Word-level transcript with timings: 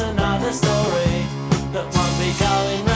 another 0.00 0.52
story 0.52 1.24
that 1.72 1.86
won't 1.94 2.18
be 2.18 2.32
going 2.38 2.84
round. 2.84 2.95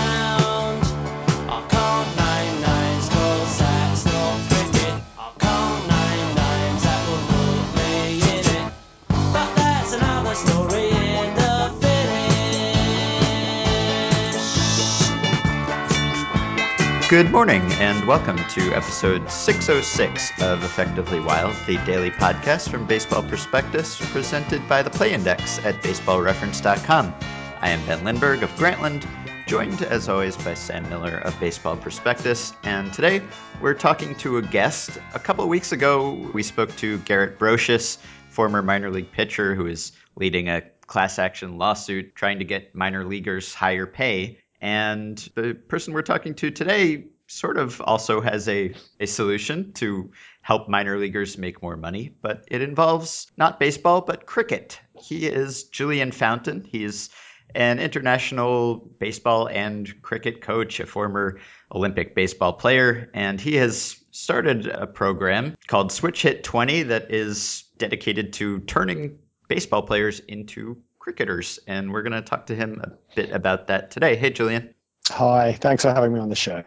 Good 17.11 17.33
morning, 17.33 17.63
and 17.81 18.07
welcome 18.07 18.37
to 18.37 18.73
episode 18.73 19.29
606 19.29 20.41
of 20.41 20.63
Effectively 20.63 21.19
Wild, 21.19 21.57
the 21.67 21.77
daily 21.79 22.13
podcast 22.13 22.71
from 22.71 22.87
Baseball 22.87 23.25
Prospectus, 23.25 23.99
presented 24.13 24.69
by 24.69 24.81
the 24.85 24.91
Play 24.91 25.13
Index 25.13 25.59
at 25.65 25.75
baseballreference.com. 25.83 27.13
I 27.61 27.71
am 27.71 27.85
Ben 27.85 28.05
Lindbergh 28.05 28.45
of 28.45 28.51
Grantland, 28.51 29.09
joined 29.49 29.83
as 29.83 30.09
always 30.09 30.37
by 30.37 30.55
Sam 30.55 30.89
Miller 30.89 31.19
of 31.19 31.39
Baseball 31.41 31.77
Prospectus, 31.77 32.53
and 32.63 32.93
today 32.93 33.23
we're 33.61 33.75
talking 33.75 34.15
to 34.19 34.37
a 34.37 34.43
guest. 34.43 34.97
A 35.13 35.19
couple 35.19 35.49
weeks 35.49 35.73
ago, 35.73 36.13
we 36.33 36.45
spoke 36.45 36.77
to 36.77 36.99
Garrett 36.99 37.41
Broshuis, 37.41 37.99
former 38.29 38.63
minor 38.63 38.89
league 38.89 39.11
pitcher 39.11 39.57
who 39.57 39.67
is 39.67 39.91
leading 40.15 40.49
a 40.49 40.63
class 40.87 41.19
action 41.19 41.59
lawsuit 41.59 42.15
trying 42.15 42.39
to 42.39 42.45
get 42.45 42.73
minor 42.73 43.05
leaguers 43.05 43.53
higher 43.53 43.87
pay. 43.87 44.39
And 44.61 45.17
the 45.35 45.55
person 45.55 45.95
we're 45.95 46.03
talking 46.03 46.35
to 46.35 46.51
today 46.51 47.05
sort 47.31 47.57
of 47.57 47.81
also 47.81 48.21
has 48.21 48.49
a, 48.49 48.75
a 48.99 49.07
solution 49.07 49.73
to 49.75 50.11
help 50.43 50.69
minor 50.69 50.99
leaguers 50.99 51.39
make 51.39 51.63
more 51.63 51.77
money, 51.77 52.15
but 52.23 52.45
it 52.49 52.61
involves 52.61 53.29
not 53.37 53.61
baseball, 53.61 54.01
but 54.01 54.27
cricket. 54.27 54.81
He 55.01 55.27
is 55.27 55.65
Julian 55.65 56.11
Fountain. 56.13 56.65
He's 56.65 57.11
an 57.55 57.79
international 57.79 58.77
baseball 58.99 59.49
and 59.49 60.03
cricket 60.03 60.41
coach, 60.41 60.81
a 60.81 60.87
former 60.87 61.39
Olympic 61.73 62.15
baseball 62.15 62.53
player, 62.55 63.11
and 63.15 63.41
he 63.41 63.57
has 63.57 63.97
started 64.11 64.67
a 64.67 64.87
program 64.87 65.57
called 65.67 65.93
Switch 65.93 66.23
Hit 66.23 66.43
20 66.43 66.85
that 66.85 67.13
is 67.13 67.65
dedicated 67.79 68.33
to 68.35 68.61
turning 68.61 69.19
baseball 69.49 69.83
players 69.83 70.21
into 70.21 70.83
cricketers. 70.99 71.59
And 71.67 71.93
we're 71.93 72.03
going 72.03 72.13
to 72.13 72.23
talk 72.23 72.47
to 72.47 72.57
him 72.57 72.81
a 72.83 73.15
bit 73.15 73.31
about 73.31 73.69
that 73.69 73.91
today. 73.91 74.17
Hey, 74.17 74.31
Julian. 74.31 74.75
Hi, 75.09 75.53
thanks 75.53 75.83
for 75.83 75.93
having 75.93 76.13
me 76.13 76.21
on 76.21 76.29
the 76.29 76.37
show. 76.37 76.63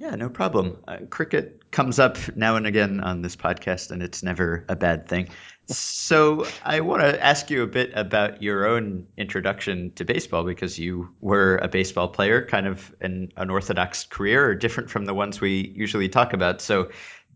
Yeah, 0.00 0.14
no 0.14 0.28
problem. 0.28 0.78
Uh, 0.86 0.98
cricket 1.10 1.72
comes 1.72 1.98
up 1.98 2.18
now 2.36 2.54
and 2.54 2.68
again 2.68 3.00
on 3.00 3.20
this 3.20 3.34
podcast, 3.34 3.90
and 3.90 4.00
it's 4.00 4.22
never 4.22 4.64
a 4.68 4.76
bad 4.76 5.08
thing. 5.08 5.28
So, 5.66 6.46
I 6.64 6.80
want 6.80 7.02
to 7.02 7.22
ask 7.22 7.50
you 7.50 7.64
a 7.64 7.66
bit 7.66 7.90
about 7.94 8.40
your 8.40 8.66
own 8.66 9.08
introduction 9.16 9.90
to 9.96 10.04
baseball 10.04 10.44
because 10.44 10.78
you 10.78 11.10
were 11.20 11.56
a 11.56 11.68
baseball 11.68 12.08
player, 12.08 12.46
kind 12.46 12.68
of 12.68 12.94
an 13.00 13.32
unorthodox 13.36 14.04
career, 14.04 14.46
or 14.46 14.54
different 14.54 14.88
from 14.88 15.04
the 15.04 15.14
ones 15.14 15.40
we 15.40 15.72
usually 15.76 16.08
talk 16.08 16.32
about. 16.32 16.60
So, 16.60 16.90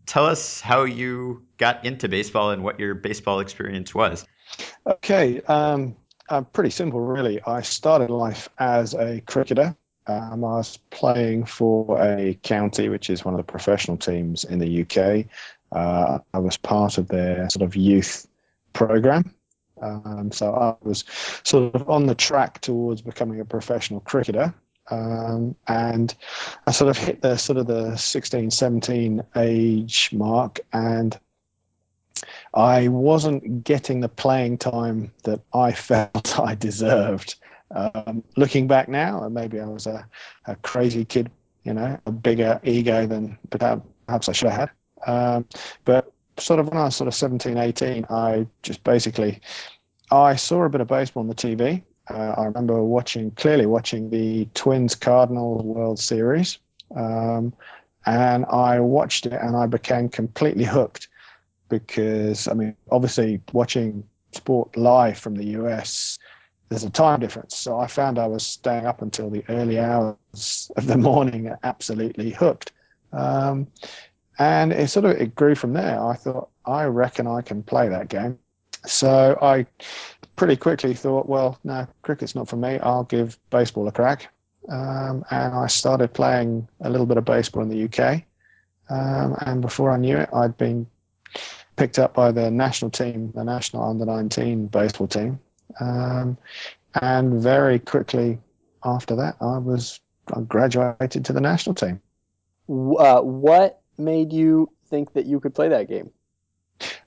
tell 0.05 0.25
us 0.25 0.61
how 0.61 0.83
you 0.83 1.43
got 1.57 1.83
into 1.85 2.07
baseball 2.07 2.51
and 2.51 2.63
what 2.63 2.79
your 2.79 2.95
baseball 2.95 3.41
experience 3.41 3.93
was. 3.93 4.25
Okay, 4.87 5.41
um, 5.41 5.97
uh, 6.29 6.41
pretty 6.41 6.69
simple, 6.69 7.01
really. 7.01 7.41
I 7.41 7.61
started 7.61 8.09
life 8.09 8.47
as 8.57 8.93
a 8.93 9.19
cricketer. 9.19 9.75
Um, 10.05 10.43
I 10.43 10.57
was 10.57 10.77
playing 10.89 11.45
for 11.45 12.01
a 12.01 12.37
county, 12.43 12.89
which 12.89 13.09
is 13.09 13.23
one 13.23 13.33
of 13.33 13.37
the 13.37 13.51
professional 13.51 13.97
teams 13.97 14.43
in 14.43 14.59
the 14.59 14.81
UK. 14.81 15.27
Uh, 15.71 16.19
I 16.33 16.39
was 16.39 16.57
part 16.57 16.97
of 16.97 17.07
their 17.07 17.49
sort 17.49 17.63
of 17.63 17.75
youth 17.75 18.27
program. 18.73 19.33
Um, 19.81 20.31
so 20.31 20.53
I 20.53 20.75
was 20.85 21.03
sort 21.43 21.75
of 21.75 21.89
on 21.89 22.05
the 22.05 22.15
track 22.15 22.61
towards 22.61 23.01
becoming 23.01 23.39
a 23.39 23.45
professional 23.45 23.99
cricketer. 23.99 24.53
Um, 24.89 25.55
and 25.67 26.13
I 26.67 26.71
sort 26.71 26.89
of 26.89 26.97
hit 26.97 27.21
the 27.21 27.37
sort 27.37 27.57
of 27.57 27.67
the 27.67 27.95
16, 27.95 28.51
17 28.51 29.23
age 29.35 30.09
mark, 30.11 30.59
and 30.73 31.17
I 32.53 32.89
wasn't 32.89 33.63
getting 33.63 34.01
the 34.01 34.09
playing 34.09 34.57
time 34.57 35.13
that 35.23 35.41
I 35.53 35.71
felt 35.73 36.39
I 36.39 36.55
deserved. 36.55 37.35
Um, 37.73 38.23
looking 38.37 38.67
back 38.67 38.87
now, 38.87 39.27
maybe 39.29 39.59
I 39.59 39.65
was 39.65 39.87
a, 39.87 40.07
a 40.45 40.55
crazy 40.57 41.05
kid, 41.05 41.31
you 41.63 41.73
know, 41.73 41.99
a 42.05 42.11
bigger 42.11 42.59
ego 42.63 43.07
than 43.07 43.37
perhaps 43.49 44.29
I 44.29 44.31
should 44.31 44.49
have 44.49 44.69
had. 44.69 44.71
Um, 45.05 45.45
but 45.85 46.11
sort 46.37 46.59
of 46.59 46.67
when 46.67 46.77
I 46.77 46.85
was 46.85 46.95
sort 46.95 47.07
of 47.07 47.15
17, 47.15 47.57
18, 47.57 48.05
I 48.09 48.47
just 48.61 48.83
basically, 48.83 49.41
I 50.11 50.35
saw 50.35 50.63
a 50.63 50.69
bit 50.69 50.81
of 50.81 50.87
baseball 50.87 51.21
on 51.21 51.27
the 51.27 51.35
TV. 51.35 51.83
Uh, 52.09 52.35
I 52.37 52.45
remember 52.45 52.83
watching, 52.83 53.31
clearly 53.31 53.65
watching 53.65 54.09
the 54.09 54.47
Twins 54.53 54.95
Cardinals 54.95 55.63
World 55.63 55.99
Series. 55.99 56.59
Um, 56.95 57.53
and 58.05 58.45
I 58.45 58.79
watched 58.81 59.25
it 59.25 59.33
and 59.33 59.55
I 59.55 59.65
became 59.65 60.09
completely 60.09 60.65
hooked 60.65 61.07
because, 61.69 62.47
I 62.47 62.53
mean, 62.53 62.75
obviously 62.91 63.41
watching 63.53 64.03
sport 64.33 64.75
live 64.75 65.17
from 65.17 65.35
the 65.35 65.45
US, 65.59 66.19
there's 66.73 66.83
a 66.83 66.89
time 66.89 67.19
difference. 67.19 67.55
So 67.55 67.79
I 67.79 67.85
found 67.85 68.17
I 68.17 68.25
was 68.25 68.43
staying 68.45 68.87
up 68.87 69.03
until 69.03 69.29
the 69.29 69.43
early 69.47 69.79
hours 69.79 70.71
of 70.75 70.87
the 70.87 70.97
morning, 70.97 71.53
absolutely 71.61 72.31
hooked. 72.31 72.71
Um, 73.11 73.67
and 74.39 74.73
it 74.73 74.89
sort 74.89 75.05
of 75.05 75.11
it 75.11 75.35
grew 75.35 75.53
from 75.53 75.73
there. 75.73 76.03
I 76.03 76.15
thought, 76.15 76.49
I 76.65 76.85
reckon 76.85 77.27
I 77.27 77.41
can 77.41 77.61
play 77.61 77.89
that 77.89 78.09
game. 78.09 78.39
So 78.87 79.37
I 79.39 79.67
pretty 80.35 80.55
quickly 80.55 80.95
thought, 80.95 81.29
well, 81.29 81.59
no, 81.63 81.87
cricket's 82.01 82.33
not 82.33 82.49
for 82.49 82.57
me. 82.57 82.79
I'll 82.79 83.03
give 83.03 83.37
baseball 83.51 83.87
a 83.87 83.91
crack. 83.91 84.33
Um, 84.69 85.23
and 85.29 85.53
I 85.53 85.67
started 85.67 86.11
playing 86.13 86.67
a 86.81 86.89
little 86.89 87.05
bit 87.05 87.17
of 87.17 87.25
baseball 87.25 87.61
in 87.61 87.69
the 87.69 87.83
UK. 87.83 88.23
Um, 88.89 89.37
and 89.41 89.61
before 89.61 89.91
I 89.91 89.97
knew 89.97 90.17
it, 90.17 90.29
I'd 90.33 90.57
been 90.57 90.87
picked 91.75 91.99
up 91.99 92.15
by 92.15 92.31
the 92.31 92.49
national 92.49 92.89
team, 92.89 93.31
the 93.35 93.43
national 93.43 93.83
under 93.83 94.05
19 94.05 94.67
baseball 94.67 95.07
team. 95.07 95.39
Um, 95.79 96.37
and 97.01 97.41
very 97.41 97.79
quickly 97.79 98.39
after 98.83 99.15
that, 99.17 99.37
I 99.41 99.57
was 99.57 99.99
I 100.33 100.41
graduated 100.41 101.25
to 101.25 101.33
the 101.33 101.41
national 101.41 101.75
team. 101.75 102.01
Uh, 102.69 103.21
what 103.21 103.81
made 103.97 104.31
you 104.31 104.69
think 104.89 105.13
that 105.13 105.25
you 105.25 105.39
could 105.39 105.53
play 105.53 105.69
that 105.69 105.89
game? 105.89 106.11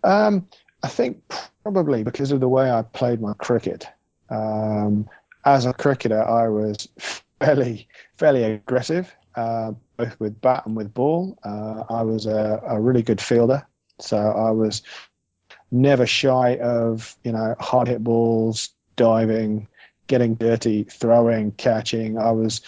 Um, 0.04 0.48
I 0.82 0.88
think 0.88 1.22
probably 1.62 2.02
because 2.02 2.32
of 2.32 2.40
the 2.40 2.48
way 2.48 2.70
I 2.70 2.82
played 2.82 3.20
my 3.20 3.32
cricket. 3.34 3.86
Um, 4.30 5.08
as 5.44 5.66
a 5.66 5.72
cricketer, 5.72 6.22
I 6.22 6.48
was 6.48 6.88
fairly 7.40 7.88
fairly 8.16 8.42
aggressive, 8.42 9.14
uh, 9.34 9.72
both 9.96 10.18
with 10.18 10.40
bat 10.40 10.66
and 10.66 10.76
with 10.76 10.92
ball. 10.92 11.38
Uh, 11.42 11.84
I 11.88 12.02
was 12.02 12.26
a, 12.26 12.60
a, 12.66 12.80
really 12.80 13.02
good 13.02 13.20
fielder, 13.20 13.66
so 14.00 14.16
I 14.16 14.50
was 14.50 14.82
never 15.70 16.06
shy 16.06 16.56
of 16.56 17.16
you 17.24 17.32
know 17.32 17.54
hard 17.58 17.88
hit 17.88 18.02
balls, 18.02 18.70
diving, 18.96 19.68
getting 20.06 20.34
dirty, 20.34 20.84
throwing, 20.84 21.52
catching. 21.52 22.18
I 22.18 22.32
was 22.32 22.60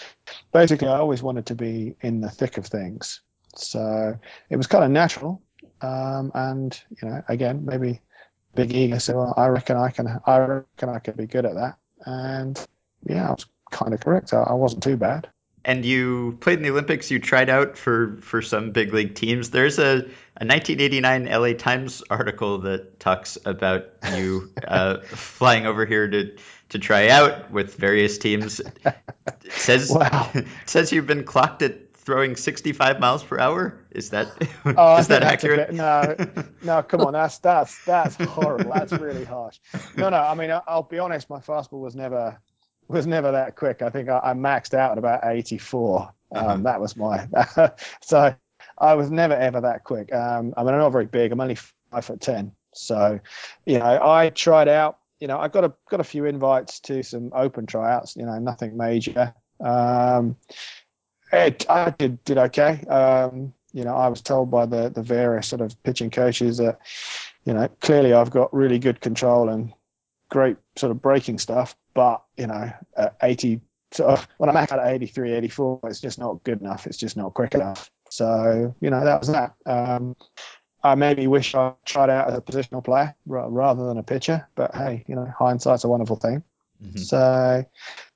basically 0.51 0.87
I 0.87 0.97
always 0.97 1.23
wanted 1.23 1.47
to 1.47 1.55
be 1.55 1.95
in 2.01 2.21
the 2.21 2.29
thick 2.29 2.57
of 2.57 2.65
things. 2.65 3.21
So 3.55 4.17
it 4.49 4.55
was 4.55 4.67
kind 4.67 4.83
of 4.83 4.91
natural. 4.91 5.41
Um, 5.81 6.31
and 6.33 6.79
you 7.01 7.07
know, 7.07 7.23
again, 7.27 7.65
maybe 7.65 8.01
big 8.55 8.73
ego. 8.73 8.97
So 8.97 9.15
well, 9.15 9.33
I 9.37 9.47
reckon 9.47 9.77
I 9.77 9.89
can. 9.89 10.19
I 10.25 10.37
reckon 10.39 10.89
I 10.89 10.99
could 10.99 11.17
be 11.17 11.27
good 11.27 11.45
at 11.45 11.55
that. 11.55 11.77
And 12.05 12.65
yeah, 13.05 13.29
I 13.29 13.31
was 13.31 13.45
kind 13.71 13.93
of 13.93 13.99
correct. 13.99 14.33
I, 14.33 14.43
I 14.43 14.53
wasn't 14.53 14.83
too 14.83 14.97
bad. 14.97 15.29
And 15.69 15.85
you 15.85 16.35
played 16.41 16.57
in 16.57 16.63
the 16.63 16.71
Olympics. 16.71 17.11
You 17.11 17.19
tried 17.19 17.47
out 17.47 17.77
for 17.77 18.17
for 18.21 18.41
some 18.41 18.71
big 18.71 18.91
league 18.91 19.13
teams. 19.13 19.51
There's 19.51 19.77
a, 19.77 19.97
a 20.35 20.45
1989 20.45 21.25
LA 21.25 21.53
Times 21.53 22.01
article 22.09 22.61
that 22.61 22.99
talks 22.99 23.37
about 23.45 23.89
you 24.15 24.51
uh, 24.67 25.01
flying 25.01 25.67
over 25.67 25.85
here 25.85 26.07
to 26.07 26.35
to 26.69 26.79
try 26.79 27.09
out 27.09 27.51
with 27.51 27.75
various 27.75 28.17
teams. 28.17 28.59
It 28.59 28.95
says 29.51 29.91
wow. 29.91 30.31
says 30.65 30.91
you've 30.91 31.05
been 31.05 31.23
clocked 31.23 31.61
at 31.61 31.93
throwing 31.97 32.35
65 32.35 32.99
miles 32.99 33.23
per 33.23 33.39
hour? 33.39 33.85
Is 33.91 34.09
that 34.09 34.31
oh, 34.65 34.97
is 34.97 35.09
that 35.09 35.21
accurate? 35.21 35.67
Bit, 35.67 35.75
no, 35.75 36.15
no, 36.63 36.81
come 36.81 37.01
on, 37.01 37.13
that's 37.13 37.37
that's 37.37 37.85
that's 37.85 38.15
horrible. 38.15 38.71
That's 38.73 38.93
really 38.93 39.23
harsh. 39.23 39.59
No, 39.95 40.09
no. 40.09 40.17
I 40.17 40.33
mean, 40.33 40.49
I'll 40.67 40.81
be 40.81 40.97
honest. 40.97 41.29
My 41.29 41.41
fastball 41.41 41.81
was 41.81 41.95
never 41.95 42.39
was 42.89 43.07
never 43.07 43.31
that 43.31 43.55
quick. 43.55 43.81
I 43.81 43.89
think 43.89 44.09
I, 44.09 44.19
I 44.23 44.33
maxed 44.33 44.73
out 44.73 44.91
at 44.91 44.97
about 44.97 45.21
84. 45.23 46.11
Um, 46.31 46.45
uh-huh. 46.45 46.57
That 46.57 46.81
was 46.81 46.95
my 46.95 47.27
so 48.01 48.35
I 48.77 48.93
was 48.93 49.09
never 49.11 49.33
ever 49.33 49.61
that 49.61 49.83
quick. 49.83 50.13
Um, 50.13 50.53
I 50.57 50.63
mean, 50.63 50.73
I'm 50.73 50.79
not 50.79 50.91
very 50.91 51.05
big. 51.05 51.31
I'm 51.31 51.41
only 51.41 51.57
five 51.91 52.05
foot 52.05 52.21
ten. 52.21 52.51
So, 52.73 53.19
you 53.65 53.79
know, 53.79 53.99
I 54.01 54.29
tried 54.29 54.67
out. 54.67 54.99
You 55.19 55.27
know, 55.27 55.37
I 55.39 55.47
got 55.47 55.65
a 55.65 55.73
got 55.89 55.99
a 55.99 56.05
few 56.05 56.25
invites 56.25 56.79
to 56.81 57.03
some 57.03 57.31
open 57.33 57.65
tryouts. 57.65 58.15
You 58.15 58.25
know, 58.25 58.37
nothing 58.39 58.77
major. 58.77 59.33
Um, 59.59 60.37
it, 61.31 61.65
I 61.69 61.89
did 61.91 62.23
did 62.23 62.37
okay. 62.37 62.81
Um, 62.85 63.53
you 63.73 63.83
know, 63.83 63.95
I 63.95 64.07
was 64.07 64.21
told 64.21 64.49
by 64.49 64.65
the 64.65 64.89
the 64.89 65.03
various 65.03 65.47
sort 65.47 65.61
of 65.61 65.81
pitching 65.83 66.09
coaches 66.09 66.57
that, 66.57 66.79
you 67.43 67.53
know, 67.53 67.67
clearly 67.81 68.13
I've 68.13 68.31
got 68.31 68.53
really 68.53 68.79
good 68.79 69.01
control 69.01 69.49
and 69.49 69.73
great 70.29 70.57
sort 70.75 70.91
of 70.91 71.01
breaking 71.01 71.39
stuff, 71.39 71.75
but 71.93 72.23
you 72.37 72.47
know, 72.47 72.71
at 72.95 73.15
80, 73.21 73.61
sort 73.91 74.11
of, 74.11 74.27
when 74.37 74.49
I'm 74.49 74.57
at 74.57 74.71
83, 74.71 75.33
84, 75.33 75.79
it's 75.85 75.99
just 75.99 76.19
not 76.19 76.43
good 76.43 76.61
enough. 76.61 76.87
It's 76.87 76.97
just 76.97 77.17
not 77.17 77.33
quick 77.33 77.55
enough. 77.55 77.91
So 78.09 78.73
you 78.79 78.89
know, 78.89 79.03
that 79.03 79.19
was 79.19 79.29
that. 79.29 79.53
Um, 79.65 80.15
I 80.83 80.95
maybe 80.95 81.27
wish 81.27 81.55
I 81.55 81.73
tried 81.85 82.09
out 82.09 82.29
as 82.29 82.37
a 82.37 82.41
positional 82.41 82.83
player 82.83 83.13
rather 83.25 83.85
than 83.85 83.97
a 83.97 84.03
pitcher, 84.03 84.47
but 84.55 84.73
hey, 84.73 85.03
you 85.07 85.15
know, 85.15 85.31
hindsight's 85.37 85.83
a 85.83 85.89
wonderful 85.89 86.15
thing. 86.15 86.43
Mm-hmm. 86.81 86.97
So 86.97 87.65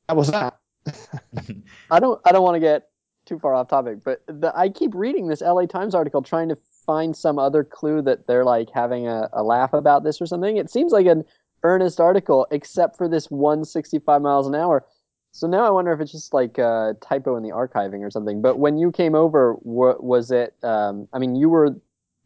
that 0.08 0.16
was 0.16 0.32
that. 0.32 0.58
I 1.92 2.00
don't 2.00 2.22
I 2.26 2.32
don't 2.32 2.44
want 2.44 2.56
to 2.56 2.60
get 2.60 2.90
too 3.26 3.40
far 3.40 3.54
off 3.54 3.70
topic, 3.70 4.04
but 4.04 4.22
the, 4.28 4.52
I 4.56 4.70
keep 4.70 4.94
reading 4.94 5.28
this 5.28 5.42
LA 5.42 5.66
Times 5.66 5.96
article 5.96 6.22
trying 6.22 6.50
to 6.50 6.58
find 6.86 7.16
some 7.16 7.40
other 7.40 7.64
clue 7.64 8.02
that 8.02 8.28
they're 8.28 8.44
like 8.44 8.70
having 8.74 9.08
a, 9.08 9.30
a 9.34 9.44
laugh 9.44 9.74
about 9.74 10.04
this 10.04 10.22
or 10.22 10.26
something. 10.26 10.58
It 10.58 10.70
seems 10.70 10.92
like 10.92 11.06
an 11.06 11.24
earnest 11.64 12.00
article, 12.00 12.48
except 12.52 12.98
for 12.98 13.08
this 13.08 13.32
165 13.32 14.22
miles 14.22 14.48
an 14.48 14.56
hour. 14.56 14.86
So 15.32 15.48
now 15.48 15.66
I 15.66 15.72
wonder 15.72 15.92
if 15.92 16.00
it's 16.00 16.12
just 16.12 16.34
like 16.34 16.58
a 16.60 16.96
typo 17.02 17.36
in 17.36 17.44
the 17.44 17.50
archiving 17.50 18.02
or 18.06 18.12
something. 18.12 18.42
But 18.42 18.60
when 18.60 18.78
you 18.78 18.92
came 18.92 19.16
over, 19.16 19.54
what 19.54 20.04
was 20.04 20.30
it? 20.30 20.54
Um, 20.62 21.08
I 21.12 21.20
mean, 21.20 21.36
you 21.36 21.50
were 21.50 21.76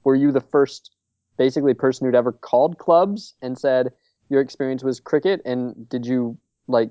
were 0.03 0.15
you 0.15 0.31
the 0.31 0.41
first 0.41 0.91
basically 1.37 1.73
person 1.73 2.05
who'd 2.05 2.15
ever 2.15 2.31
called 2.31 2.77
clubs 2.79 3.33
and 3.41 3.57
said 3.57 3.93
your 4.29 4.41
experience 4.41 4.83
was 4.83 4.99
cricket? 4.99 5.41
And 5.45 5.87
did 5.87 6.05
you 6.05 6.37
like? 6.67 6.89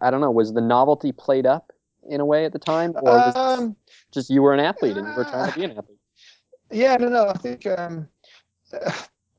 I 0.00 0.12
don't 0.12 0.20
know. 0.20 0.30
Was 0.30 0.52
the 0.52 0.60
novelty 0.60 1.10
played 1.10 1.46
up 1.46 1.72
in 2.08 2.20
a 2.20 2.24
way 2.24 2.44
at 2.44 2.52
the 2.52 2.58
time, 2.60 2.94
or 2.96 3.16
was 3.16 3.36
um, 3.36 3.76
just 4.12 4.30
you 4.30 4.42
were 4.42 4.54
an 4.54 4.60
athlete 4.60 4.96
and 4.96 5.08
you 5.08 5.14
were 5.14 5.24
trying 5.24 5.50
to 5.50 5.58
be 5.58 5.64
an 5.64 5.70
athlete? 5.72 5.98
Yeah, 6.70 6.96
no, 6.96 7.08
no. 7.08 7.28
I 7.28 7.32
think, 7.34 7.66
um, 7.66 8.08
uh, 8.72 8.92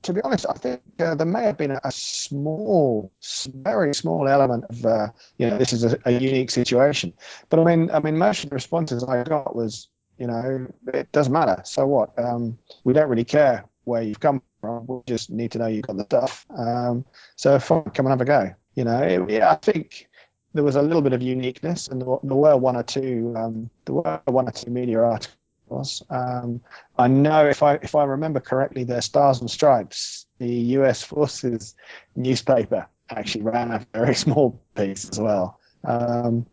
to 0.04 0.14
be 0.14 0.22
honest, 0.22 0.46
I 0.50 0.54
think 0.54 0.82
uh, 1.00 1.16
there 1.16 1.28
may 1.28 1.44
have 1.44 1.58
been 1.58 1.72
a, 1.72 1.92
small, 1.92 3.12
very 3.46 3.94
small 3.94 4.28
element 4.28 4.66
of, 4.70 4.86
uh, 4.86 5.08
you 5.38 5.50
know, 5.50 5.58
this 5.58 5.74
is 5.74 5.84
a, 5.84 6.00
a, 6.06 6.12
unique 6.12 6.52
situation. 6.52 7.14
But 7.50 7.60
I 7.60 7.64
mean, 7.64 7.92
I 7.92 8.00
mean, 8.00 8.18
most 8.18 8.44
of 8.44 8.50
the 8.50 8.56
responses 8.56 9.04
I 9.04 9.24
got 9.24 9.56
was, 9.56 9.90
you 10.18 10.28
know, 10.28 10.68
it 10.94 11.12
doesn't 11.12 11.34
matter. 11.34 11.62
So 11.66 11.86
what? 11.86 12.18
Um, 12.18 12.58
we 12.84 12.94
don't 12.94 13.10
really 13.10 13.26
care 13.26 13.66
where 13.84 14.02
you've 14.02 14.20
come 14.20 14.42
from. 14.62 14.88
We 14.88 15.02
just 15.06 15.30
need 15.30 15.52
to 15.52 15.60
know 15.60 15.68
you've 15.68 15.88
got 15.88 15.98
the 15.98 16.04
stuff. 16.04 16.46
Um, 16.50 17.06
so 17.36 17.60
fine, 17.60 17.84
come 17.86 18.06
and 18.06 18.12
have 18.12 18.22
a 18.22 18.26
go. 18.26 18.54
You 18.76 18.86
know, 18.86 19.02
it, 19.02 19.30
yeah, 19.30 19.52
I 19.52 19.56
think 19.56 20.08
there 20.54 20.64
was 20.64 20.76
a 20.76 20.82
little 20.82 21.02
bit 21.02 21.14
of 21.14 21.22
uniqueness, 21.22 21.90
and 21.90 22.02
there 22.02 22.08
were 22.08 22.58
one 22.58 22.78
or 22.78 22.84
two, 22.84 23.34
um, 23.36 23.70
there 23.86 23.96
were 23.96 24.22
one 24.26 24.48
or 24.48 24.52
two 24.52 24.72
media 24.72 25.02
articles 25.02 25.36
was. 25.70 26.04
Um, 26.10 26.62
I 26.98 27.08
know 27.08 27.48
if 27.48 27.64
I 27.64 27.76
if 27.76 27.96
I 27.96 28.04
remember 28.04 28.40
correctly, 28.40 28.84
the 28.84 29.02
Stars 29.02 29.42
and 29.42 29.50
Stripes, 29.50 30.26
the 30.38 30.50
U.S. 30.50 31.04
Forces 31.04 31.76
newspaper, 32.16 32.88
actually 33.10 33.44
ran 33.44 33.72
a 33.72 33.86
very 33.94 34.16
small 34.26 34.62
piece 34.76 35.10
as 35.10 35.20
well. 35.20 35.60
Um, 35.84 36.46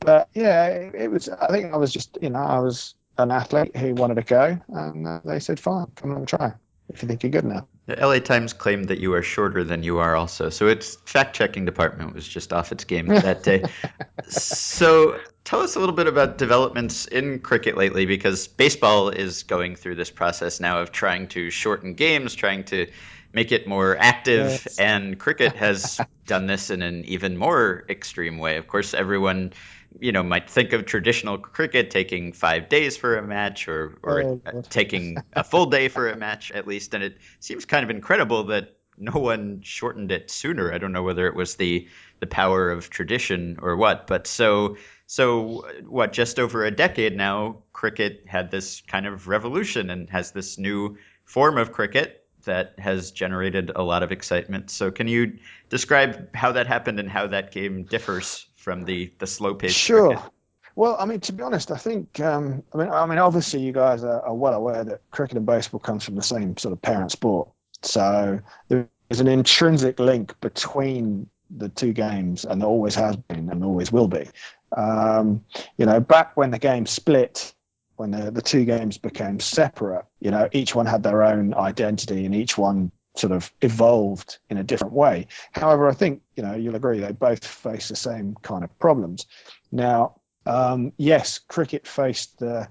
but 0.00 0.28
yeah, 0.34 0.66
it, 0.66 0.94
it, 0.94 1.10
was. 1.10 1.28
I 1.28 1.48
think 1.48 1.72
I 1.72 1.76
was 1.76 1.92
just 1.92 2.18
you 2.20 2.30
know 2.30 2.40
I 2.40 2.58
was 2.58 2.94
an 3.18 3.30
athlete 3.30 3.76
who 3.76 3.94
wanted 3.94 4.16
to 4.16 4.22
go, 4.22 4.58
and 4.68 5.06
uh, 5.06 5.20
they 5.24 5.38
said, 5.38 5.60
"Fine, 5.60 5.86
come 5.94 6.12
and 6.12 6.26
try 6.26 6.52
if 6.88 7.02
you 7.02 7.08
think 7.08 7.22
you're 7.22 7.30
good 7.30 7.44
enough." 7.44 7.66
The 7.86 7.96
LA 7.96 8.20
Times 8.20 8.52
claimed 8.52 8.88
that 8.88 9.00
you 9.00 9.12
are 9.14 9.22
shorter 9.22 9.64
than 9.64 9.82
you 9.82 9.98
are, 9.98 10.14
also. 10.14 10.50
So 10.50 10.68
its 10.68 10.96
fact 11.04 11.34
checking 11.34 11.64
department 11.64 12.14
was 12.14 12.26
just 12.26 12.52
off 12.52 12.70
its 12.72 12.84
game 12.84 13.06
that 13.06 13.42
day. 13.42 13.64
so 14.28 15.18
tell 15.44 15.60
us 15.60 15.76
a 15.76 15.80
little 15.80 15.94
bit 15.94 16.06
about 16.06 16.38
developments 16.38 17.06
in 17.06 17.40
cricket 17.40 17.76
lately, 17.76 18.06
because 18.06 18.48
baseball 18.48 19.08
is 19.08 19.42
going 19.42 19.76
through 19.76 19.96
this 19.96 20.10
process 20.10 20.60
now 20.60 20.80
of 20.80 20.92
trying 20.92 21.28
to 21.28 21.50
shorten 21.50 21.94
games, 21.94 22.34
trying 22.34 22.64
to 22.64 22.86
make 23.32 23.52
it 23.52 23.66
more 23.66 23.96
active, 23.98 24.46
yes. 24.50 24.78
and 24.78 25.18
cricket 25.18 25.54
has 25.56 26.00
done 26.26 26.46
this 26.46 26.70
in 26.70 26.82
an 26.82 27.04
even 27.04 27.36
more 27.36 27.84
extreme 27.88 28.38
way. 28.38 28.56
Of 28.56 28.68
course, 28.68 28.94
everyone 28.94 29.52
you 30.00 30.12
know 30.12 30.22
might 30.22 30.48
think 30.48 30.72
of 30.72 30.86
traditional 30.86 31.38
cricket 31.38 31.90
taking 31.90 32.32
five 32.32 32.68
days 32.68 32.96
for 32.96 33.16
a 33.16 33.22
match 33.22 33.68
or 33.68 33.98
or 34.02 34.22
oh, 34.22 34.62
taking 34.70 35.18
a 35.34 35.44
full 35.44 35.66
day 35.66 35.88
for 35.88 36.08
a 36.08 36.16
match 36.16 36.50
at 36.52 36.66
least 36.66 36.94
and 36.94 37.04
it 37.04 37.18
seems 37.40 37.64
kind 37.64 37.84
of 37.84 37.90
incredible 37.90 38.44
that 38.44 38.76
no 38.98 39.18
one 39.18 39.60
shortened 39.62 40.12
it 40.12 40.30
sooner 40.30 40.72
i 40.72 40.78
don't 40.78 40.92
know 40.92 41.02
whether 41.02 41.26
it 41.26 41.34
was 41.34 41.56
the 41.56 41.88
the 42.20 42.26
power 42.26 42.70
of 42.70 42.90
tradition 42.90 43.58
or 43.62 43.76
what 43.76 44.06
but 44.06 44.26
so 44.26 44.76
so 45.06 45.66
what 45.86 46.12
just 46.12 46.38
over 46.38 46.64
a 46.64 46.70
decade 46.70 47.16
now 47.16 47.56
cricket 47.72 48.24
had 48.26 48.50
this 48.50 48.82
kind 48.82 49.06
of 49.06 49.28
revolution 49.28 49.90
and 49.90 50.10
has 50.10 50.32
this 50.32 50.58
new 50.58 50.96
form 51.24 51.58
of 51.58 51.72
cricket 51.72 52.18
that 52.44 52.74
has 52.78 53.12
generated 53.12 53.70
a 53.74 53.82
lot 53.82 54.02
of 54.02 54.12
excitement 54.12 54.70
so 54.70 54.90
can 54.90 55.08
you 55.08 55.38
describe 55.68 56.34
how 56.34 56.52
that 56.52 56.66
happened 56.66 56.98
and 56.98 57.08
how 57.08 57.26
that 57.26 57.52
game 57.52 57.84
differs 57.84 58.46
from 58.62 58.84
the 58.84 59.12
the 59.18 59.26
slow 59.26 59.54
pace. 59.54 59.72
Sure. 59.72 60.14
Cricket? 60.14 60.32
Well, 60.74 60.96
I 60.98 61.04
mean, 61.04 61.20
to 61.20 61.32
be 61.32 61.42
honest, 61.42 61.70
I 61.70 61.76
think 61.76 62.18
um, 62.20 62.62
I 62.72 62.78
mean, 62.78 62.88
I 62.88 63.06
mean, 63.06 63.18
obviously, 63.18 63.60
you 63.60 63.72
guys 63.72 64.04
are, 64.04 64.22
are, 64.22 64.34
well 64.34 64.54
aware 64.54 64.84
that 64.84 65.02
cricket 65.10 65.36
and 65.36 65.44
baseball 65.44 65.80
comes 65.80 66.04
from 66.04 66.14
the 66.14 66.22
same 66.22 66.56
sort 66.56 66.72
of 66.72 66.80
parent 66.80 67.12
sport. 67.12 67.50
So 67.82 68.40
there's 68.68 69.20
an 69.20 69.28
intrinsic 69.28 69.98
link 69.98 70.38
between 70.40 71.28
the 71.50 71.68
two 71.68 71.92
games, 71.92 72.44
and 72.44 72.60
there 72.60 72.68
always 72.68 72.94
has 72.94 73.16
been, 73.16 73.50
and 73.50 73.64
always 73.64 73.92
will 73.92 74.08
be. 74.08 74.28
Um, 74.76 75.44
you 75.76 75.86
know, 75.86 76.00
back 76.00 76.36
when 76.36 76.50
the 76.50 76.58
game 76.58 76.86
split, 76.86 77.54
when 77.96 78.10
the, 78.10 78.30
the 78.30 78.42
two 78.42 78.64
games 78.64 78.98
became 78.98 79.38
separate, 79.38 80.06
you 80.20 80.30
know, 80.30 80.48
each 80.52 80.74
one 80.74 80.86
had 80.86 81.02
their 81.02 81.22
own 81.22 81.54
identity, 81.54 82.24
and 82.24 82.34
each 82.34 82.56
one 82.56 82.90
sort 83.14 83.32
of 83.32 83.52
evolved 83.60 84.38
in 84.48 84.56
a 84.56 84.64
different 84.64 84.94
way. 84.94 85.26
However, 85.52 85.88
I 85.88 85.92
think 85.92 86.22
you 86.36 86.42
know 86.42 86.54
you'll 86.54 86.76
agree 86.76 87.00
they 87.00 87.12
both 87.12 87.44
face 87.44 87.88
the 87.88 87.96
same 87.96 88.36
kind 88.42 88.64
of 88.64 88.78
problems. 88.78 89.26
Now, 89.70 90.20
um, 90.46 90.92
yes, 90.96 91.38
cricket 91.38 91.86
faced 91.86 92.38
the 92.38 92.68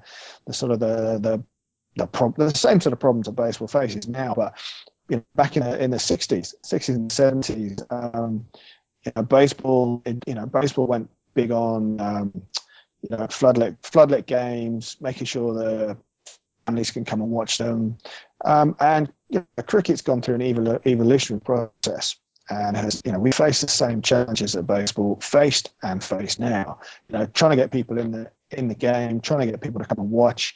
the 0.47 0.53
sort 0.53 0.71
of 0.71 0.79
the 0.79 1.19
the 1.19 1.43
the, 1.95 2.07
prob- 2.07 2.37
the 2.37 2.51
same 2.51 2.79
sort 2.79 2.93
of 2.93 2.99
problems 2.99 3.25
that 3.25 3.33
baseball 3.33 3.67
faces 3.67 4.07
now, 4.07 4.33
but 4.33 4.57
you 5.11 5.17
know, 5.17 5.25
back 5.35 5.57
in 5.57 5.63
the 5.63 5.83
in 5.83 5.91
the 5.91 5.99
sixties, 5.99 6.55
sixties 6.63 6.95
and 6.95 7.11
seventies, 7.11 7.77
um, 7.89 8.45
you 9.05 9.11
know, 9.15 9.23
baseball 9.23 10.01
you 10.05 10.33
know 10.33 10.45
baseball 10.45 10.87
went 10.87 11.09
big 11.33 11.51
on 11.51 11.99
um, 11.99 12.31
you 13.01 13.09
know 13.09 13.27
floodlit 13.27 13.77
floodlit 13.81 14.25
games, 14.25 14.95
making 15.01 15.25
sure 15.25 15.53
the 15.53 15.97
families 16.65 16.91
can 16.91 17.03
come 17.03 17.21
and 17.21 17.29
watch 17.29 17.57
them. 17.57 17.97
Um, 18.45 18.77
and 18.79 19.11
you 19.29 19.45
know, 19.57 19.63
cricket's 19.63 20.01
gone 20.01 20.21
through 20.21 20.35
an 20.35 20.41
evol- 20.41 20.87
evolutionary 20.87 21.41
process 21.41 22.15
and 22.49 22.77
has, 22.77 23.01
you 23.05 23.11
know, 23.11 23.19
we 23.19 23.31
face 23.33 23.61
the 23.61 23.67
same 23.67 24.01
challenges 24.01 24.53
that 24.53 24.63
baseball 24.63 25.17
faced 25.21 25.73
and 25.83 26.01
face 26.01 26.39
now. 26.39 26.79
You 27.09 27.19
know, 27.19 27.25
trying 27.27 27.51
to 27.51 27.57
get 27.57 27.71
people 27.71 27.97
in 27.97 28.11
the 28.11 28.31
in 28.51 28.69
the 28.69 28.75
game, 28.75 29.19
trying 29.19 29.41
to 29.41 29.51
get 29.51 29.59
people 29.59 29.81
to 29.81 29.85
come 29.85 29.99
and 29.99 30.11
watch. 30.11 30.55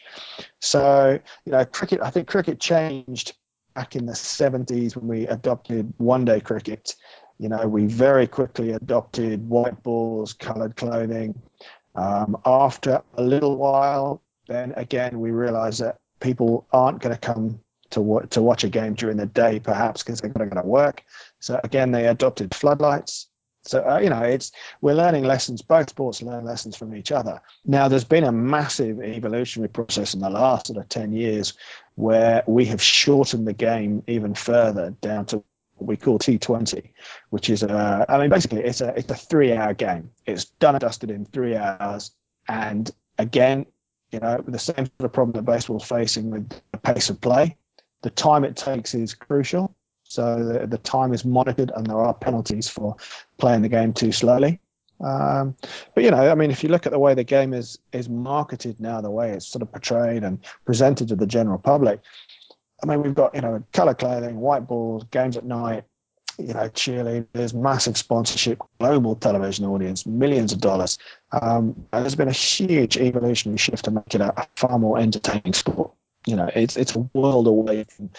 So, 0.61 1.19
you 1.45 1.51
know, 1.51 1.65
cricket. 1.65 1.99
I 2.01 2.09
think 2.09 2.29
cricket 2.29 2.59
changed 2.59 3.35
back 3.75 3.95
in 3.95 4.05
the 4.05 4.13
70s 4.13 4.95
when 4.95 5.07
we 5.07 5.27
adopted 5.27 5.93
one-day 5.97 6.39
cricket. 6.39 6.95
You 7.37 7.49
know, 7.49 7.67
we 7.67 7.85
very 7.85 8.25
quickly 8.25 8.71
adopted 8.71 9.47
white 9.47 9.83
balls, 9.83 10.33
coloured 10.33 10.75
clothing. 10.77 11.39
Um, 11.93 12.37
after 12.45 13.01
a 13.15 13.23
little 13.23 13.57
while, 13.57 14.21
then 14.47 14.73
again 14.75 15.19
we 15.19 15.31
realised 15.31 15.81
that 15.81 15.97
people 16.19 16.67
aren't 16.71 17.01
going 17.01 17.13
to 17.13 17.19
come 17.19 17.59
to, 17.91 18.27
to 18.29 18.41
watch 18.41 18.63
a 18.63 18.69
game 18.69 18.93
during 18.93 19.17
the 19.17 19.25
day, 19.25 19.59
perhaps 19.59 20.03
because 20.03 20.21
they've 20.21 20.33
got 20.33 20.43
to 20.43 20.49
go 20.49 20.61
to 20.61 20.67
work. 20.67 21.03
So 21.39 21.59
again, 21.63 21.91
they 21.91 22.07
adopted 22.07 22.55
floodlights. 22.55 23.27
So 23.65 23.87
uh, 23.87 23.99
you 23.99 24.09
know, 24.09 24.21
it's 24.21 24.51
we're 24.81 24.93
learning 24.93 25.23
lessons. 25.23 25.61
Both 25.61 25.89
sports 25.89 26.21
learn 26.21 26.45
lessons 26.45 26.75
from 26.75 26.95
each 26.95 27.11
other. 27.11 27.41
Now, 27.65 27.87
there's 27.87 28.03
been 28.03 28.23
a 28.23 28.31
massive 28.31 29.01
evolutionary 29.01 29.69
process 29.69 30.13
in 30.13 30.19
the 30.21 30.29
last 30.29 30.67
sort 30.67 30.77
of 30.77 30.87
ten 30.87 31.11
years, 31.11 31.53
where 31.95 32.43
we 32.47 32.65
have 32.65 32.81
shortened 32.81 33.47
the 33.47 33.53
game 33.53 34.03
even 34.07 34.35
further 34.35 34.91
down 35.01 35.25
to 35.27 35.43
what 35.77 35.87
we 35.87 35.97
call 35.97 36.19
T20, 36.19 36.91
which 37.31 37.49
is 37.49 37.63
a, 37.63 38.05
I 38.07 38.19
mean, 38.19 38.29
basically 38.29 38.63
it's 38.63 38.81
a 38.81 38.97
it's 38.97 39.11
a 39.11 39.15
three 39.15 39.53
hour 39.53 39.73
game. 39.73 40.11
It's 40.25 40.45
done 40.45 40.75
and 40.75 40.81
dusted 40.81 41.11
in 41.11 41.25
three 41.25 41.55
hours, 41.55 42.11
and 42.47 42.89
again, 43.17 43.65
you 44.11 44.19
know, 44.19 44.43
the 44.47 44.59
same 44.59 44.85
sort 44.85 44.91
of 44.99 45.13
problem 45.13 45.33
that 45.33 45.51
baseball's 45.51 45.87
facing 45.87 46.29
with 46.29 46.49
the 46.71 46.77
pace 46.77 47.09
of 47.09 47.19
play. 47.19 47.57
The 48.03 48.09
time 48.11 48.43
it 48.43 48.55
takes 48.55 48.93
is 48.93 49.15
crucial. 49.15 49.74
So 50.07 50.43
the, 50.43 50.67
the 50.67 50.77
time 50.77 51.13
is 51.13 51.25
monitored, 51.25 51.71
and 51.75 51.85
there 51.85 51.99
are 51.99 52.13
penalties 52.13 52.67
for 52.67 52.95
playing 53.37 53.63
the 53.63 53.69
game 53.69 53.93
too 53.93 54.11
slowly. 54.11 54.59
Um, 55.03 55.55
but 55.93 56.03
you 56.03 56.11
know, 56.11 56.31
I 56.31 56.35
mean, 56.35 56.51
if 56.51 56.63
you 56.63 56.69
look 56.69 56.85
at 56.85 56.91
the 56.91 56.99
way 56.99 57.13
the 57.13 57.23
game 57.23 57.53
is 57.53 57.77
is 57.91 58.07
marketed 58.07 58.79
now, 58.79 59.01
the 59.01 59.11
way 59.11 59.31
it's 59.31 59.47
sort 59.47 59.61
of 59.61 59.71
portrayed 59.71 60.23
and 60.23 60.39
presented 60.65 61.09
to 61.09 61.15
the 61.15 61.27
general 61.27 61.59
public, 61.59 62.01
I 62.81 62.85
mean, 62.85 63.01
we've 63.01 63.13
got 63.13 63.35
you 63.35 63.41
know 63.41 63.63
color 63.73 63.93
clothing, 63.93 64.37
white 64.37 64.67
balls, 64.67 65.03
games 65.11 65.37
at 65.37 65.43
night, 65.43 65.83
you 66.37 66.53
know, 66.53 66.69
cheerleaders, 66.69 67.53
massive 67.53 67.97
sponsorship, 67.97 68.61
global 68.79 69.15
television 69.15 69.65
audience, 69.65 70.05
millions 70.05 70.53
of 70.53 70.59
dollars. 70.59 70.97
Um, 71.41 71.85
there's 71.91 72.15
been 72.15 72.27
a 72.27 72.33
huge 72.33 72.97
evolutionary 72.97 73.57
shift 73.57 73.85
to 73.85 73.91
make 73.91 74.13
it 74.13 74.21
a 74.21 74.47
far 74.55 74.77
more 74.79 74.99
entertaining 74.99 75.53
sport. 75.53 75.91
You 76.25 76.35
know, 76.35 76.49
it's 76.55 76.75
it's 76.77 76.95
a 76.95 76.99
world 77.13 77.47
away 77.47 77.83
from 77.85 78.09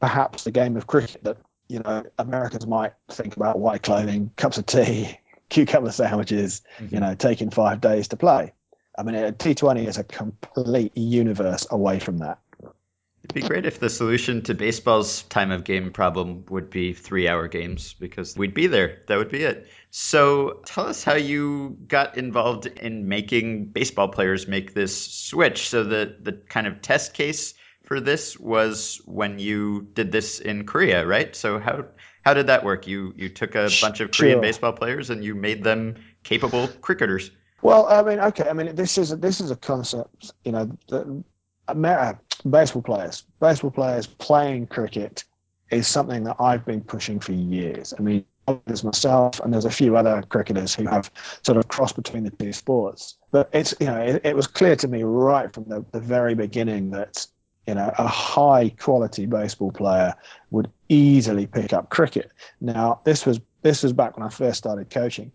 perhaps 0.00 0.44
the 0.44 0.50
game 0.50 0.76
of 0.76 0.86
cricket 0.86 1.24
that 1.24 1.36
you 1.68 1.78
know, 1.80 2.04
Americans 2.18 2.66
might 2.66 2.94
think 3.10 3.36
about 3.36 3.60
white 3.60 3.82
clothing, 3.82 4.32
cups 4.36 4.58
of 4.58 4.66
tea, 4.66 5.16
cucumber 5.50 5.92
sandwiches, 5.92 6.62
Mm-hmm. 6.78 6.94
you 6.94 7.00
know, 7.00 7.14
taking 7.14 7.50
five 7.50 7.80
days 7.80 8.08
to 8.08 8.16
play. 8.16 8.52
I 8.98 9.02
mean, 9.04 9.14
T20 9.14 9.86
is 9.86 9.96
a 9.96 10.02
complete 10.04 10.96
universe 10.96 11.66
away 11.70 12.00
from 12.00 12.18
that. 12.18 12.38
It'd 13.30 13.42
be 13.42 13.48
great 13.48 13.64
if 13.64 13.78
the 13.78 13.88
solution 13.88 14.42
to 14.42 14.54
baseball's 14.54 15.22
time 15.22 15.52
of 15.52 15.62
game 15.62 15.92
problem 15.92 16.44
would 16.50 16.68
be 16.68 16.92
three 16.94 17.28
hour 17.28 17.46
games 17.46 17.94
because 17.94 18.36
we'd 18.36 18.54
be 18.54 18.66
there. 18.66 19.02
That 19.06 19.18
would 19.18 19.30
be 19.30 19.44
it. 19.44 19.68
So 19.92 20.60
tell 20.64 20.86
us 20.86 21.04
how 21.04 21.14
you 21.14 21.78
got 21.86 22.18
involved 22.18 22.66
in 22.66 23.06
making 23.06 23.66
baseball 23.66 24.08
players 24.08 24.48
make 24.48 24.74
this 24.74 25.06
switch. 25.12 25.68
So 25.68 25.84
the, 25.84 26.16
the 26.20 26.32
kind 26.32 26.66
of 26.66 26.82
test 26.82 27.14
case 27.14 27.54
for 27.84 28.00
this 28.00 28.36
was 28.36 29.00
when 29.04 29.38
you 29.38 29.86
did 29.94 30.10
this 30.10 30.40
in 30.40 30.66
Korea, 30.66 31.06
right? 31.06 31.34
So 31.36 31.60
how 31.60 31.84
how 32.22 32.34
did 32.34 32.48
that 32.48 32.64
work? 32.64 32.88
You 32.88 33.14
you 33.16 33.28
took 33.28 33.54
a 33.54 33.68
bunch 33.80 34.00
of 34.00 34.10
Korean 34.10 34.34
Sure. 34.36 34.42
baseball 34.42 34.72
players 34.72 35.08
and 35.08 35.24
you 35.24 35.36
made 35.36 35.62
them 35.62 35.94
capable 36.24 36.66
cricketers. 36.80 37.30
Well, 37.62 37.86
I 37.86 38.02
mean, 38.02 38.18
okay. 38.18 38.48
I 38.48 38.54
mean, 38.54 38.74
this 38.74 38.98
is 38.98 39.12
a, 39.12 39.16
this 39.16 39.40
is 39.40 39.52
a 39.52 39.56
concept. 39.56 40.32
You 40.44 40.52
know, 40.52 40.76
the, 40.88 41.22
Amer- 41.76 41.98
uh, 41.98 42.14
baseball 42.48 42.82
players, 42.82 43.24
baseball 43.40 43.70
players 43.70 44.06
playing 44.06 44.66
cricket 44.66 45.24
is 45.70 45.86
something 45.86 46.24
that 46.24 46.36
I've 46.40 46.64
been 46.64 46.80
pushing 46.80 47.20
for 47.20 47.32
years. 47.32 47.94
I 47.98 48.02
mean, 48.02 48.24
there's 48.66 48.82
myself 48.82 49.38
and 49.40 49.52
there's 49.52 49.64
a 49.64 49.70
few 49.70 49.96
other 49.96 50.22
cricketers 50.28 50.74
who 50.74 50.86
have 50.86 51.10
sort 51.42 51.56
of 51.56 51.68
crossed 51.68 51.94
between 51.94 52.24
the 52.24 52.30
two 52.30 52.52
sports. 52.52 53.16
But 53.30 53.48
it's 53.52 53.74
you 53.78 53.86
know, 53.86 54.00
it, 54.00 54.22
it 54.24 54.36
was 54.36 54.46
clear 54.46 54.74
to 54.76 54.88
me 54.88 55.02
right 55.02 55.52
from 55.52 55.64
the, 55.64 55.84
the 55.92 56.00
very 56.00 56.34
beginning 56.34 56.90
that 56.90 57.26
you 57.66 57.74
know 57.74 57.92
a 57.96 58.08
high 58.08 58.70
quality 58.70 59.26
baseball 59.26 59.70
player 59.70 60.14
would 60.50 60.70
easily 60.88 61.46
pick 61.46 61.72
up 61.72 61.90
cricket. 61.90 62.32
Now, 62.60 63.00
this 63.04 63.24
was 63.24 63.40
this 63.62 63.82
was 63.82 63.92
back 63.92 64.16
when 64.16 64.26
I 64.26 64.30
first 64.30 64.58
started 64.58 64.90
coaching 64.90 65.30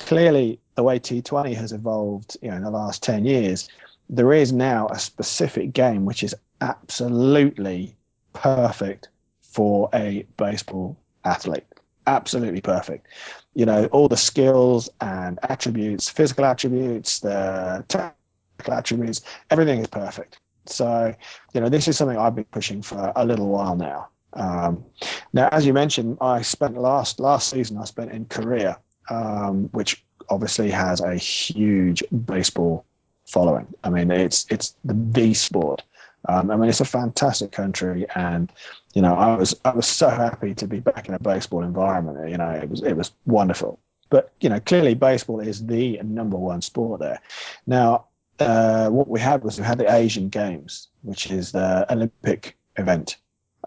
clearly 0.00 0.58
the 0.74 0.82
way 0.82 0.98
T20 0.98 1.54
has 1.54 1.72
evolved, 1.72 2.36
you 2.42 2.50
know, 2.50 2.56
in 2.56 2.62
the 2.62 2.70
last 2.70 3.02
10 3.02 3.24
years, 3.24 3.68
there 4.10 4.32
is 4.32 4.52
now 4.52 4.88
a 4.88 4.98
specific 4.98 5.72
game 5.72 6.04
which 6.04 6.24
is 6.24 6.34
absolutely 6.60 7.96
perfect 8.32 9.08
for 9.40 9.88
a 9.94 10.26
baseball 10.36 10.96
athlete. 11.24 11.64
Absolutely 12.08 12.60
perfect. 12.60 13.06
You 13.54 13.66
know, 13.66 13.86
all 13.86 14.08
the 14.08 14.16
skills 14.16 14.88
and 15.00 15.38
attributes, 15.44 16.08
physical 16.08 16.44
attributes, 16.44 17.20
the 17.20 17.84
technical 17.86 18.74
attributes, 18.74 19.20
everything 19.50 19.78
is 19.78 19.86
perfect. 19.86 20.40
So, 20.66 21.14
you 21.54 21.60
know, 21.60 21.68
this 21.68 21.86
is 21.86 21.96
something 21.96 22.18
I've 22.18 22.34
been 22.34 22.44
pushing 22.46 22.82
for 22.82 23.12
a 23.14 23.24
little 23.24 23.48
while 23.48 23.76
now. 23.76 24.08
Um, 24.32 24.84
now, 25.32 25.48
as 25.52 25.64
you 25.64 25.72
mentioned, 25.72 26.18
I 26.20 26.42
spent 26.42 26.76
last 26.76 27.20
last 27.20 27.48
season 27.48 27.78
I 27.78 27.84
spent 27.84 28.10
in 28.10 28.24
Korea, 28.24 28.78
um, 29.08 29.68
which 29.72 30.04
obviously 30.28 30.70
has 30.70 31.00
a 31.00 31.14
huge 31.14 32.02
baseball 32.26 32.84
following. 33.30 33.66
I 33.84 33.90
mean, 33.90 34.10
it's 34.10 34.46
it's 34.50 34.74
the 34.84 34.94
the 34.94 35.34
sport. 35.34 35.82
Um, 36.28 36.50
I 36.50 36.56
mean, 36.56 36.68
it's 36.68 36.80
a 36.80 36.84
fantastic 36.84 37.50
country, 37.52 38.06
and 38.14 38.52
you 38.94 39.02
know, 39.02 39.14
I 39.14 39.36
was 39.36 39.54
I 39.64 39.70
was 39.70 39.86
so 39.86 40.08
happy 40.08 40.54
to 40.54 40.66
be 40.66 40.80
back 40.80 41.08
in 41.08 41.14
a 41.14 41.18
baseball 41.18 41.62
environment. 41.62 42.28
You 42.28 42.36
know, 42.36 42.50
it 42.50 42.68
was 42.68 42.82
it 42.82 42.94
was 42.94 43.12
wonderful. 43.26 43.78
But 44.10 44.32
you 44.40 44.48
know, 44.48 44.60
clearly, 44.60 44.94
baseball 44.94 45.40
is 45.40 45.66
the 45.66 46.00
number 46.02 46.36
one 46.36 46.62
sport 46.62 47.00
there. 47.00 47.20
Now, 47.66 48.06
uh, 48.40 48.88
what 48.90 49.08
we 49.08 49.20
had 49.20 49.44
was 49.44 49.58
we 49.58 49.64
had 49.64 49.78
the 49.78 49.92
Asian 49.92 50.28
Games, 50.28 50.88
which 51.02 51.30
is 51.30 51.52
the 51.52 51.90
Olympic 51.92 52.56
event 52.76 53.16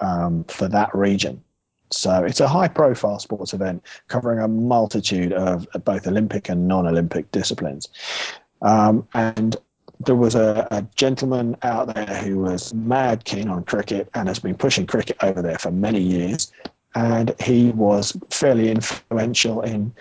um, 0.02 0.44
for 0.46 0.68
that 0.68 0.94
region. 0.94 1.44
So 1.92 2.24
it's 2.24 2.40
a 2.40 2.48
high 2.48 2.68
profile 2.68 3.20
sports 3.20 3.54
event 3.54 3.84
covering 4.08 4.40
a 4.40 4.48
multitude 4.48 5.32
of 5.32 5.68
both 5.86 6.08
Olympic 6.08 6.50
and 6.50 6.68
non 6.68 6.88
Olympic 6.88 7.32
disciplines. 7.32 7.88
Um, 8.64 9.08
and 9.14 9.56
there 10.00 10.16
was 10.16 10.36
a, 10.36 10.68
a, 10.72 10.82
gentleman 10.96 11.56
out 11.64 11.94
there 11.94 12.16
who 12.18 12.40
was 12.40 12.74
mad 12.74 13.26
keen 13.26 13.50
on 13.50 13.64
cricket 13.64 14.10
and 14.14 14.28
has 14.28 14.40
been 14.40 14.56
pushing 14.56 14.88
cricket 14.88 15.18
over 15.22 15.42
there 15.42 15.58
for 15.58 15.72
many 15.72 16.00
years. 16.00 16.52
And 16.96 17.36
he 17.40 17.72
was 17.72 18.18
fairly 18.30 18.70
influential 18.70 19.62
in, 19.62 19.94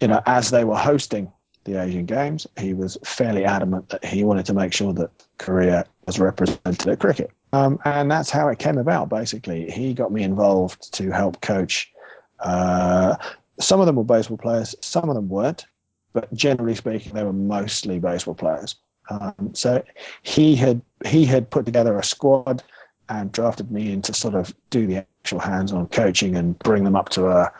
you 0.00 0.08
know, 0.08 0.20
as 0.26 0.50
they 0.50 0.64
were 0.64 0.76
hosting 0.76 1.32
the 1.64 1.80
Asian 1.80 2.06
Games, 2.06 2.46
he 2.58 2.74
was 2.74 2.98
fairly 3.04 3.44
adamant 3.44 3.88
that 3.90 4.04
he 4.04 4.24
wanted 4.24 4.46
to 4.46 4.54
make 4.54 4.72
sure 4.72 4.92
that 4.94 5.10
Korea 5.38 5.86
was 6.06 6.18
represented 6.18 6.88
at 6.88 6.98
cricket. 6.98 7.30
Um, 7.52 7.78
and 7.84 8.10
that's 8.10 8.30
how 8.30 8.48
it 8.48 8.58
came 8.58 8.78
about, 8.78 9.08
basically. 9.08 9.70
He 9.70 9.94
got 9.94 10.12
me 10.12 10.22
involved 10.22 10.92
to 10.94 11.10
help 11.10 11.40
coach. 11.40 11.92
Uh, 12.40 13.16
some 13.60 13.80
of 13.80 13.86
them 13.86 13.96
were 13.96 14.04
baseball 14.04 14.38
players, 14.38 14.74
some 14.80 15.08
of 15.08 15.14
them 15.14 15.28
weren't, 15.28 15.66
but 16.12 16.32
generally 16.34 16.74
speaking, 16.74 17.12
they 17.12 17.24
were 17.24 17.32
mostly 17.32 17.98
baseball 17.98 18.34
players. 18.34 18.76
Um, 19.10 19.50
so 19.54 19.82
he 20.22 20.54
had 20.54 20.80
he 21.04 21.24
had 21.24 21.50
put 21.50 21.66
together 21.66 21.98
a 21.98 22.04
squad 22.04 22.62
and 23.08 23.32
drafted 23.32 23.70
me 23.70 23.92
in 23.92 24.02
to 24.02 24.14
sort 24.14 24.34
of 24.34 24.54
do 24.70 24.86
the 24.86 24.98
actual 24.98 25.40
hands-on 25.40 25.88
coaching 25.88 26.36
and 26.36 26.58
bring 26.60 26.84
them 26.84 26.96
up 26.96 27.08
to 27.10 27.28
a 27.28 27.52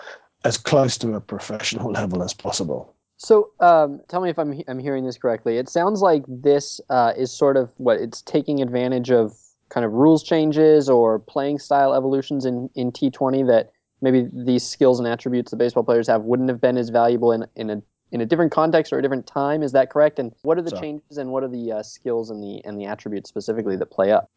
as 0.45 0.57
close 0.57 0.99
to 0.99 1.15
a 1.15 1.21
professional 1.21 1.91
level 2.01 2.23
as 2.23 2.33
possible. 2.33 2.95
So, 3.17 3.51
um, 3.61 4.01
tell 4.09 4.21
me 4.21 4.31
if 4.31 4.39
I'm 4.39 4.61
I'm 4.69 4.79
hearing 4.79 5.05
this 5.05 5.19
correctly. 5.19 5.59
It 5.59 5.69
sounds 5.69 6.01
like 6.01 6.25
this 6.27 6.81
uh, 6.91 7.13
is 7.17 7.31
sort 7.33 7.57
of 7.57 7.71
what 7.77 8.01
it's 8.01 8.23
taking 8.23 8.61
advantage 8.63 9.11
of 9.11 9.37
kind 9.69 9.87
of 9.87 9.93
rules 9.93 10.23
changes 10.23 10.89
or 10.89 11.19
playing 11.19 11.59
style 11.59 11.95
evolutions 11.95 12.45
in, 12.45 12.69
in 12.75 12.93
T20 12.93 13.47
that 13.47 13.73
maybe 14.03 14.29
these 14.33 14.63
skills 14.63 14.99
and 14.99 15.09
attributes 15.09 15.51
the 15.51 15.57
baseball 15.57 15.83
players 15.83 16.07
have 16.09 16.23
wouldn't 16.23 16.51
have 16.51 16.61
been 16.61 16.77
as 16.77 16.91
valuable 16.91 17.33
in, 17.33 17.47
in 17.57 17.71
a 17.71 17.83
in 18.13 18.21
a 18.21 18.27
different 18.27 18.53
context 18.53 18.93
or 18.93 18.99
a 18.99 19.03
different 19.03 19.27
time. 19.27 19.63
Is 19.63 19.73
that 19.73 19.91
correct? 19.91 20.19
And 20.19 20.33
what 20.43 20.59
are 20.59 20.63
the 20.63 20.71
So- 20.71 20.81
changes 20.81 21.19
and 21.19 21.31
what 21.33 21.43
are 21.43 21.49
the 21.49 21.73
uh, 21.73 21.83
skills 21.83 22.31
and 22.31 22.43
the 22.43 22.65
and 22.65 22.79
the 22.79 22.85
attributes 22.85 23.29
specifically 23.29 23.77
that 23.77 23.87
play 23.87 24.13
up? 24.13 24.31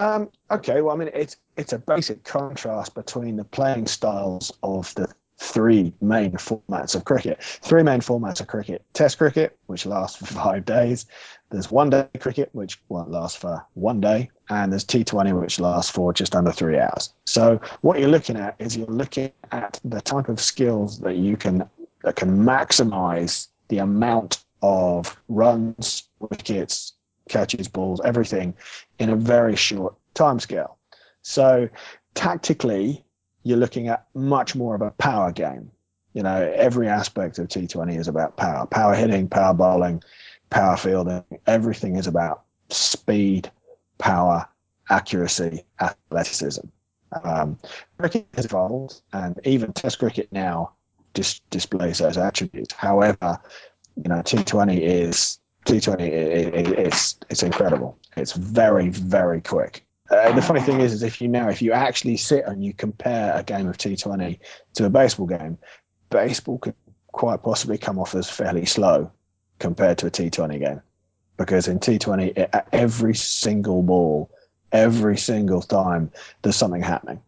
Um, 0.00 0.28
okay, 0.50 0.82
well, 0.82 0.94
I 0.94 0.98
mean, 0.98 1.10
it's 1.14 1.36
it's 1.56 1.72
a 1.72 1.78
basic 1.78 2.24
contrast 2.24 2.94
between 2.94 3.36
the 3.36 3.44
playing 3.44 3.86
styles 3.86 4.52
of 4.64 4.92
the 4.96 5.08
three 5.38 5.92
main 6.00 6.32
formats 6.32 6.94
of 6.96 7.04
cricket. 7.04 7.40
Three 7.42 7.82
main 7.84 8.00
formats 8.00 8.40
of 8.40 8.48
cricket: 8.48 8.84
Test 8.92 9.18
cricket, 9.18 9.56
which 9.66 9.86
lasts 9.86 10.16
for 10.18 10.26
five 10.42 10.64
days. 10.64 11.06
There's 11.50 11.70
One 11.70 11.90
Day 11.90 12.08
cricket, 12.18 12.48
which 12.52 12.80
won't 12.88 13.12
last 13.12 13.38
for 13.38 13.64
one 13.74 14.00
day, 14.00 14.28
and 14.50 14.72
there's 14.72 14.84
T20, 14.84 15.40
which 15.40 15.60
lasts 15.60 15.92
for 15.92 16.12
just 16.12 16.34
under 16.34 16.50
three 16.50 16.76
hours. 16.80 17.12
So 17.26 17.60
what 17.82 18.00
you're 18.00 18.08
looking 18.08 18.36
at 18.36 18.56
is 18.58 18.76
you're 18.76 18.88
looking 18.88 19.30
at 19.52 19.78
the 19.84 20.00
type 20.00 20.28
of 20.28 20.40
skills 20.40 20.98
that 21.00 21.14
you 21.16 21.36
can 21.36 21.68
that 22.04 22.16
can 22.16 22.44
maximize 22.44 23.48
the 23.68 23.78
amount 23.78 24.44
of 24.62 25.20
runs, 25.28 26.04
wickets, 26.20 26.92
catches, 27.28 27.66
balls, 27.66 28.00
everything 28.04 28.54
in 28.98 29.10
a 29.10 29.16
very 29.16 29.56
short 29.56 29.94
time 30.14 30.38
scale. 30.38 30.78
So 31.22 31.68
tactically, 32.14 33.04
you're 33.42 33.58
looking 33.58 33.88
at 33.88 34.06
much 34.14 34.54
more 34.54 34.74
of 34.74 34.82
a 34.82 34.90
power 34.92 35.32
game. 35.32 35.70
You 36.12 36.22
know, 36.22 36.52
every 36.54 36.88
aspect 36.88 37.38
of 37.38 37.48
T20 37.48 37.98
is 37.98 38.08
about 38.08 38.36
power, 38.36 38.66
power 38.66 38.94
hitting, 38.94 39.28
power 39.28 39.54
bowling, 39.54 40.02
power 40.50 40.76
fielding. 40.76 41.24
Everything 41.46 41.96
is 41.96 42.06
about 42.06 42.44
speed, 42.68 43.50
power, 43.98 44.46
accuracy, 44.90 45.64
athleticism. 45.80 46.66
Um, 47.22 47.58
cricket 47.98 48.26
has 48.34 48.44
evolved, 48.44 49.00
and 49.12 49.38
even 49.44 49.72
Test 49.72 49.98
cricket 49.98 50.28
now 50.32 50.72
dis- 51.14 51.40
displays 51.50 51.98
those 51.98 52.18
attributes. 52.18 52.74
However, 52.74 53.40
you 53.96 54.08
know, 54.08 54.16
T20 54.16 54.80
is 54.80 55.38
T20. 55.64 56.00
It, 56.00 56.54
it, 56.54 56.68
it's 56.78 57.18
it's 57.30 57.42
incredible. 57.42 57.98
It's 58.16 58.32
very 58.32 58.90
very 58.90 59.40
quick. 59.40 59.86
Uh, 60.10 60.32
the 60.32 60.42
funny 60.42 60.60
thing 60.60 60.80
is, 60.80 60.92
is 60.92 61.02
if 61.02 61.20
you 61.20 61.28
now 61.28 61.48
if 61.48 61.62
you 61.62 61.72
actually 61.72 62.16
sit 62.16 62.44
and 62.46 62.62
you 62.62 62.74
compare 62.74 63.34
a 63.34 63.42
game 63.42 63.66
of 63.68 63.78
T20 63.78 64.38
to 64.74 64.84
a 64.84 64.90
baseball 64.90 65.26
game, 65.26 65.56
baseball 66.10 66.58
could 66.58 66.74
quite 67.12 67.42
possibly 67.42 67.78
come 67.78 67.98
off 67.98 68.14
as 68.14 68.28
fairly 68.28 68.66
slow 68.66 69.10
compared 69.58 69.96
to 69.98 70.06
a 70.06 70.10
T20 70.10 70.58
game, 70.58 70.82
because 71.36 71.68
in 71.68 71.78
T20 71.78 72.36
it, 72.36 72.54
every 72.72 73.14
single 73.14 73.82
ball, 73.82 74.30
every 74.72 75.16
single 75.16 75.62
time 75.62 76.10
there's 76.42 76.56
something 76.56 76.82
happening. 76.82 77.22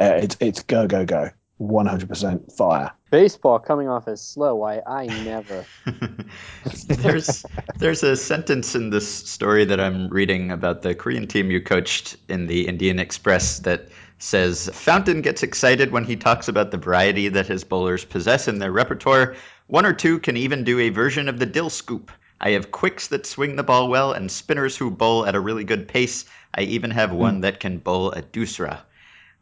Uh, 0.00 0.20
it's 0.22 0.36
it's 0.40 0.62
go 0.62 0.86
go 0.86 1.04
go, 1.04 1.28
100% 1.60 2.52
fire. 2.52 2.92
Baseball 3.10 3.58
coming 3.58 3.88
off 3.88 4.06
as 4.06 4.20
slow. 4.20 4.56
Why 4.56 4.80
I 4.86 5.06
never. 5.06 5.64
there's 6.86 7.44
there's 7.76 8.02
a 8.02 8.16
sentence 8.16 8.74
in 8.74 8.90
this 8.90 9.08
story 9.08 9.64
that 9.64 9.80
I'm 9.80 10.08
reading 10.08 10.50
about 10.50 10.82
the 10.82 10.94
Korean 10.94 11.26
team 11.26 11.50
you 11.50 11.60
coached 11.60 12.16
in 12.28 12.46
the 12.46 12.68
Indian 12.68 12.98
Express 12.98 13.60
that 13.60 13.88
says 14.18 14.68
Fountain 14.72 15.22
gets 15.22 15.42
excited 15.42 15.90
when 15.90 16.04
he 16.04 16.16
talks 16.16 16.48
about 16.48 16.70
the 16.70 16.76
variety 16.76 17.28
that 17.28 17.46
his 17.46 17.64
bowlers 17.64 18.04
possess 18.04 18.46
in 18.46 18.58
their 18.58 18.72
repertoire. 18.72 19.34
One 19.68 19.86
or 19.86 19.92
two 19.92 20.18
can 20.18 20.36
even 20.36 20.64
do 20.64 20.78
a 20.78 20.90
version 20.90 21.28
of 21.28 21.38
the 21.38 21.46
Dilscoop. 21.46 22.08
I 22.40 22.50
have 22.50 22.70
quicks 22.70 23.08
that 23.08 23.26
swing 23.26 23.56
the 23.56 23.62
ball 23.62 23.88
well 23.88 24.12
and 24.12 24.30
spinners 24.30 24.76
who 24.76 24.90
bowl 24.90 25.26
at 25.26 25.34
a 25.34 25.40
really 25.40 25.64
good 25.64 25.88
pace. 25.88 26.24
I 26.54 26.62
even 26.62 26.90
have 26.92 27.12
one 27.12 27.40
that 27.40 27.58
can 27.58 27.78
bowl 27.78 28.12
a 28.12 28.22
doosra. 28.22 28.80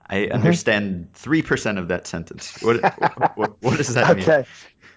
I 0.09 0.27
understand 0.27 1.11
3% 1.15 1.79
of 1.79 1.89
that 1.89 2.07
sentence. 2.07 2.63
What, 2.63 2.83
what, 3.37 3.63
what 3.63 3.77
does 3.77 3.95
that 3.95 4.17
mean? 4.17 4.23
okay. 4.29 4.47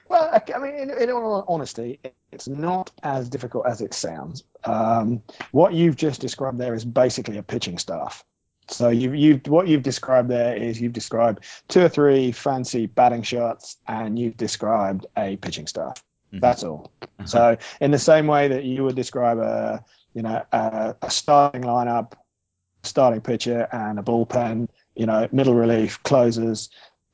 Well, 0.07 0.41
I 0.55 0.59
mean, 0.59 0.75
in, 0.75 0.89
in 0.89 1.09
all 1.11 1.45
honesty, 1.47 1.99
it's 2.31 2.47
not 2.47 2.91
as 3.03 3.29
difficult 3.29 3.67
as 3.67 3.81
it 3.81 3.93
sounds. 3.93 4.43
Um, 4.63 5.21
what 5.51 5.73
you've 5.73 5.95
just 5.95 6.19
described 6.19 6.57
there 6.57 6.73
is 6.73 6.83
basically 6.83 7.37
a 7.37 7.43
pitching 7.43 7.77
staff. 7.77 8.23
So 8.67 8.89
you've, 8.89 9.15
you've 9.15 9.47
what 9.47 9.67
you've 9.67 9.83
described 9.83 10.29
there 10.29 10.55
is 10.55 10.79
you've 10.79 10.93
described 10.93 11.43
two 11.67 11.81
or 11.81 11.89
three 11.89 12.31
fancy 12.31 12.85
batting 12.85 13.23
shots, 13.23 13.77
and 13.87 14.17
you've 14.17 14.37
described 14.37 15.07
a 15.17 15.37
pitching 15.37 15.67
staff. 15.67 16.03
Mhm. 16.33 16.41
That's 16.41 16.63
all. 16.63 16.91
Uh-huh. 17.01 17.25
So 17.25 17.57
in 17.81 17.91
the 17.91 17.99
same 17.99 18.27
way 18.27 18.49
that 18.49 18.63
you 18.63 18.83
would 18.83 18.95
describe 18.95 19.39
a 19.39 19.83
you 20.13 20.21
know 20.21 20.43
a, 20.51 20.95
a 21.01 21.09
starting 21.09 21.63
lineup, 21.63 22.13
starting 22.83 23.21
pitcher, 23.21 23.67
and 23.71 23.97
a 23.97 24.03
bullpen, 24.03 24.69
you 24.99 25.05
know 25.05 25.27
middle 25.31 25.53
relief, 25.55 26.03
closers, 26.03 26.69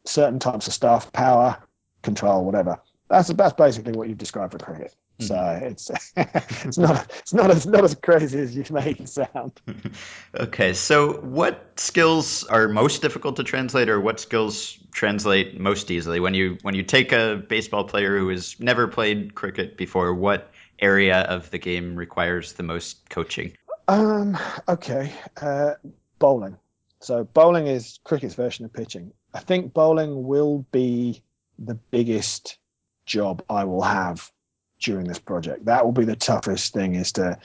certain 0.06 0.40
types 0.40 0.66
of 0.68 0.74
stuff, 0.74 1.14
power, 1.14 1.58
control, 2.02 2.44
whatever. 2.44 2.80
That's 3.10 3.30
that's 3.30 3.54
basically 3.54 3.94
what 3.94 4.10
you've 4.10 4.18
described 4.18 4.54
for 4.54 4.58
cricket. 4.58 4.96
So 5.20 5.60
it's 5.62 5.92
it's 6.18 6.80
not 6.80 7.10
it's 7.20 7.34
not 7.34 7.52
as 7.52 7.68
not 7.68 7.84
as 7.84 7.94
crazy 7.94 8.40
as 8.40 8.56
you 8.56 8.66
make 8.72 9.00
it 9.00 9.08
sound. 9.08 9.62
okay, 10.36 10.74
so 10.74 11.22
what 11.22 11.80
skills 11.80 12.44
are 12.46 12.68
most 12.68 13.04
difficult 13.04 13.36
to 13.36 13.44
translate, 13.44 13.88
or 13.88 14.02
what 14.02 14.20
skills 14.20 14.78
translate 14.92 15.60
most 15.60 15.92
easily? 15.92 16.20
When 16.20 16.34
you 16.34 16.58
when 16.64 16.74
you 16.74 16.84
take 16.84 17.12
a 17.12 17.42
baseball 17.48 17.84
player 17.84 18.18
who 18.18 18.30
has 18.30 18.60
never 18.60 18.88
played 18.88 19.36
cricket 19.36 19.78
before, 19.78 20.14
what 20.16 20.52
area 20.80 21.22
of 21.22 21.52
the 21.52 21.60
game 21.60 21.96
requires 21.96 22.54
the 22.54 22.64
most 22.64 23.10
coaching? 23.12 23.56
Um. 23.88 24.38
Okay. 24.68 25.14
Uh, 25.40 25.76
bowling. 26.18 26.58
So 27.06 27.24
bowling 27.24 27.68
is 27.68 28.00
cricket's 28.04 28.34
version 28.34 28.66
of 28.66 28.74
pitching. 28.74 29.12
I 29.36 29.40
think 29.40 29.76
bowling 29.76 30.26
will 30.26 30.66
be 30.72 31.22
the 31.60 31.76
biggest 31.76 32.58
job 33.06 33.44
I 33.48 33.64
will 33.64 33.84
have 33.84 34.32
during 34.80 35.08
this 35.08 35.20
project. 35.20 35.66
That 35.66 35.86
will 35.86 35.92
be 35.92 36.06
the 36.06 36.16
toughest 36.16 36.74
thing 36.74 36.96
is 36.96 37.12
to 37.12 37.38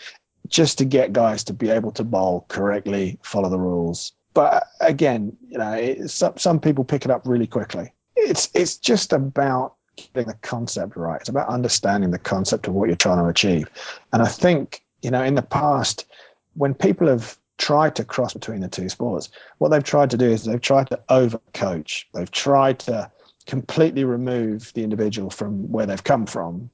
just 0.48 0.78
to 0.78 0.86
get 0.86 1.12
guys 1.12 1.44
to 1.44 1.52
be 1.52 1.68
able 1.68 1.92
to 1.92 2.04
bowl 2.04 2.46
correctly, 2.48 3.18
follow 3.22 3.50
the 3.50 3.58
rules. 3.58 4.12
But 4.32 4.66
again, 4.80 5.36
you 5.46 5.58
know, 5.58 5.72
it, 5.72 6.08
some 6.08 6.38
some 6.38 6.58
people 6.58 6.82
pick 6.82 7.04
it 7.04 7.10
up 7.10 7.26
really 7.26 7.46
quickly. 7.46 7.92
It's 8.16 8.48
it's 8.54 8.78
just 8.78 9.12
about 9.12 9.74
getting 9.96 10.28
the 10.28 10.38
concept 10.40 10.96
right. 10.96 11.20
It's 11.20 11.28
about 11.28 11.48
understanding 11.48 12.12
the 12.12 12.18
concept 12.18 12.66
of 12.66 12.72
what 12.72 12.88
you're 12.88 12.96
trying 12.96 13.18
to 13.18 13.28
achieve. 13.28 13.68
And 14.14 14.22
I 14.22 14.28
think 14.28 14.82
you 15.02 15.10
know, 15.10 15.22
in 15.22 15.34
the 15.34 15.42
past, 15.42 16.06
when 16.54 16.72
people 16.72 17.08
have 17.08 17.36
tried 17.60 17.94
to 17.94 18.04
cross 18.04 18.32
between 18.32 18.60
the 18.60 18.68
two 18.68 18.88
sports, 18.88 19.28
what 19.58 19.68
they've 19.68 19.84
tried 19.84 20.10
to 20.10 20.16
do 20.16 20.24
is 20.30 20.44
they've 20.44 20.60
tried 20.60 20.88
to 20.88 20.98
overcoach. 21.10 22.06
They've 22.14 22.30
tried 22.30 22.78
to 22.80 23.10
completely 23.46 24.04
remove 24.04 24.72
the 24.72 24.82
individual 24.82 25.28
from 25.28 25.70
where 25.70 25.84
they've 25.84 26.02
come 26.02 26.24
from 26.24 26.70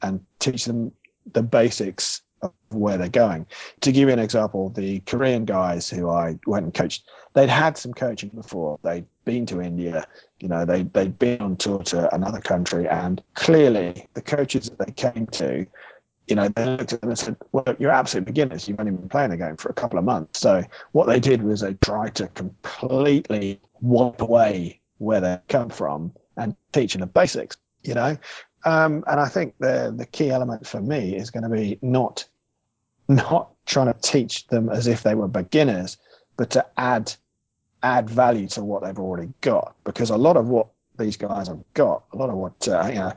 and 0.00 0.24
teach 0.38 0.64
them 0.64 0.92
the 1.32 1.42
basics 1.42 2.22
of 2.40 2.52
where 2.70 2.96
they're 2.96 3.08
going. 3.08 3.46
To 3.82 3.92
give 3.92 4.08
you 4.08 4.14
an 4.14 4.18
example, 4.18 4.70
the 4.70 5.00
Korean 5.00 5.44
guys 5.44 5.90
who 5.90 6.08
I 6.08 6.38
went 6.46 6.64
and 6.64 6.74
coached, 6.74 7.04
they'd 7.34 7.50
had 7.50 7.76
some 7.76 7.92
coaching 7.92 8.30
before. 8.30 8.78
They'd 8.82 9.06
been 9.26 9.44
to 9.46 9.60
India, 9.60 10.06
you 10.40 10.48
know, 10.48 10.64
they, 10.64 10.84
they'd 10.84 11.18
been 11.18 11.40
on 11.40 11.56
tour 11.56 11.82
to 11.84 12.14
another 12.14 12.40
country, 12.40 12.88
and 12.88 13.22
clearly 13.34 14.06
the 14.14 14.22
coaches 14.22 14.70
that 14.70 14.78
they 14.78 14.92
came 14.92 15.26
to, 15.28 15.66
you 16.26 16.36
know, 16.36 16.48
they 16.48 16.64
looked 16.64 16.92
at 16.92 17.00
them 17.00 17.10
and 17.10 17.18
said, 17.18 17.36
Well, 17.52 17.76
you're 17.78 17.90
absolute 17.90 18.24
beginners. 18.24 18.68
You've 18.68 18.80
only 18.80 18.92
been 18.92 19.08
playing 19.08 19.30
the 19.30 19.36
game 19.36 19.56
for 19.56 19.68
a 19.68 19.74
couple 19.74 19.98
of 19.98 20.04
months. 20.04 20.40
So 20.40 20.62
what 20.92 21.06
they 21.06 21.20
did 21.20 21.42
was 21.42 21.60
they 21.60 21.74
tried 21.74 22.14
to 22.16 22.28
completely 22.28 23.60
wipe 23.80 24.20
away 24.20 24.80
where 24.98 25.20
they 25.20 25.38
come 25.48 25.68
from 25.68 26.12
and 26.36 26.56
teach 26.72 26.92
them 26.92 27.00
the 27.00 27.06
basics, 27.06 27.56
you 27.82 27.94
know. 27.94 28.16
Um, 28.64 29.04
and 29.06 29.20
I 29.20 29.28
think 29.28 29.54
the 29.58 29.92
the 29.94 30.06
key 30.06 30.30
element 30.30 30.66
for 30.66 30.80
me 30.80 31.14
is 31.14 31.30
going 31.30 31.42
to 31.42 31.50
be 31.50 31.78
not 31.82 32.26
not 33.08 33.50
trying 33.66 33.92
to 33.92 34.00
teach 34.00 34.46
them 34.46 34.70
as 34.70 34.86
if 34.86 35.02
they 35.02 35.14
were 35.14 35.28
beginners, 35.28 35.98
but 36.36 36.50
to 36.50 36.66
add 36.78 37.14
add 37.82 38.08
value 38.08 38.48
to 38.48 38.64
what 38.64 38.82
they've 38.82 38.98
already 38.98 39.30
got. 39.42 39.74
Because 39.84 40.08
a 40.08 40.16
lot 40.16 40.38
of 40.38 40.48
what 40.48 40.68
these 40.98 41.18
guys 41.18 41.48
have 41.48 41.62
got, 41.74 42.04
a 42.12 42.16
lot 42.16 42.30
of 42.30 42.36
what 42.36 42.66
uh, 42.66 42.86
you 42.88 42.94
know, 42.94 43.12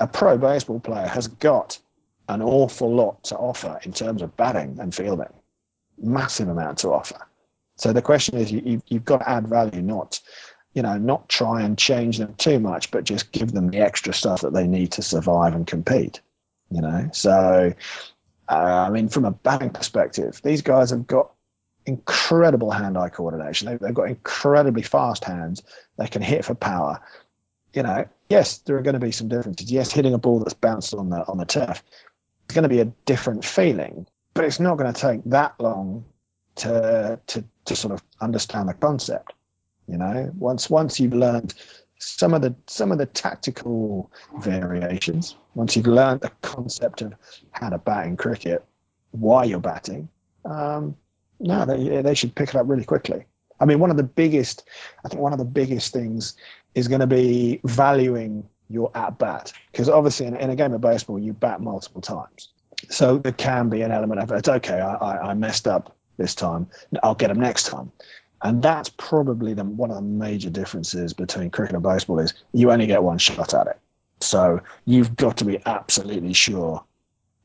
a 0.00 0.06
pro 0.08 0.36
baseball 0.36 0.80
player 0.80 1.06
has 1.06 1.28
got 1.28 1.78
an 2.28 2.42
awful 2.42 2.94
lot 2.94 3.24
to 3.24 3.36
offer 3.36 3.80
in 3.82 3.92
terms 3.92 4.22
of 4.22 4.36
batting 4.36 4.78
and 4.80 4.94
fielding, 4.94 5.32
massive 5.98 6.48
amount 6.48 6.78
to 6.78 6.88
offer. 6.88 7.26
So 7.76 7.92
the 7.92 8.02
question 8.02 8.36
is, 8.36 8.50
you, 8.50 8.62
you've, 8.64 8.82
you've 8.88 9.04
got 9.04 9.18
to 9.18 9.28
add 9.28 9.48
value, 9.48 9.82
not 9.82 10.20
you 10.74 10.82
know, 10.82 10.96
not 10.96 11.28
try 11.28 11.62
and 11.62 11.76
change 11.76 12.18
them 12.18 12.34
too 12.34 12.60
much, 12.60 12.90
but 12.90 13.02
just 13.02 13.32
give 13.32 13.50
them 13.50 13.68
the 13.70 13.78
extra 13.78 14.12
stuff 14.12 14.42
that 14.42 14.52
they 14.52 14.66
need 14.66 14.92
to 14.92 15.02
survive 15.02 15.54
and 15.54 15.66
compete. 15.66 16.20
You 16.70 16.82
know, 16.82 17.10
so 17.12 17.74
uh, 18.48 18.52
I 18.52 18.90
mean, 18.90 19.08
from 19.08 19.24
a 19.24 19.30
batting 19.30 19.70
perspective, 19.70 20.40
these 20.44 20.62
guys 20.62 20.90
have 20.90 21.06
got 21.06 21.32
incredible 21.86 22.70
hand-eye 22.70 23.08
coordination. 23.08 23.68
They've, 23.68 23.80
they've 23.80 23.94
got 23.94 24.08
incredibly 24.08 24.82
fast 24.82 25.24
hands. 25.24 25.62
They 25.96 26.06
can 26.06 26.22
hit 26.22 26.44
for 26.44 26.54
power. 26.54 27.00
You 27.72 27.82
know, 27.82 28.04
yes, 28.28 28.58
there 28.58 28.76
are 28.76 28.82
going 28.82 28.94
to 28.94 29.00
be 29.00 29.12
some 29.12 29.28
differences. 29.28 29.72
Yes, 29.72 29.90
hitting 29.90 30.14
a 30.14 30.18
ball 30.18 30.38
that's 30.40 30.54
bounced 30.54 30.94
on 30.94 31.10
the 31.10 31.26
on 31.26 31.38
the 31.38 31.44
turf 31.44 31.82
is 32.48 32.54
going 32.54 32.62
to 32.62 32.68
be 32.68 32.80
a 32.80 32.92
different 33.04 33.44
feeling, 33.44 34.06
but 34.34 34.44
it's 34.44 34.60
not 34.60 34.76
going 34.76 34.92
to 34.92 35.00
take 35.00 35.22
that 35.26 35.54
long 35.58 36.04
to 36.56 37.18
to 37.26 37.44
to 37.64 37.76
sort 37.76 37.94
of 37.94 38.02
understand 38.20 38.68
the 38.68 38.74
concept. 38.74 39.32
You 39.86 39.98
know, 39.98 40.30
once 40.36 40.68
once 40.68 41.00
you've 41.00 41.14
learned 41.14 41.54
some 41.98 42.34
of 42.34 42.42
the 42.42 42.54
some 42.66 42.92
of 42.92 42.98
the 42.98 43.06
tactical 43.06 44.10
variations, 44.38 45.36
once 45.54 45.76
you've 45.76 45.86
learned 45.86 46.20
the 46.20 46.32
concept 46.42 47.02
of 47.02 47.14
how 47.52 47.70
to 47.70 47.78
bat 47.78 48.06
in 48.06 48.16
cricket, 48.16 48.64
why 49.12 49.44
you're 49.44 49.60
batting, 49.60 50.08
um, 50.44 50.96
no, 51.40 51.64
they 51.64 52.02
they 52.02 52.14
should 52.14 52.34
pick 52.34 52.50
it 52.50 52.56
up 52.56 52.68
really 52.68 52.84
quickly. 52.84 53.24
I 53.60 53.64
mean, 53.64 53.80
one 53.80 53.90
of 53.90 53.96
the 53.96 54.04
biggest, 54.04 54.68
I 55.04 55.08
think 55.08 55.20
one 55.20 55.32
of 55.32 55.38
the 55.38 55.44
biggest 55.44 55.92
things 55.92 56.36
is 56.74 56.86
going 56.86 57.00
to 57.00 57.08
be 57.08 57.60
valuing 57.64 58.48
your 58.68 58.90
at 58.94 59.18
bat 59.18 59.52
because 59.72 59.88
obviously 59.88 60.26
in, 60.26 60.36
in 60.36 60.50
a 60.50 60.56
game 60.56 60.72
of 60.72 60.80
baseball 60.80 61.18
you 61.18 61.32
bat 61.32 61.60
multiple 61.60 62.00
times, 62.00 62.48
so 62.88 63.18
there 63.18 63.32
can 63.32 63.68
be 63.68 63.82
an 63.82 63.90
element 63.90 64.20
of 64.20 64.30
it's 64.32 64.48
okay, 64.48 64.80
I, 64.80 64.94
I, 64.94 65.30
I 65.30 65.34
messed 65.34 65.66
up 65.66 65.96
this 66.16 66.34
time, 66.34 66.68
I'll 67.02 67.14
get 67.14 67.28
them 67.28 67.40
next 67.40 67.66
time 67.66 67.92
and 68.42 68.62
that's 68.62 68.88
probably 68.88 69.54
the, 69.54 69.64
one 69.64 69.90
of 69.90 69.96
the 69.96 70.02
major 70.02 70.50
differences 70.50 71.12
between 71.12 71.50
cricket 71.50 71.74
and 71.74 71.82
baseball 71.82 72.18
is 72.18 72.34
you 72.52 72.70
only 72.70 72.86
get 72.86 73.02
one 73.02 73.18
shot 73.18 73.52
at 73.54 73.66
it. 73.66 73.78
So 74.20 74.60
you've 74.84 75.16
got 75.16 75.36
to 75.38 75.44
be 75.44 75.60
absolutely 75.66 76.32
sure 76.32 76.84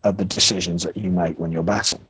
of 0.03 0.17
the 0.17 0.25
decisions 0.25 0.83
that 0.83 0.97
you 0.97 1.09
make 1.09 1.39
when 1.39 1.51
you're 1.51 1.63
batting. 1.63 2.05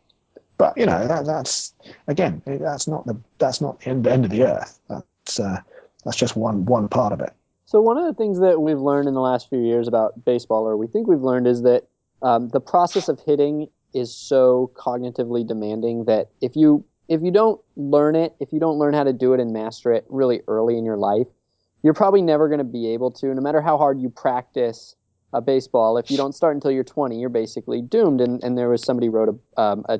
But 0.57 0.77
you 0.77 0.85
know 0.85 1.07
that, 1.07 1.25
that's 1.25 1.73
again 2.07 2.41
that's 2.45 2.87
not 2.87 3.05
the 3.05 3.19
that's 3.39 3.59
not 3.59 3.79
the 3.79 3.87
end, 3.87 4.07
end 4.07 4.23
of 4.23 4.31
the 4.31 4.43
earth. 4.43 4.79
That's 4.87 5.39
uh, 5.39 5.61
that's 6.05 6.15
just 6.15 6.35
one 6.35 6.65
one 6.65 6.87
part 6.87 7.11
of 7.11 7.21
it. 7.21 7.33
So 7.73 7.81
one 7.81 7.97
of 7.97 8.05
the 8.05 8.13
things 8.13 8.39
that 8.39 8.61
we've 8.61 8.79
learned 8.79 9.07
in 9.07 9.15
the 9.15 9.19
last 9.19 9.49
few 9.49 9.59
years 9.59 9.87
about 9.87 10.23
baseball, 10.23 10.67
or 10.67 10.77
we 10.77 10.85
think 10.85 11.07
we've 11.07 11.23
learned, 11.23 11.47
is 11.47 11.63
that 11.63 11.87
um, 12.21 12.49
the 12.49 12.59
process 12.59 13.09
of 13.09 13.19
hitting 13.25 13.67
is 13.95 14.15
so 14.15 14.71
cognitively 14.75 15.45
demanding 15.47 16.05
that 16.05 16.29
if 16.39 16.55
you 16.55 16.85
if 17.07 17.23
you 17.23 17.31
don't 17.31 17.59
learn 17.75 18.15
it, 18.15 18.35
if 18.39 18.53
you 18.53 18.59
don't 18.59 18.77
learn 18.77 18.93
how 18.93 19.03
to 19.03 19.11
do 19.11 19.33
it 19.33 19.39
and 19.39 19.53
master 19.53 19.91
it 19.91 20.05
really 20.07 20.41
early 20.47 20.77
in 20.77 20.85
your 20.85 20.97
life, 20.97 21.25
you're 21.81 21.95
probably 21.95 22.21
never 22.21 22.47
going 22.47 22.59
to 22.59 22.63
be 22.63 22.89
able 22.89 23.09
to. 23.09 23.33
No 23.33 23.41
matter 23.41 23.59
how 23.59 23.75
hard 23.79 23.99
you 23.99 24.11
practice 24.11 24.95
a 25.33 25.41
baseball, 25.41 25.97
if 25.97 26.11
you 26.11 26.15
don't 26.17 26.33
start 26.33 26.55
until 26.55 26.69
you're 26.69 26.83
20, 26.83 27.19
you're 27.19 27.29
basically 27.29 27.81
doomed. 27.81 28.21
And, 28.21 28.43
and 28.43 28.55
there 28.55 28.69
was 28.69 28.83
somebody 28.83 29.09
wrote 29.09 29.29
a, 29.29 29.59
um, 29.59 29.83
a, 29.89 29.99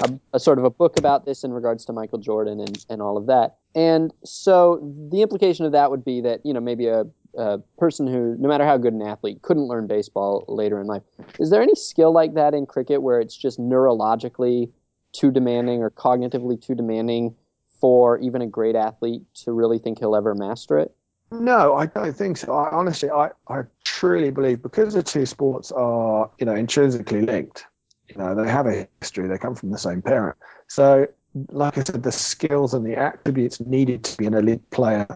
a, 0.00 0.18
a 0.34 0.40
sort 0.40 0.58
of 0.58 0.64
a 0.64 0.70
book 0.70 0.98
about 0.98 1.24
this 1.24 1.44
in 1.44 1.52
regards 1.52 1.84
to 1.86 1.92
Michael 1.92 2.18
Jordan 2.18 2.60
and, 2.60 2.84
and 2.88 3.02
all 3.02 3.16
of 3.16 3.26
that. 3.26 3.56
And 3.74 4.12
so 4.24 4.78
the 5.10 5.22
implication 5.22 5.64
of 5.64 5.72
that 5.72 5.90
would 5.90 6.04
be 6.04 6.20
that 6.22 6.44
you 6.44 6.52
know 6.52 6.60
maybe 6.60 6.86
a, 6.86 7.04
a 7.36 7.58
person 7.78 8.06
who, 8.06 8.36
no 8.38 8.48
matter 8.48 8.64
how 8.64 8.76
good 8.76 8.92
an 8.92 9.02
athlete, 9.02 9.42
couldn't 9.42 9.68
learn 9.68 9.86
baseball 9.86 10.44
later 10.48 10.80
in 10.80 10.86
life. 10.86 11.02
Is 11.38 11.50
there 11.50 11.62
any 11.62 11.74
skill 11.74 12.12
like 12.12 12.34
that 12.34 12.54
in 12.54 12.66
cricket 12.66 13.02
where 13.02 13.20
it's 13.20 13.36
just 13.36 13.58
neurologically 13.58 14.70
too 15.12 15.30
demanding 15.30 15.82
or 15.82 15.90
cognitively 15.90 16.60
too 16.60 16.74
demanding 16.74 17.34
for 17.80 18.18
even 18.18 18.42
a 18.42 18.46
great 18.46 18.76
athlete 18.76 19.22
to 19.34 19.52
really 19.52 19.78
think 19.78 19.98
he'll 19.98 20.16
ever 20.16 20.34
master 20.34 20.78
it? 20.78 20.94
No, 21.32 21.76
I 21.76 21.86
don't 21.86 22.12
think 22.12 22.36
so. 22.36 22.52
I, 22.52 22.70
honestly, 22.70 23.08
I, 23.08 23.30
I 23.48 23.62
truly 23.84 24.30
believe 24.30 24.62
because 24.62 24.94
the 24.94 25.02
two 25.02 25.26
sports 25.26 25.70
are, 25.70 26.28
you 26.38 26.46
know, 26.46 26.54
intrinsically 26.54 27.22
linked. 27.22 27.66
You 28.10 28.18
know, 28.18 28.34
they 28.34 28.50
have 28.50 28.66
a 28.66 28.88
history. 29.00 29.28
They 29.28 29.38
come 29.38 29.54
from 29.54 29.70
the 29.70 29.78
same 29.78 30.02
parent. 30.02 30.36
So, 30.68 31.06
like 31.50 31.78
I 31.78 31.84
said, 31.84 32.02
the 32.02 32.12
skills 32.12 32.74
and 32.74 32.84
the 32.84 32.96
attributes 32.96 33.60
needed 33.60 34.04
to 34.04 34.18
be 34.18 34.26
an 34.26 34.34
elite 34.34 34.68
player 34.70 35.06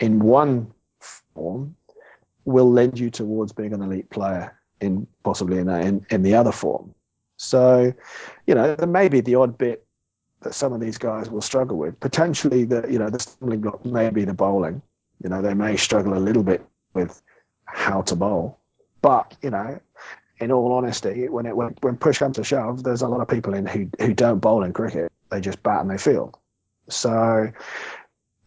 in 0.00 0.20
one 0.20 0.70
form 1.34 1.74
will 2.44 2.70
lend 2.70 2.98
you 2.98 3.10
towards 3.10 3.52
being 3.52 3.72
an 3.72 3.82
elite 3.82 4.10
player 4.10 4.56
in 4.80 5.06
possibly 5.24 5.58
in, 5.58 5.68
in, 5.68 6.06
in 6.10 6.22
the 6.22 6.34
other 6.34 6.52
form. 6.52 6.94
So, 7.36 7.92
you 8.46 8.54
know, 8.54 8.74
there 8.74 8.86
may 8.86 9.08
be 9.08 9.20
the 9.20 9.36
odd 9.36 9.56
bit 9.56 9.84
that 10.42 10.54
some 10.54 10.72
of 10.72 10.80
these 10.80 10.98
guys 10.98 11.30
will 11.30 11.40
struggle 11.40 11.78
with. 11.78 11.98
Potentially, 12.00 12.64
the 12.64 12.84
you 12.90 12.98
know 12.98 13.08
the 13.08 13.18
stumbling 13.18 13.60
block 13.60 13.84
may 13.84 14.10
be 14.10 14.24
the 14.24 14.34
bowling. 14.34 14.82
You 15.22 15.30
know, 15.30 15.40
they 15.40 15.54
may 15.54 15.76
struggle 15.76 16.14
a 16.14 16.20
little 16.20 16.42
bit 16.42 16.64
with 16.94 17.22
how 17.64 18.02
to 18.02 18.16
bowl, 18.16 18.58
but 19.00 19.36
you 19.42 19.50
know, 19.50 19.80
in 20.42 20.50
all 20.50 20.72
honesty, 20.72 21.28
when 21.28 21.46
it 21.46 21.56
when, 21.56 21.74
when 21.80 21.96
push 21.96 22.18
comes 22.18 22.36
to 22.36 22.44
shove, 22.44 22.82
there's 22.82 23.02
a 23.02 23.08
lot 23.08 23.20
of 23.20 23.28
people 23.28 23.54
in 23.54 23.66
who 23.66 23.88
who 24.00 24.12
don't 24.12 24.40
bowl 24.40 24.64
in 24.64 24.72
cricket. 24.72 25.10
They 25.30 25.40
just 25.40 25.62
bat 25.62 25.80
and 25.80 25.90
they 25.90 25.98
field. 25.98 26.36
So, 26.88 27.52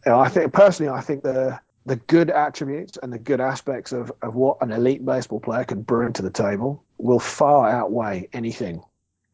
you 0.04 0.12
know, 0.12 0.20
I 0.20 0.28
think 0.28 0.52
personally, 0.52 0.92
I 0.92 1.00
think 1.00 1.22
the 1.22 1.58
the 1.86 1.96
good 1.96 2.30
attributes 2.30 2.98
and 3.02 3.12
the 3.12 3.18
good 3.18 3.40
aspects 3.40 3.92
of, 3.92 4.12
of 4.20 4.34
what 4.34 4.58
an 4.60 4.72
elite 4.72 5.04
baseball 5.04 5.40
player 5.40 5.64
can 5.64 5.82
bring 5.82 6.12
to 6.14 6.22
the 6.22 6.30
table 6.30 6.84
will 6.98 7.20
far 7.20 7.70
outweigh 7.70 8.28
anything, 8.32 8.82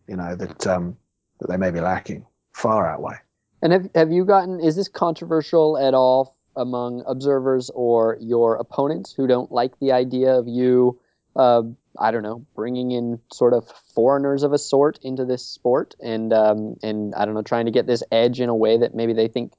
you 0.07 0.16
know, 0.16 0.37
that 0.37 0.66
um, 0.66 0.96
that 1.40 1.48
they 1.48 1.57
may 1.57 1.70
be 1.70 1.81
lacking. 1.81 2.25
Far 2.53 2.87
outweigh. 2.87 3.18
And 3.62 3.72
have 3.72 3.90
have 3.94 4.12
you 4.12 4.25
gotten? 4.25 4.61
Is 4.61 4.77
this 4.77 4.88
controversial 4.88 5.79
at 5.79 5.94
all 5.94 6.37
among 6.55 7.03
observers 7.07 7.70
or 7.75 8.18
your 8.20 8.57
opponents 8.57 9.12
who 9.12 9.27
don't 9.27 9.51
like 9.51 9.79
the 9.81 9.92
idea 9.92 10.38
of 10.38 10.46
you? 10.46 11.01
Uh, 11.35 11.62
I 11.98 12.11
don't 12.11 12.22
know, 12.22 12.46
bringing 12.55 12.90
in 12.90 13.20
sort 13.33 13.52
of 13.52 13.68
foreigners 13.94 14.42
of 14.42 14.52
a 14.52 14.59
sort 14.59 14.98
into 15.02 15.24
this 15.24 15.44
sport, 15.44 15.94
and 16.00 16.33
um, 16.33 16.76
and 16.83 17.14
I 17.14 17.24
don't 17.24 17.35
know, 17.35 17.42
trying 17.42 17.66
to 17.66 17.72
get 17.72 17.87
this 17.87 18.02
edge 18.11 18.40
in 18.40 18.48
a 18.48 18.55
way 18.55 18.78
that 18.78 18.94
maybe 18.94 19.12
they 19.12 19.28
think 19.28 19.52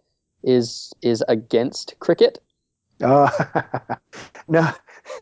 is 0.44 0.94
is 1.02 1.24
against 1.28 1.96
cricket. 2.00 2.40
Uh, 3.02 3.30
no, 4.48 4.70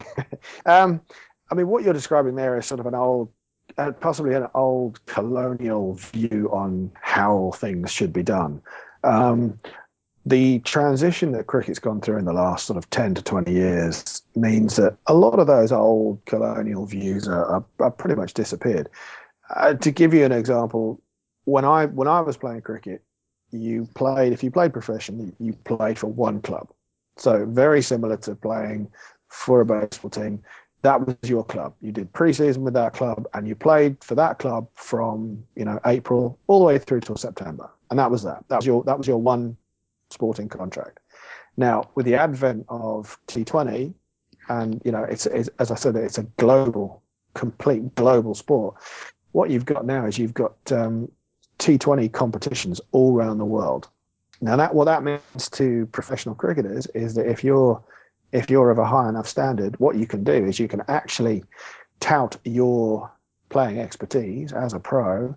um, 0.66 1.02
I 1.50 1.56
mean 1.56 1.68
what 1.68 1.84
you're 1.84 1.94
describing 1.94 2.36
there 2.36 2.58
is 2.58 2.66
sort 2.66 2.80
of 2.80 2.86
an 2.86 2.96
old, 2.96 3.32
uh, 3.78 3.92
possibly 3.92 4.34
an 4.36 4.48
old 4.54 5.06
colonial 5.06 5.96
view 5.96 6.50
on 6.52 6.92
how 7.00 7.52
things 7.56 7.92
should 7.92 8.14
be 8.14 8.24
done. 8.24 8.62
Um, 9.04 9.60
the 10.26 10.60
transition 10.60 11.32
that 11.32 11.48
cricket's 11.48 11.80
gone 11.80 12.00
through 12.00 12.18
in 12.18 12.26
the 12.26 12.34
last 12.34 12.66
sort 12.66 12.78
of 12.78 12.90
10 12.92 13.16
to 13.16 13.22
20 13.24 13.52
years 13.52 14.22
means 14.36 14.76
that 14.76 14.96
a 15.08 15.14
lot 15.14 15.40
of 15.40 15.48
those 15.48 15.72
old 15.72 16.24
colonial 16.26 16.86
views 16.86 17.28
are, 17.28 17.46
are, 17.46 17.66
are 17.80 17.92
pretty 17.92 18.16
much 18.16 18.34
disappeared. 18.34 18.88
Uh, 19.56 19.74
to 19.74 19.92
give 19.92 20.14
you 20.14 20.24
an 20.24 20.32
example, 20.32 21.02
when 21.46 21.66
I 21.66 21.88
when 21.88 22.08
I 22.08 22.22
was 22.22 22.38
playing 22.38 22.62
cricket, 22.62 23.02
you 23.52 23.88
played 23.96 24.32
if 24.32 24.44
you 24.44 24.52
played 24.52 24.74
professionally, 24.74 25.34
you 25.40 25.54
played 25.54 25.98
for 25.98 26.08
one 26.08 26.42
club. 26.42 26.70
So 27.18 27.46
very 27.46 27.82
similar 27.82 28.18
to 28.18 28.36
playing 28.36 28.90
for 29.28 29.62
a 29.62 29.66
baseball 29.66 30.12
team. 30.12 30.44
That 30.84 31.06
was 31.06 31.16
your 31.24 31.44
club. 31.44 31.76
You 31.82 31.92
did 31.92 32.12
preseason 32.14 32.60
with 32.60 32.74
that 32.74 32.94
club, 32.94 33.28
and 33.34 33.48
you 33.48 33.56
played 33.56 34.04
for 34.04 34.16
that 34.16 34.40
club 34.40 34.68
from 34.76 35.44
you 35.56 35.66
know 35.66 35.80
April 35.86 36.38
all 36.48 36.60
the 36.60 36.66
way 36.66 36.78
through 36.78 37.02
till 37.02 37.18
September, 37.18 37.70
and 37.90 38.00
that 38.00 38.10
was 38.10 38.24
that. 38.24 38.46
That 38.48 38.58
was 38.58 38.66
your 38.66 38.84
that 38.84 38.98
was 38.98 39.08
your 39.08 39.18
one 39.18 39.58
sporting 40.12 40.50
contract. 40.50 41.00
Now, 41.58 41.90
with 41.96 42.06
the 42.06 42.16
advent 42.16 42.66
of 42.70 43.18
T20, 43.28 43.94
and 44.50 44.82
you 44.84 44.92
know, 44.92 45.04
it's, 45.04 45.26
it's 45.26 45.50
as 45.60 45.72
I 45.72 45.76
said, 45.76 45.96
it's 45.96 46.18
a 46.18 46.24
global, 46.38 47.02
complete 47.34 47.94
global 47.96 48.36
sport. 48.36 48.76
What 49.32 49.50
you've 49.50 49.66
got 49.66 49.86
now 49.86 50.06
is 50.06 50.18
you've 50.18 50.34
got 50.34 50.56
um, 50.72 51.12
T20 51.60 52.12
competitions 52.12 52.82
all 52.92 53.16
around 53.16 53.38
the 53.38 53.46
world. 53.46 53.88
Now, 54.42 54.56
that 54.56 54.74
what 54.74 54.86
that 54.86 55.04
means 55.04 55.50
to 55.52 55.86
professional 55.88 56.36
cricketers 56.36 56.88
is 56.88 57.14
that 57.14 57.30
if 57.30 57.44
you're 57.44 57.82
if 58.32 58.50
you're 58.50 58.72
of 58.72 58.78
a 58.78 58.86
high 58.86 59.10
enough 59.10 59.28
standard, 59.28 59.80
what 59.80 59.98
you 59.98 60.08
can 60.08 60.24
do 60.24 60.34
is 60.34 60.58
you 60.58 60.68
can 60.68 60.82
actually 60.88 61.44
tout 62.00 62.38
your 62.46 63.12
playing 63.50 63.78
expertise 63.78 64.54
as 64.54 64.74
a 64.74 64.80
pro 64.80 65.36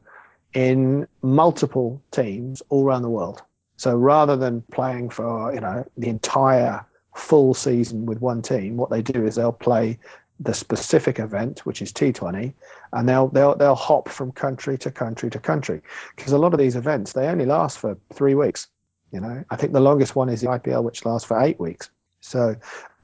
in 0.55 1.07
multiple 1.21 2.01
teams 2.13 2.63
all 2.69 2.85
around 2.85 3.03
the 3.03 3.11
world. 3.11 3.43
So 3.77 3.97
rather 3.97 4.37
than 4.37 4.63
playing 4.73 5.11
for 5.11 5.53
you 5.53 5.61
know 5.61 5.85
the 5.97 6.09
entire 6.09 6.85
full 7.15 7.55
season 7.55 8.07
with 8.07 8.21
one 8.21 8.43
team, 8.43 8.77
what 8.77 8.91
they 8.91 9.03
do 9.03 9.25
is 9.25 9.35
they'll 9.35 9.53
play 9.53 9.99
the 10.41 10.55
specific 10.55 11.19
event, 11.19 11.65
which 11.65 11.81
is 11.81 11.93
T20, 11.93 12.53
and 12.93 13.09
they'll 13.09 13.29
they'll 13.29 13.55
they'll 13.57 13.75
hop 13.75 14.09
from 14.09 14.33
country 14.33 14.77
to 14.79 14.91
country 14.91 15.31
to 15.31 15.39
country 15.39 15.81
because 16.17 16.33
a 16.33 16.39
lot 16.39 16.53
of 16.53 16.59
these 16.59 16.77
events 16.77 17.13
they 17.13 17.27
only 17.29 17.47
last 17.47 17.79
for 17.79 17.97
three 18.13 18.35
weeks. 18.35 18.69
You 19.13 19.21
know, 19.21 19.45
I 19.51 19.57
think 19.57 19.73
the 19.73 19.81
longest 19.81 20.17
one 20.17 20.29
is 20.29 20.41
the 20.41 20.49
IPL, 20.49 20.83
which 20.83 21.05
lasts 21.05 21.27
for 21.27 21.41
eight 21.41 21.61
weeks. 21.61 21.91
So 22.21 22.57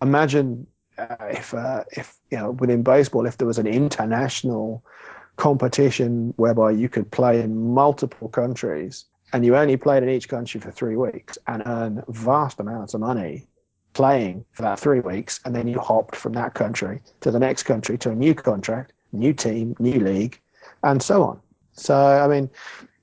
imagine 0.03 0.67
uh, 0.99 1.17
if 1.31 1.55
uh, 1.55 1.85
if 1.93 2.17
you 2.31 2.39
know 2.39 2.53
within 2.53 2.83
baseball, 2.83 3.27
if 3.27 3.39
there 3.39 3.47
was 3.47 3.59
an 3.59 3.67
international 3.67 4.85
competition 5.37 6.35
whereby 6.37 6.71
you 6.71 6.89
could 6.89 7.11
play 7.11 7.41
in 7.41 7.73
multiple 7.73 8.29
countries 8.29 9.07
and 9.33 9.45
you 9.45 9.57
only 9.57 9.77
played 9.77 10.03
in 10.03 10.09
each 10.09 10.29
country 10.29 10.61
for 10.61 10.71
three 10.71 10.97
weeks 10.97 11.39
and 11.47 11.63
earn 11.67 12.03
vast 12.09 12.61
amounts 12.61 12.95
of 12.95 13.01
money 13.01 13.47
playing 13.93 14.45
for 14.53 14.63
that 14.63 14.79
three 14.79 15.01
weeks, 15.01 15.41
and 15.45 15.55
then 15.55 15.67
you 15.67 15.79
hopped 15.79 16.15
from 16.15 16.33
that 16.35 16.55
country 16.55 17.01
to 17.21 17.31
the 17.31 17.39
next 17.39 17.65
country 17.65 17.99
to 17.99 18.11
a 18.11 18.15
new 18.15 18.35
contract, 18.35 18.93
new 19.13 19.33
team, 19.33 19.75
new 19.79 20.01
league, 20.01 20.41
and 20.85 21.03
so 21.03 21.23
on. 21.23 21.41
So, 21.73 21.97
I 21.97 22.29
mean, 22.29 22.51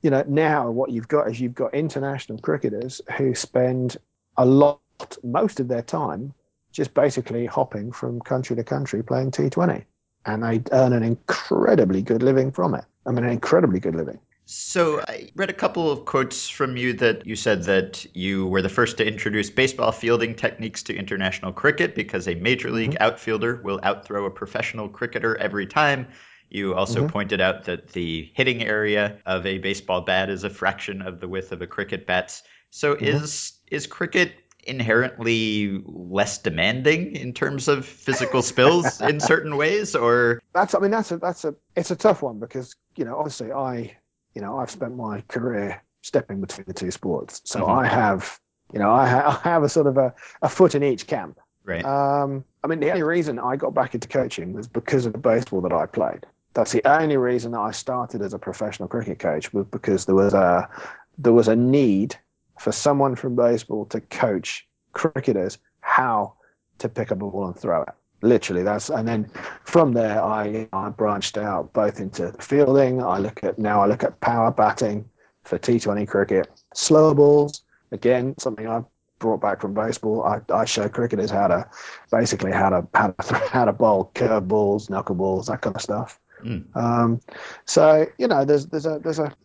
you 0.02 0.10
know, 0.10 0.24
now 0.28 0.70
what 0.70 0.92
you've 0.92 1.08
got 1.08 1.30
is 1.30 1.40
you've 1.40 1.56
got 1.56 1.74
international 1.74 2.38
cricketers 2.40 3.02
who 3.18 3.36
spend 3.36 3.98
a 4.38 4.46
lot, 4.46 4.80
most 5.24 5.60
of 5.60 5.68
their 5.68 5.82
time, 5.82 6.34
just 6.72 6.94
basically 6.94 7.46
hopping 7.46 7.92
from 7.92 8.22
country 8.22 8.56
to 8.56 8.64
country 8.64 9.04
playing 9.04 9.32
T20. 9.32 9.84
And 10.26 10.44
they 10.44 10.62
earn 10.72 10.94
an 10.94 11.04
incredibly 11.04 12.02
good 12.02 12.22
living 12.22 12.52
from 12.52 12.76
it. 12.76 12.86
I 13.06 13.12
mean, 13.12 13.24
an 13.24 13.32
incredibly 13.32 13.80
good 13.80 13.96
living. 13.96 14.20
So 14.50 15.02
I 15.06 15.30
read 15.36 15.50
a 15.50 15.54
couple 15.54 15.92
of 15.92 16.06
quotes 16.06 16.48
from 16.48 16.78
you 16.78 16.94
that 16.94 17.28
you 17.28 17.36
said 17.36 17.64
that 17.64 18.06
you 18.16 18.48
were 18.48 18.62
the 18.62 18.70
first 18.70 18.96
to 18.98 19.06
introduce 19.06 19.50
baseball 19.50 19.92
fielding 19.92 20.36
techniques 20.36 20.84
to 20.84 20.96
international 20.96 21.52
cricket 21.52 21.96
because 21.96 22.30
a 22.30 22.36
major 22.36 22.72
league 22.72 22.92
mm-hmm. 22.92 23.04
outfielder 23.04 23.58
will 23.62 23.82
outthrow 23.84 24.26
a 24.26 24.32
professional 24.32 24.88
cricketer 24.88 25.36
every 25.36 25.68
time. 25.68 26.08
You 26.50 26.76
also 26.76 27.02
mm-hmm. 27.02 27.10
pointed 27.10 27.42
out 27.42 27.66
that 27.66 27.90
the 27.90 28.32
hitting 28.36 28.64
area 28.64 29.18
of 29.26 29.46
a 29.46 29.58
baseball 29.58 30.00
bat 30.00 30.30
is 30.30 30.46
a 30.46 30.50
fraction 30.50 31.02
of 31.02 31.20
the 31.20 31.28
width 31.28 31.52
of 31.52 31.62
a 31.62 31.68
cricket 31.68 32.08
bat. 32.08 32.42
So 32.70 32.96
mm-hmm. 32.96 33.04
is 33.04 33.52
is 33.70 33.86
cricket 33.86 34.32
inherently 34.64 35.82
less 35.86 36.38
demanding 36.38 37.18
in 37.18 37.34
terms 37.34 37.68
of 37.68 37.86
physical 37.86 38.42
spills 38.42 39.02
in 39.02 39.20
certain 39.34 39.56
ways 39.56 39.96
or 39.96 40.42
that's 40.54 40.76
i 40.76 40.80
mean 40.80 40.92
that's 40.92 41.10
a 41.10 41.18
that's 41.18 41.46
a 41.46 41.56
it's 41.78 41.90
a 41.90 41.96
tough 41.96 42.22
one 42.22 42.38
because 42.38 42.76
you 42.98 43.06
know 43.06 43.16
obviously 43.16 43.50
i 43.54 43.96
you 44.38 44.42
know, 44.42 44.60
I've 44.60 44.70
spent 44.70 44.96
my 44.96 45.22
career 45.22 45.82
stepping 46.04 46.42
between 46.42 46.66
the 46.68 46.74
two 46.74 46.92
sports, 46.92 47.42
so 47.44 47.62
mm-hmm. 47.62 47.72
I 47.72 47.88
have, 47.88 48.40
you 48.72 48.78
know, 48.78 48.92
I, 48.92 49.10
ha- 49.10 49.42
I, 49.44 49.50
have 49.50 49.64
a 49.64 49.70
sort 49.70 49.88
of 49.88 49.98
a, 49.98 50.14
a 50.44 50.48
foot 50.48 50.76
in 50.76 50.84
each 50.84 51.08
camp. 51.08 51.40
Right. 51.66 51.84
Um, 51.84 52.46
I 52.64 52.68
mean, 52.68 52.80
the 52.80 52.92
only 52.92 53.02
reason 53.02 53.40
I 53.40 53.56
got 53.56 53.74
back 53.74 53.96
into 53.96 54.08
coaching 54.08 54.54
was 54.54 54.68
because 54.68 55.08
of 55.08 55.14
the 55.14 55.18
baseball 55.18 55.62
that 55.62 55.74
I 55.74 55.88
played. 55.88 56.28
That's 56.54 56.72
the 56.72 56.88
only 56.88 57.18
reason 57.18 57.54
that 57.54 57.62
I 57.62 57.72
started 57.72 58.22
as 58.22 58.36
a 58.36 58.38
professional 58.38 58.88
cricket 58.88 59.18
coach 59.18 59.52
was 59.54 59.66
because 59.66 60.06
there 60.06 60.14
was 60.14 60.36
a 60.36 60.70
there 61.18 61.34
was 61.34 61.48
a 61.48 61.56
need 61.56 62.16
for 62.60 62.72
someone 62.72 63.16
from 63.16 63.36
baseball 63.36 63.86
to 63.88 64.02
coach 64.02 64.68
cricketers 64.94 65.58
how 65.82 66.36
to 66.78 66.90
pick 66.90 67.12
up 67.12 67.24
a 67.24 67.26
ball 67.26 67.48
and 67.48 67.58
throw 67.58 67.82
it 67.82 67.90
literally 68.22 68.64
that's 68.64 68.90
and 68.90 69.08
then 69.08 69.30
from 69.64 69.94
there 69.94 70.24
I, 70.24 70.68
I 70.74 70.90
branched 70.90 71.38
out 71.38 71.74
both 71.74 72.00
into 72.00 72.34
fielding. 72.40 73.02
I 73.02 73.20
look 73.20 73.44
at 73.44 73.60
now 73.60 73.82
i 73.82 73.86
look 73.86 74.04
at 74.04 74.20
power 74.22 74.52
batting 74.52 75.08
for 75.44 75.58
t20 75.58 76.08
cricket. 76.08 76.48
Slow 76.74 77.14
balls 77.14 77.64
again 77.92 78.36
something 78.38 78.68
i 78.68 78.84
brought 79.20 79.42
back 79.42 79.62
from 79.62 79.74
baseball. 79.74 80.24
I, 80.24 80.42
I 80.54 80.66
show 80.66 80.88
cricketers 80.90 81.32
how 81.32 81.48
to 81.48 81.70
basically 82.12 82.52
how 82.52 82.70
to 82.70 82.88
how 82.94 83.08
to, 83.12 83.36
how 83.52 83.66
to 83.66 83.74
bowl 83.74 84.12
curve 84.14 84.48
balls 84.48 84.90
knuckle 84.90 85.16
balls 85.16 85.48
that 85.48 85.62
kind 85.62 85.76
of 85.76 85.82
stuff. 85.82 86.20
Mm. 86.44 86.76
um, 86.76 87.20
so 87.66 88.06
you 88.20 88.28
know 88.28 88.46
there's 88.46 88.68
there's 88.68 88.86
a 88.86 89.00
there's 89.00 89.18
a 89.18 89.36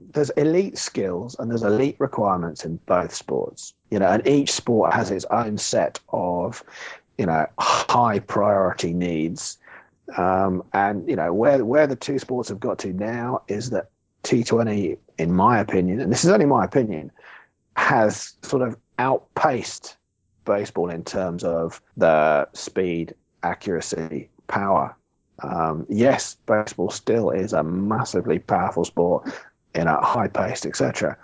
there's 0.00 0.30
elite 0.30 0.78
skills 0.78 1.36
and 1.38 1.50
there's 1.50 1.62
elite 1.62 1.96
requirements 1.98 2.64
in 2.64 2.76
both 2.86 3.14
sports. 3.14 3.74
You 3.90 3.98
know 3.98 4.06
and 4.06 4.26
each 4.26 4.52
sport 4.52 4.94
has 4.94 5.10
its 5.10 5.26
own 5.30 5.58
set 5.58 6.00
of 6.08 6.64
you 7.18 7.26
know, 7.26 7.46
high 7.58 8.20
priority 8.20 8.94
needs. 8.94 9.58
Um, 10.16 10.64
and 10.72 11.06
you 11.06 11.16
know 11.16 11.34
where 11.34 11.62
where 11.62 11.86
the 11.86 11.96
two 11.96 12.18
sports 12.18 12.48
have 12.48 12.60
got 12.60 12.78
to 12.78 12.94
now 12.94 13.42
is 13.46 13.70
that 13.70 13.90
T20, 14.22 14.96
in 15.18 15.32
my 15.32 15.58
opinion, 15.58 16.00
and 16.00 16.10
this 16.10 16.24
is 16.24 16.30
only 16.30 16.46
my 16.46 16.64
opinion, 16.64 17.12
has 17.76 18.34
sort 18.42 18.62
of 18.62 18.76
outpaced 18.98 19.96
baseball 20.46 20.88
in 20.88 21.04
terms 21.04 21.44
of 21.44 21.82
the 21.98 22.48
speed, 22.54 23.14
accuracy, 23.42 24.30
power. 24.46 24.96
Um, 25.40 25.86
yes, 25.90 26.36
baseball 26.46 26.90
still 26.90 27.30
is 27.30 27.52
a 27.52 27.62
massively 27.62 28.38
powerful 28.38 28.86
sport, 28.86 29.30
in 29.74 29.86
a 29.86 30.00
high 30.00 30.28
paced, 30.28 30.64
etc. 30.64 31.18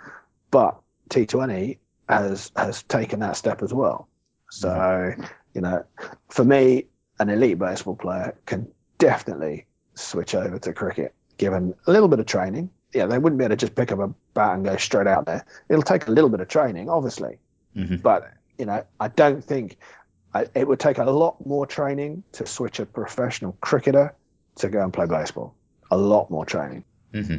But 0.51 0.79
T20 1.09 1.79
has 2.07 2.51
has 2.55 2.83
taken 2.83 3.21
that 3.21 3.35
step 3.35 3.63
as 3.63 3.73
well. 3.73 4.07
So 4.51 4.69
mm-hmm 4.69 5.23
you 5.55 5.61
know, 5.61 5.83
for 6.29 6.43
me, 6.45 6.85
an 7.19 7.29
elite 7.29 7.57
baseball 7.57 7.95
player 7.95 8.35
can 8.45 8.67
definitely 8.99 9.65
switch 9.95 10.35
over 10.35 10.59
to 10.59 10.73
cricket 10.73 11.15
given 11.37 11.73
a 11.87 11.91
little 11.91 12.07
bit 12.09 12.19
of 12.19 12.25
training. 12.27 12.69
yeah, 12.93 13.05
they 13.07 13.17
wouldn't 13.17 13.37
be 13.39 13.43
able 13.45 13.53
to 13.53 13.57
just 13.57 13.75
pick 13.75 13.91
up 13.91 13.99
a 13.99 14.07
bat 14.33 14.55
and 14.55 14.63
go 14.63 14.77
straight 14.77 15.07
out 15.07 15.25
there. 15.25 15.45
It'll 15.69 15.81
take 15.81 16.07
a 16.07 16.11
little 16.11 16.29
bit 16.29 16.39
of 16.39 16.47
training, 16.47 16.89
obviously, 16.89 17.39
Mhm. 17.75 18.01
but 18.01 18.31
you 18.57 18.65
know, 18.65 18.85
I 19.01 19.07
don't 19.09 19.43
think 19.43 19.77
I, 20.33 20.47
it 20.53 20.67
would 20.67 20.79
take 20.79 20.97
a 20.97 21.03
lot 21.05 21.45
more 21.45 21.65
training 21.65 22.23
to 22.33 22.45
switch 22.45 22.79
a 22.79 22.85
professional 22.85 23.57
cricketer 23.61 24.13
to 24.57 24.69
go 24.69 24.81
and 24.83 24.93
play 24.93 25.07
baseball. 25.07 25.55
A 25.91 25.97
lot 25.97 26.29
more 26.29 26.45
training. 26.45 26.83
hmm 27.13 27.37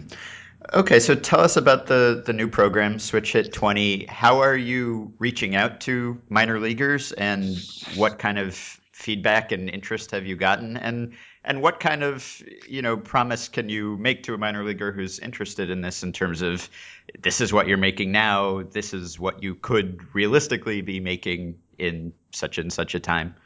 Okay, 0.75 0.99
so 0.99 1.15
tell 1.15 1.41
us 1.41 1.57
about 1.57 1.87
the 1.87 2.23
the 2.25 2.33
new 2.33 2.49
program, 2.49 2.99
Switch 2.99 3.33
Hit 3.33 3.53
20. 3.53 4.07
How 4.07 4.41
are 4.41 4.57
you 4.57 5.13
reaching 5.19 5.55
out 5.55 5.81
to 5.83 6.21
minor 6.29 6.59
leaguers, 6.59 7.13
and 7.13 7.57
what 7.95 8.19
kind 8.19 8.39
of 8.39 8.55
feedback 8.93 9.53
and 9.53 9.71
interest 9.71 10.11
have 10.11 10.27
you 10.27 10.35
gotten, 10.35 10.77
and 10.77 11.13
and 11.45 11.63
what 11.63 11.79
kind 11.79 12.03
of 12.03 12.43
you 12.69 12.83
know 12.83 12.97
promise 12.97 13.49
can 13.49 13.69
you 13.69 13.97
make 13.99 14.25
to 14.25 14.35
a 14.35 14.39
minor 14.39 14.65
leaguer 14.65 14.91
who's 14.91 15.21
interested 15.21 15.71
in 15.71 15.83
this 15.83 16.03
in 16.03 16.13
terms 16.13 16.43
of 16.43 16.69
this 17.21 17.41
is 17.41 17.53
what 17.53 17.69
you're 17.69 17.77
making 17.77 18.11
now, 18.11 18.63
this 18.63 18.93
is 18.93 19.21
what 19.21 19.43
you 19.43 19.55
could 19.55 20.01
realistically 20.15 20.81
be 20.81 20.99
making 20.99 21.57
in 21.79 22.13
such 22.33 22.59
and 22.59 22.73
such 22.73 22.95
a 22.95 23.01
time. 23.01 23.37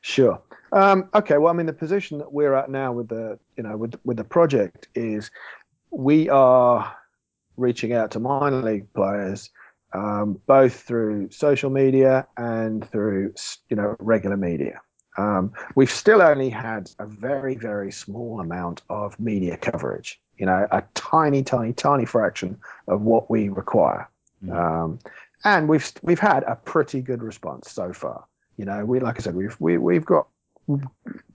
Sure. 0.00 0.40
Um, 0.72 1.08
okay. 1.14 1.38
Well, 1.38 1.52
I 1.52 1.56
mean, 1.56 1.66
the 1.66 1.72
position 1.72 2.18
that 2.18 2.32
we're 2.32 2.54
at 2.54 2.68
now 2.68 2.92
with 2.92 3.08
the, 3.08 3.38
you 3.56 3.62
know, 3.62 3.76
with 3.76 3.94
with 4.04 4.16
the 4.16 4.24
project 4.24 4.88
is 4.94 5.30
we 5.96 6.28
are 6.28 6.94
reaching 7.56 7.92
out 7.92 8.10
to 8.12 8.20
minor 8.20 8.62
league 8.62 8.92
players, 8.94 9.50
um, 9.92 10.40
both 10.46 10.80
through 10.80 11.30
social 11.30 11.70
media 11.70 12.26
and 12.36 12.88
through, 12.90 13.34
you 13.68 13.76
know, 13.76 13.96
regular 14.00 14.36
media. 14.36 14.80
Um, 15.16 15.52
we've 15.76 15.90
still 15.90 16.20
only 16.20 16.50
had 16.50 16.90
a 16.98 17.06
very, 17.06 17.54
very 17.54 17.92
small 17.92 18.40
amount 18.40 18.82
of 18.90 19.18
media 19.20 19.56
coverage. 19.56 20.20
You 20.36 20.46
know, 20.46 20.66
a 20.72 20.82
tiny, 20.94 21.44
tiny, 21.44 21.72
tiny 21.72 22.04
fraction 22.04 22.58
of 22.88 23.02
what 23.02 23.30
we 23.30 23.48
require. 23.48 24.08
Mhm. 24.44 24.52
Um, 24.52 24.98
and 25.44 25.68
we've 25.68 25.92
we've 26.02 26.18
had 26.18 26.42
a 26.44 26.56
pretty 26.56 27.00
good 27.00 27.22
response 27.22 27.70
so 27.70 27.92
far. 27.92 28.24
You 28.56 28.64
know, 28.64 28.84
we 28.84 28.98
like 28.98 29.16
I 29.18 29.20
said, 29.22 29.36
we've 29.36 29.56
we, 29.60 29.78
we've 29.78 30.04
got 30.04 30.26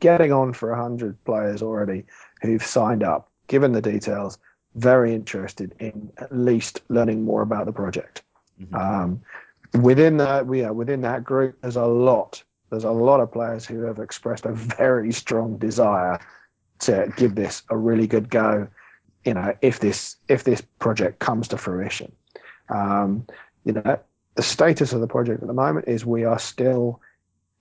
getting 0.02 0.34
on 0.34 0.52
for 0.52 0.76
hundred 0.76 1.24
players 1.24 1.62
already 1.62 2.06
who've 2.42 2.66
signed 2.66 3.04
up, 3.04 3.32
given 3.48 3.72
the 3.72 3.82
details, 3.82 4.38
very 4.76 5.14
interested 5.14 5.76
in 5.80 6.12
at 6.18 6.36
least 6.36 6.82
learning 6.90 7.24
more 7.24 7.42
about 7.42 7.66
the 7.66 7.74
project. 7.74 8.24
Mhm. 8.62 8.76
Um, 8.76 9.22
within 9.82 10.18
that, 10.18 10.46
we 10.46 10.64
are 10.64 10.74
within 10.74 11.02
that 11.02 11.24
group. 11.24 11.58
There's 11.62 11.76
a 11.76 11.86
lot. 11.86 12.44
There's 12.70 12.84
a 12.84 12.92
lot 12.92 13.20
of 13.20 13.32
players 13.32 13.66
who 13.66 13.82
have 13.84 14.00
expressed 14.00 14.46
a 14.46 14.52
very 14.54 15.12
strong 15.12 15.58
desire 15.58 16.20
to 16.80 17.12
give 17.18 17.36
this 17.36 17.64
a 17.70 17.78
really 17.78 18.08
good 18.08 18.30
go. 18.30 18.68
You 19.26 19.34
know, 19.34 19.56
if 19.62 19.80
this 19.80 20.16
if 20.28 20.44
this 20.44 20.62
project 20.80 21.20
comes 21.20 21.48
to 21.50 21.58
fruition, 21.58 22.12
um, 22.70 23.26
you 23.66 23.74
know, 23.74 24.00
the 24.36 24.44
status 24.44 24.94
of 24.94 25.02
the 25.02 25.08
project 25.08 25.42
at 25.42 25.48
the 25.48 25.54
moment 25.54 25.88
is 25.88 26.06
we 26.06 26.24
are 26.24 26.40
still 26.40 27.02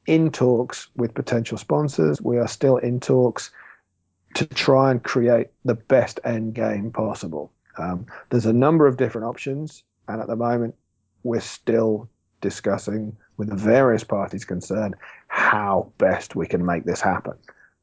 in 0.06 0.30
talks 0.30 0.88
with 0.96 1.14
potential 1.14 1.58
sponsors. 1.58 2.20
We 2.22 2.38
are 2.38 2.48
still 2.48 2.76
in 2.76 3.00
talks 3.00 3.50
to 4.34 4.46
try 4.46 4.90
and 4.90 5.02
create 5.02 5.48
the 5.64 5.74
best 5.74 6.20
end 6.24 6.54
game 6.54 6.90
possible. 6.90 7.50
Um, 7.76 8.06
there's 8.30 8.46
a 8.46 8.52
number 8.52 8.86
of 8.86 8.96
different 8.96 9.26
options, 9.26 9.82
and 10.08 10.20
at 10.20 10.26
the 10.26 10.36
moment, 10.36 10.74
we're 11.22 11.40
still 11.40 12.08
discussing 12.40 13.16
with 13.36 13.48
the 13.48 13.56
various 13.56 14.04
parties 14.04 14.44
concerned 14.44 14.94
how 15.28 15.92
best 15.98 16.36
we 16.36 16.46
can 16.46 16.64
make 16.64 16.84
this 16.84 17.00
happen. 17.00 17.34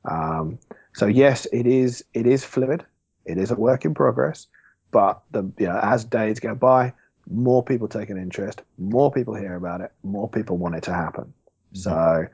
Um, 0.06 0.60
so 0.94 1.08
yes, 1.08 1.46
it 1.52 1.66
is 1.68 2.04
it 2.14 2.26
is 2.28 2.44
fluid. 2.44 2.86
It 3.26 3.38
is 3.38 3.52
a 3.52 3.56
work 3.56 3.86
in 3.86 3.94
progress, 3.94 4.48
but 4.92 5.22
the 5.32 5.52
you 5.58 5.66
know, 5.66 5.80
as 5.82 6.06
days 6.06 6.40
go 6.40 6.56
by, 6.56 6.94
more 7.30 7.64
people 7.64 7.88
take 7.88 8.10
an 8.10 8.18
interest, 8.18 8.62
more 8.78 9.12
people 9.12 9.34
hear 9.34 9.56
about 9.56 9.82
it, 9.82 9.92
more 10.04 10.30
people 10.30 10.58
want 10.58 10.76
it 10.76 10.84
to 10.84 10.94
happen. 10.94 11.34
So, 11.74 12.26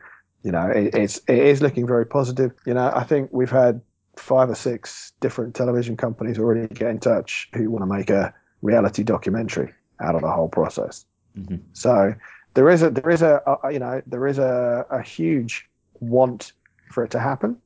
you 0.44 0.52
know, 0.52 0.68
it, 0.68 0.94
it's 0.94 1.18
it 1.28 1.38
is 1.38 1.62
looking 1.62 1.88
very 1.88 2.06
positive. 2.06 2.52
You 2.66 2.74
know, 2.74 2.92
I 2.94 3.04
think 3.04 3.30
we've 3.32 3.50
had 3.50 3.82
five 4.16 4.50
or 4.50 4.56
six 4.56 5.14
different 5.20 5.56
television 5.56 5.98
companies 5.98 6.38
already 6.38 6.68
get 6.74 6.90
in 6.90 7.00
touch 7.00 7.50
who 7.54 7.70
want 7.70 7.84
to 7.84 7.98
make 7.98 8.10
a 8.10 8.34
reality 8.62 9.04
documentary 9.04 9.74
out 10.00 10.16
of 10.16 10.22
the 10.22 10.32
whole 10.32 10.50
process. 10.50 11.06
Mhm. 11.38 11.62
So 11.74 12.14
there 12.54 12.70
is 12.70 12.84
a 12.84 12.90
there 12.90 13.10
is 13.10 13.22
a, 13.22 13.42
a 13.64 13.72
you 13.72 13.80
know 13.80 14.02
there 14.06 14.28
is 14.28 14.38
a, 14.38 14.86
a 14.90 15.02
huge 15.02 15.70
want 16.00 16.54
for 16.92 17.04
it 17.04 17.12
to 17.12 17.20
happen. 17.20 17.58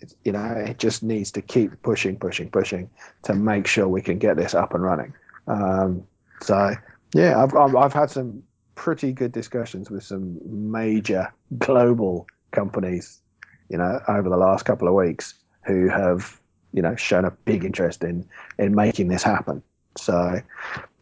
It's, 0.00 0.14
you 0.24 0.32
know, 0.32 0.44
it 0.44 0.78
just 0.78 1.02
needs 1.02 1.32
to 1.32 1.42
keep 1.42 1.82
pushing, 1.82 2.16
pushing, 2.16 2.50
pushing 2.50 2.88
to 3.24 3.34
make 3.34 3.66
sure 3.66 3.86
we 3.86 4.00
can 4.00 4.18
get 4.18 4.36
this 4.36 4.54
up 4.54 4.72
and 4.72 4.82
running. 4.82 5.12
Um, 5.46 6.06
so 6.40 6.74
yeah, 7.12 7.42
I've, 7.42 7.54
I've 7.54 7.76
I've 7.76 7.92
had 7.92 8.10
some 8.10 8.42
pretty 8.74 9.12
good 9.12 9.32
discussions 9.32 9.90
with 9.90 10.04
some 10.04 10.38
major 10.70 11.32
global 11.58 12.26
companies, 12.50 13.20
you 13.68 13.76
know, 13.76 14.00
over 14.08 14.30
the 14.30 14.38
last 14.38 14.64
couple 14.64 14.88
of 14.88 14.94
weeks 14.94 15.34
who 15.62 15.88
have, 15.88 16.40
you 16.72 16.82
know, 16.82 16.96
shown 16.96 17.24
a 17.24 17.30
big 17.30 17.64
interest 17.64 18.04
in 18.04 18.26
in 18.58 18.74
making 18.74 19.08
this 19.08 19.22
happen. 19.22 19.62
So, 19.96 20.40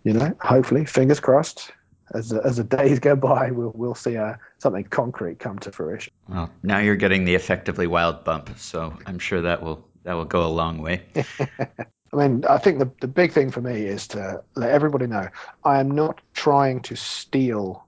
you 0.04 0.12
know, 0.12 0.34
hopefully, 0.40 0.84
fingers 0.84 1.20
crossed, 1.20 1.72
as 2.14 2.30
the, 2.30 2.40
as 2.44 2.56
the 2.56 2.64
days 2.64 2.98
go 2.98 3.16
by, 3.16 3.50
we'll 3.50 3.72
we'll 3.74 3.94
see 3.94 4.16
uh, 4.16 4.34
something 4.58 4.84
concrete 4.84 5.38
come 5.38 5.58
to 5.60 5.72
fruition. 5.72 6.12
Well, 6.28 6.50
now 6.62 6.78
you're 6.78 6.96
getting 6.96 7.24
the 7.24 7.34
effectively 7.34 7.86
wild 7.86 8.24
bump, 8.24 8.50
so 8.58 8.96
I'm 9.06 9.18
sure 9.18 9.42
that 9.42 9.62
will 9.62 9.84
that 10.04 10.14
will 10.14 10.24
go 10.24 10.44
a 10.44 10.48
long 10.48 10.78
way. 10.78 11.02
I 12.12 12.16
mean, 12.16 12.44
I 12.48 12.56
think 12.56 12.78
the, 12.78 12.90
the 13.00 13.08
big 13.08 13.32
thing 13.32 13.50
for 13.50 13.60
me 13.60 13.82
is 13.82 14.08
to 14.08 14.42
let 14.54 14.70
everybody 14.70 15.06
know 15.06 15.28
I 15.64 15.78
am 15.78 15.90
not 15.90 16.20
trying 16.32 16.80
to 16.82 16.96
steal 16.96 17.84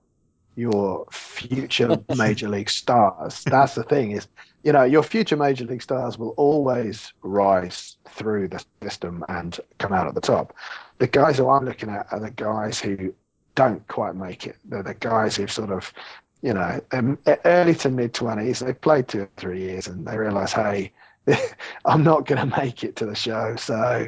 your 0.55 1.05
future 1.11 1.97
major 2.15 2.49
league 2.49 2.69
stars. 2.69 3.43
That's 3.43 3.75
the 3.75 3.83
thing 3.83 4.11
is, 4.11 4.27
you 4.63 4.71
know, 4.71 4.83
your 4.83 5.03
future 5.03 5.37
major 5.37 5.65
league 5.65 5.81
stars 5.81 6.17
will 6.17 6.33
always 6.37 7.13
rise 7.23 7.97
through 8.09 8.49
the 8.49 8.63
system 8.83 9.25
and 9.29 9.59
come 9.79 9.93
out 9.93 10.07
at 10.07 10.15
the 10.15 10.21
top. 10.21 10.53
The 10.99 11.07
guys 11.07 11.37
who 11.37 11.49
I'm 11.49 11.65
looking 11.65 11.89
at 11.89 12.07
are 12.11 12.19
the 12.19 12.31
guys 12.31 12.79
who 12.79 13.13
don't 13.55 13.85
quite 13.87 14.15
make 14.15 14.45
it. 14.45 14.57
They're 14.65 14.83
the 14.83 14.93
guys 14.93 15.35
who've 15.35 15.51
sort 15.51 15.71
of, 15.71 15.91
you 16.41 16.53
know, 16.53 16.79
um, 16.91 17.17
early 17.45 17.75
to 17.75 17.89
mid 17.89 18.13
20s, 18.13 18.63
they've 18.63 18.79
played 18.79 19.07
two 19.07 19.21
or 19.21 19.29
three 19.37 19.61
years 19.61 19.87
and 19.87 20.05
they 20.05 20.17
realize, 20.17 20.53
hey, 20.53 20.91
I'm 21.85 22.03
not 22.03 22.25
going 22.25 22.49
to 22.49 22.57
make 22.57 22.83
it 22.83 22.95
to 22.97 23.05
the 23.05 23.15
show. 23.15 23.55
So, 23.55 24.07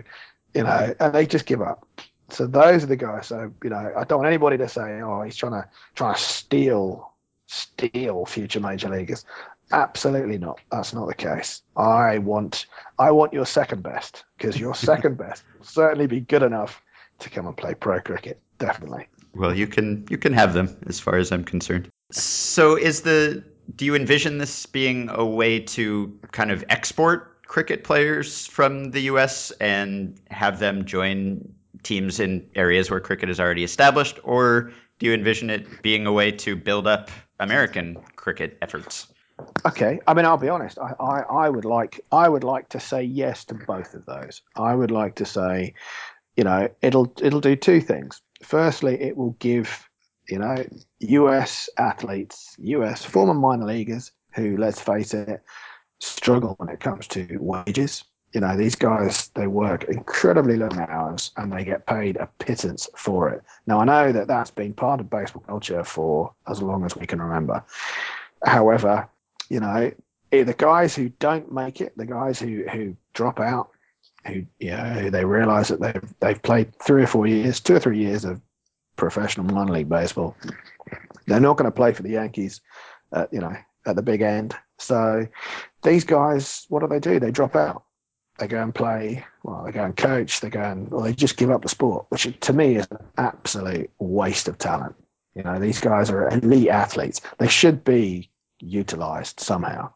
you 0.53 0.63
know, 0.63 0.93
and 0.99 1.13
they 1.13 1.25
just 1.25 1.45
give 1.45 1.61
up. 1.61 1.87
So 2.33 2.47
those 2.47 2.83
are 2.83 2.87
the 2.87 2.95
guys. 2.95 3.27
So 3.27 3.53
you 3.63 3.69
know, 3.69 3.93
I 3.95 4.03
don't 4.03 4.19
want 4.19 4.27
anybody 4.27 4.57
to 4.57 4.67
say, 4.67 5.01
"Oh, 5.01 5.21
he's 5.21 5.35
trying 5.35 5.53
to 5.53 5.67
trying 5.95 6.15
to 6.15 6.21
steal 6.21 7.11
steal 7.47 8.25
future 8.25 8.59
major 8.59 8.89
leaguers." 8.89 9.25
Absolutely 9.71 10.37
not. 10.37 10.59
That's 10.71 10.93
not 10.93 11.07
the 11.07 11.13
case. 11.13 11.61
I 11.75 12.17
want 12.17 12.65
I 12.97 13.11
want 13.11 13.33
your 13.33 13.45
second 13.45 13.83
best 13.83 14.25
because 14.37 14.59
your 14.59 14.75
second 14.91 15.17
best 15.17 15.43
will 15.57 15.65
certainly 15.65 16.07
be 16.07 16.19
good 16.19 16.43
enough 16.43 16.81
to 17.19 17.29
come 17.29 17.47
and 17.47 17.55
play 17.55 17.73
pro 17.75 17.99
cricket. 17.99 18.41
Definitely. 18.57 19.07
Well, 19.35 19.55
you 19.55 19.67
can 19.67 20.05
you 20.09 20.17
can 20.17 20.33
have 20.33 20.53
them 20.53 20.75
as 20.87 20.99
far 20.99 21.15
as 21.15 21.31
I'm 21.31 21.43
concerned. 21.43 21.89
So, 22.11 22.75
is 22.77 23.01
the 23.01 23.43
do 23.75 23.85
you 23.85 23.95
envision 23.95 24.37
this 24.37 24.65
being 24.65 25.09
a 25.09 25.25
way 25.25 25.59
to 25.59 26.19
kind 26.31 26.51
of 26.51 26.65
export 26.69 27.47
cricket 27.47 27.83
players 27.83 28.47
from 28.47 28.91
the 28.91 29.01
U.S. 29.01 29.51
and 29.51 30.19
have 30.29 30.59
them 30.59 30.85
join 30.85 31.52
teams 31.83 32.19
in 32.19 32.49
areas 32.55 32.89
where 32.89 32.99
cricket 32.99 33.29
is 33.29 33.39
already 33.39 33.63
established, 33.63 34.19
or 34.23 34.71
do 34.99 35.05
you 35.05 35.13
envision 35.13 35.49
it 35.49 35.81
being 35.81 36.05
a 36.05 36.11
way 36.11 36.31
to 36.31 36.55
build 36.55 36.87
up 36.87 37.11
American 37.39 37.97
cricket 38.15 38.57
efforts? 38.61 39.07
Okay. 39.65 39.99
I 40.07 40.13
mean, 40.13 40.25
I'll 40.25 40.37
be 40.37 40.49
honest. 40.49 40.77
I, 40.79 40.93
I, 40.99 41.19
I 41.21 41.49
would 41.49 41.65
like 41.65 41.99
I 42.11 42.29
would 42.29 42.43
like 42.43 42.69
to 42.69 42.79
say 42.79 43.03
yes 43.03 43.45
to 43.45 43.55
both 43.55 43.93
of 43.93 44.05
those. 44.05 44.41
I 44.55 44.73
would 44.73 44.91
like 44.91 45.15
to 45.15 45.25
say, 45.25 45.73
you 46.35 46.43
know, 46.43 46.69
it'll 46.81 47.13
it'll 47.21 47.41
do 47.41 47.55
two 47.55 47.81
things. 47.81 48.21
Firstly, 48.43 49.01
it 49.01 49.17
will 49.17 49.35
give 49.39 49.89
you 50.29 50.39
know 50.39 50.63
U.S. 50.99 51.69
athletes, 51.77 52.55
U.S. 52.59 53.03
former 53.03 53.33
minor 53.33 53.65
leaguers 53.65 54.11
who, 54.35 54.57
let's 54.57 54.79
face 54.79 55.13
it, 55.13 55.43
struggle 55.99 56.55
when 56.57 56.69
it 56.69 56.79
comes 56.79 57.07
to 57.07 57.37
wages. 57.39 58.03
You 58.33 58.41
know, 58.41 58.57
these 58.57 58.75
guys 58.75 59.29
they 59.35 59.47
work 59.47 59.83
incredibly 59.85 60.57
long 60.57 60.77
hours 60.79 61.31
and 61.37 61.51
they 61.51 61.63
get 61.63 61.85
paid 61.85 62.17
a 62.17 62.27
pittance 62.39 62.89
for 62.95 63.29
it. 63.29 63.43
Now, 63.67 63.79
I 63.79 63.85
know 63.85 64.11
that 64.11 64.27
that's 64.27 64.51
been 64.51 64.73
part 64.73 64.99
of 64.99 65.09
baseball 65.09 65.43
culture 65.45 65.83
for 65.83 66.33
as 66.47 66.61
long 66.61 66.83
as 66.83 66.95
we 66.95 67.05
can 67.05 67.21
remember. 67.21 67.63
However, 68.43 69.07
you 69.49 69.59
know, 69.59 69.91
eh, 70.31 70.43
the 70.43 70.53
guys 70.53 70.95
who 70.95 71.09
don't 71.09 71.51
make 71.51 71.79
it, 71.79 71.95
the 71.97 72.05
guys 72.05 72.39
who 72.39 72.63
who 72.71 72.95
drop 73.13 73.39
out, 73.39 73.69
who 74.25 74.45
you 74.59 74.71
know, 74.71 75.09
they 75.09 75.25
realise 75.25 75.67
that 75.67 75.79
they've 75.79 76.13
they've 76.19 76.41
played 76.41 76.73
three 76.79 77.03
or 77.03 77.07
four 77.07 77.27
years, 77.27 77.59
two 77.59 77.75
or 77.75 77.79
three 77.79 77.99
years 77.99 78.25
of 78.25 78.41
professional 78.95 79.45
minor 79.45 79.73
league 79.73 79.89
baseball, 79.89 80.35
they're 81.27 81.39
not 81.39 81.57
going 81.57 81.65
to 81.65 81.71
play 81.71 81.93
for 81.93 82.03
the 82.03 82.11
Yankees, 82.11 82.61
at, 83.11 83.31
you 83.33 83.39
know, 83.39 83.55
at 83.85 83.95
the 83.95 84.01
big 84.01 84.21
end. 84.21 84.55
So 84.79 85.27
these 85.83 86.03
guys, 86.03 86.65
what 86.69 86.81
do 86.81 86.87
they 86.87 86.99
do? 86.99 87.19
They 87.19 87.31
drop 87.31 87.55
out. 87.55 87.83
They 88.39 88.47
go 88.47 88.61
and 88.61 88.73
play, 88.73 89.23
well, 89.43 89.63
they 89.63 89.71
go 89.71 89.83
and 89.83 89.95
coach, 89.95 90.41
they 90.41 90.49
go 90.49 90.61
and, 90.61 90.91
or 90.91 91.03
they 91.03 91.13
just 91.13 91.37
give 91.37 91.51
up 91.51 91.61
the 91.61 91.69
sport, 91.69 92.05
which 92.09 92.27
to 92.41 92.53
me 92.53 92.77
is 92.77 92.87
an 92.89 92.97
absolute 93.17 93.89
waste 93.99 94.47
of 94.47 94.57
talent. 94.57 94.95
You 95.35 95.43
know, 95.43 95.59
these 95.59 95.79
guys 95.79 96.09
are 96.09 96.29
elite 96.29 96.69
athletes. 96.69 97.21
They 97.39 97.47
should 97.47 97.83
be 97.83 98.29
utilized 98.59 99.39
somehow. 99.39 99.91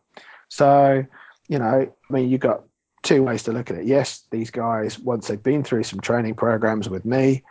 So, 0.49 1.05
you 1.47 1.59
know, 1.59 1.91
I 2.09 2.13
mean, 2.13 2.29
you've 2.29 2.41
got 2.41 2.63
two 3.03 3.23
ways 3.23 3.43
to 3.43 3.51
look 3.51 3.69
at 3.69 3.77
it. 3.77 3.85
Yes, 3.85 4.23
these 4.31 4.51
guys, 4.51 4.99
once 4.99 5.27
they've 5.27 5.41
been 5.41 5.63
through 5.63 5.83
some 5.83 5.99
training 5.99 6.35
programs 6.35 6.89
with 6.89 7.05
me, 7.05 7.43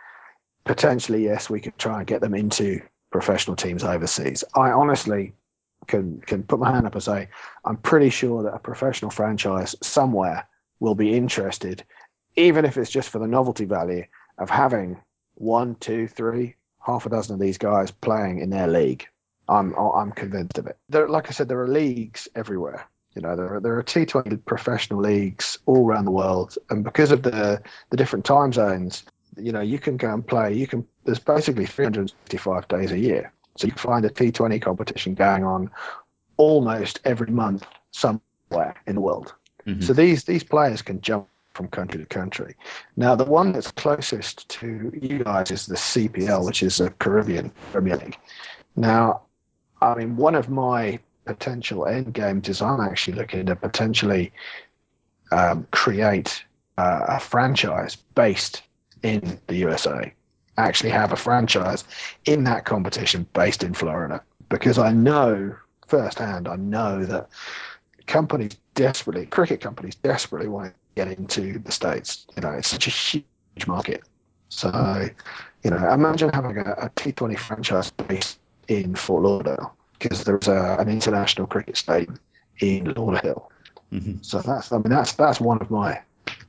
potentially, 0.65 1.23
yes, 1.23 1.49
we 1.49 1.59
could 1.59 1.77
try 1.77 1.99
and 1.99 2.07
get 2.07 2.21
them 2.21 2.33
into 2.33 2.81
professional 3.11 3.55
teams 3.55 3.83
overseas. 3.83 4.43
I 4.55 4.71
honestly 4.71 5.33
can 5.87 6.19
can 6.21 6.43
put 6.43 6.59
my 6.59 6.71
hand 6.71 6.85
up 6.85 6.95
and 6.95 7.03
say 7.03 7.29
I'm 7.63 7.77
pretty 7.77 8.09
sure 8.09 8.43
that 8.43 8.53
a 8.53 8.59
professional 8.59 9.09
franchise 9.11 9.75
somewhere 9.81 10.45
will 10.79 10.95
be 10.95 11.15
interested, 11.15 11.83
even 12.35 12.65
if 12.65 12.77
it's 12.77 12.91
just 12.91 13.09
for 13.09 13.19
the 13.19 13.27
novelty 13.27 13.65
value 13.65 14.05
of 14.37 14.49
having 14.49 14.97
one, 15.35 15.75
two, 15.75 16.07
three, 16.07 16.55
half 16.79 17.05
a 17.05 17.09
dozen 17.09 17.35
of 17.35 17.39
these 17.39 17.57
guys 17.57 17.91
playing 17.91 18.39
in 18.39 18.49
their 18.49 18.67
league. 18.67 19.07
I'm 19.49 19.73
I'm 19.75 20.11
convinced 20.11 20.57
of 20.57 20.67
it. 20.67 20.77
There, 20.89 21.07
like 21.07 21.27
I 21.27 21.31
said, 21.31 21.47
there 21.47 21.61
are 21.61 21.67
leagues 21.67 22.27
everywhere. 22.35 22.87
You 23.15 23.21
know, 23.21 23.35
there 23.35 23.55
are, 23.55 23.59
there 23.59 23.77
are 23.77 23.83
T20 23.83 24.45
professional 24.45 25.01
leagues 25.01 25.57
all 25.65 25.87
around 25.87 26.05
the 26.05 26.11
world, 26.11 26.57
and 26.69 26.83
because 26.83 27.11
of 27.11 27.23
the 27.23 27.61
the 27.89 27.97
different 27.97 28.25
time 28.25 28.51
zones, 28.51 29.03
you 29.37 29.51
know, 29.51 29.61
you 29.61 29.79
can 29.79 29.97
go 29.97 30.13
and 30.13 30.25
play. 30.25 30.53
You 30.53 30.67
can. 30.67 30.85
There's 31.05 31.19
basically 31.19 31.65
365 31.65 32.67
days 32.67 32.91
a 32.91 32.99
year, 32.99 33.31
so 33.55 33.67
you 33.67 33.73
find 33.73 34.05
a 34.05 34.09
T20 34.09 34.61
competition 34.61 35.13
going 35.13 35.43
on 35.43 35.71
almost 36.35 36.99
every 37.05 37.31
month 37.31 37.65
somewhere 37.91 38.75
in 38.85 38.95
the 38.95 39.01
world. 39.01 39.33
Mm-hmm. 39.67 39.81
So 39.81 39.93
these 39.93 40.23
these 40.23 40.43
players 40.43 40.81
can 40.81 41.01
jump 41.01 41.27
from 41.53 41.67
country 41.67 41.99
to 41.99 42.05
country. 42.05 42.55
Now, 42.95 43.15
the 43.15 43.25
one 43.25 43.51
that's 43.51 43.71
closest 43.71 44.47
to 44.49 44.91
you 45.01 45.23
guys 45.23 45.49
is 45.49 45.65
the 45.65 45.75
CPL, 45.75 46.45
which 46.45 46.61
is 46.61 46.79
a 46.79 46.91
Caribbean 46.91 47.51
Premier 47.71 47.97
League. 47.97 48.17
Now, 48.75 49.23
I 49.81 49.95
mean, 49.95 50.15
one 50.15 50.35
of 50.35 50.49
my 50.49 50.99
potential 51.25 51.87
end 51.87 52.13
games 52.13 52.47
is 52.47 52.61
I'm 52.61 52.79
actually 52.79 53.17
looking 53.17 53.47
to 53.47 53.55
potentially 53.55 54.31
um, 55.31 55.67
create 55.71 56.43
uh, 56.77 57.05
a 57.07 57.19
franchise 57.19 57.95
based 57.95 58.61
in 59.03 59.39
the 59.47 59.55
USA. 59.55 60.13
Actually, 60.57 60.91
have 60.91 61.11
a 61.11 61.17
franchise 61.17 61.83
in 62.25 62.43
that 62.45 62.65
competition 62.65 63.25
based 63.33 63.63
in 63.63 63.73
Florida 63.73 64.21
because 64.49 64.77
I 64.77 64.91
know 64.91 65.55
firsthand, 65.87 66.47
I 66.47 66.55
know 66.55 67.03
that 67.05 67.29
companies 68.07 68.57
desperately, 68.73 69.25
cricket 69.25 69.61
companies 69.61 69.95
desperately 69.95 70.47
want 70.47 70.73
to 70.73 70.73
get 70.95 71.07
into 71.07 71.59
the 71.59 71.71
states. 71.71 72.25
You 72.35 72.41
know, 72.41 72.51
it's 72.51 72.69
such 72.69 72.87
a 72.87 72.89
huge 72.89 73.67
market. 73.67 74.03
So, 74.49 75.09
you 75.63 75.69
know, 75.71 75.91
imagine 75.91 76.29
having 76.33 76.57
a 76.57 76.71
a 76.71 76.89
T20 76.91 77.37
franchise 77.37 77.91
based 77.91 78.39
in 78.67 78.95
Fort 78.95 79.23
Lauderdale 79.23 79.75
because 79.99 80.23
there's 80.23 80.47
a, 80.47 80.77
an 80.79 80.89
international 80.89 81.47
cricket 81.47 81.77
stadium 81.77 82.19
in 82.59 82.93
Lauderdale. 82.93 83.51
Mm-hmm. 83.91 84.17
So 84.21 84.41
that's, 84.41 84.71
I 84.71 84.77
mean, 84.77 84.89
that's 84.89 85.13
that's 85.13 85.39
one 85.39 85.61
of 85.61 85.69
my 85.69 86.01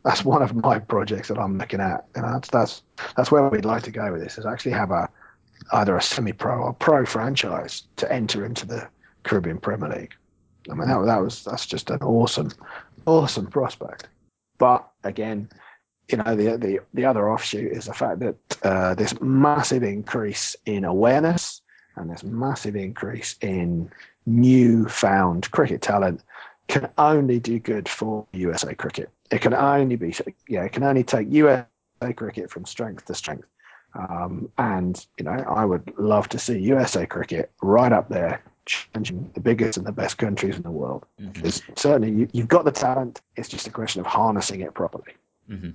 that's 0.04 0.24
one 0.24 0.42
of 0.42 0.54
my 0.54 0.78
projects 0.78 1.28
that 1.28 1.38
I'm 1.38 1.58
looking 1.58 1.80
at, 1.80 2.06
and 2.14 2.24
that's 2.24 2.48
that's 2.48 2.82
that's 3.16 3.30
where 3.30 3.48
we'd 3.48 3.64
like 3.64 3.82
to 3.84 3.90
go 3.90 4.12
with 4.12 4.22
this. 4.22 4.38
Is 4.38 4.46
actually 4.46 4.72
have 4.72 4.90
a 4.90 5.08
either 5.72 5.96
a 5.96 6.02
semi-pro 6.02 6.62
or 6.62 6.72
pro 6.72 7.04
franchise 7.04 7.82
to 7.96 8.10
enter 8.12 8.44
into 8.44 8.66
the 8.66 8.88
Caribbean 9.24 9.58
Premier 9.58 9.88
League. 9.88 10.14
I 10.70 10.74
mean, 10.74 10.88
that, 10.88 11.04
that 11.06 11.22
was 11.22 11.44
that's 11.44 11.66
just 11.66 11.90
an 11.90 12.02
awesome, 12.02 12.50
awesome 13.06 13.46
prospect. 13.46 14.08
But 14.58 14.88
again, 15.04 15.48
you 16.10 16.18
know, 16.18 16.34
the 16.34 16.56
the 16.56 16.80
the 16.94 17.04
other 17.04 17.30
offshoot 17.30 17.72
is 17.72 17.86
the 17.86 17.94
fact 17.94 18.20
that 18.20 18.36
uh, 18.62 18.94
this 18.94 19.20
massive 19.20 19.82
increase 19.82 20.56
in 20.66 20.84
awareness 20.84 21.62
and 21.96 22.10
this 22.10 22.22
massive 22.22 22.76
increase 22.76 23.36
in 23.40 23.90
new-found 24.26 25.50
cricket 25.50 25.82
talent 25.82 26.22
can 26.68 26.88
only 26.98 27.40
do 27.40 27.58
good 27.58 27.88
for 27.88 28.26
USA 28.32 28.74
cricket. 28.74 29.10
It 29.30 29.40
can 29.40 29.54
only 29.54 29.96
be, 29.96 30.14
yeah, 30.48 30.64
it 30.64 30.72
can 30.72 30.84
only 30.84 31.02
take 31.02 31.26
USA 31.30 31.66
cricket 32.14 32.50
from 32.50 32.64
strength 32.66 33.06
to 33.06 33.14
strength. 33.14 33.48
Um, 33.94 34.50
and 34.58 35.04
you 35.18 35.24
know, 35.24 35.32
I 35.48 35.64
would 35.64 35.92
love 35.98 36.28
to 36.28 36.38
see 36.38 36.58
USA 36.58 37.06
cricket 37.06 37.50
right 37.62 37.90
up 37.90 38.08
there 38.08 38.42
challenging 38.68 39.30
the 39.34 39.40
biggest 39.40 39.78
and 39.78 39.86
the 39.86 39.92
best 39.92 40.18
countries 40.18 40.56
in 40.56 40.62
the 40.62 40.70
world. 40.70 41.04
Mm-hmm. 41.20 41.72
certainly 41.74 42.10
you, 42.10 42.28
you've 42.32 42.48
got 42.48 42.64
the 42.64 42.70
talent. 42.70 43.20
It's 43.36 43.48
just 43.48 43.66
a 43.66 43.70
question 43.70 44.00
of 44.00 44.06
harnessing 44.06 44.60
it 44.60 44.74
properly. 44.74 45.14
Mm-hmm. 45.50 45.70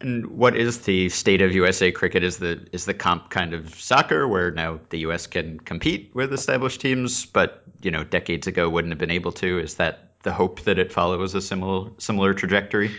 And 0.00 0.26
what 0.26 0.56
is 0.56 0.80
the 0.80 1.10
state 1.10 1.42
of 1.42 1.52
USA 1.52 1.92
cricket? 1.92 2.24
Is 2.24 2.38
the 2.38 2.66
is 2.72 2.86
the 2.86 2.94
comp 2.94 3.28
kind 3.28 3.52
of 3.52 3.74
soccer, 3.74 4.26
where 4.26 4.50
now 4.50 4.80
the 4.88 5.00
US 5.00 5.26
can 5.26 5.60
compete 5.60 6.12
with 6.14 6.32
established 6.32 6.80
teams, 6.80 7.26
but 7.26 7.62
you 7.82 7.90
know 7.90 8.04
decades 8.04 8.46
ago 8.46 8.68
wouldn't 8.70 8.92
have 8.92 8.98
been 8.98 9.10
able 9.10 9.32
to? 9.32 9.58
Is 9.58 9.74
that 9.74 10.14
the 10.22 10.32
hope 10.32 10.62
that 10.62 10.78
it 10.78 10.92
follows 10.92 11.34
a 11.34 11.42
similar 11.42 11.90
similar 11.98 12.32
trajectory? 12.32 12.90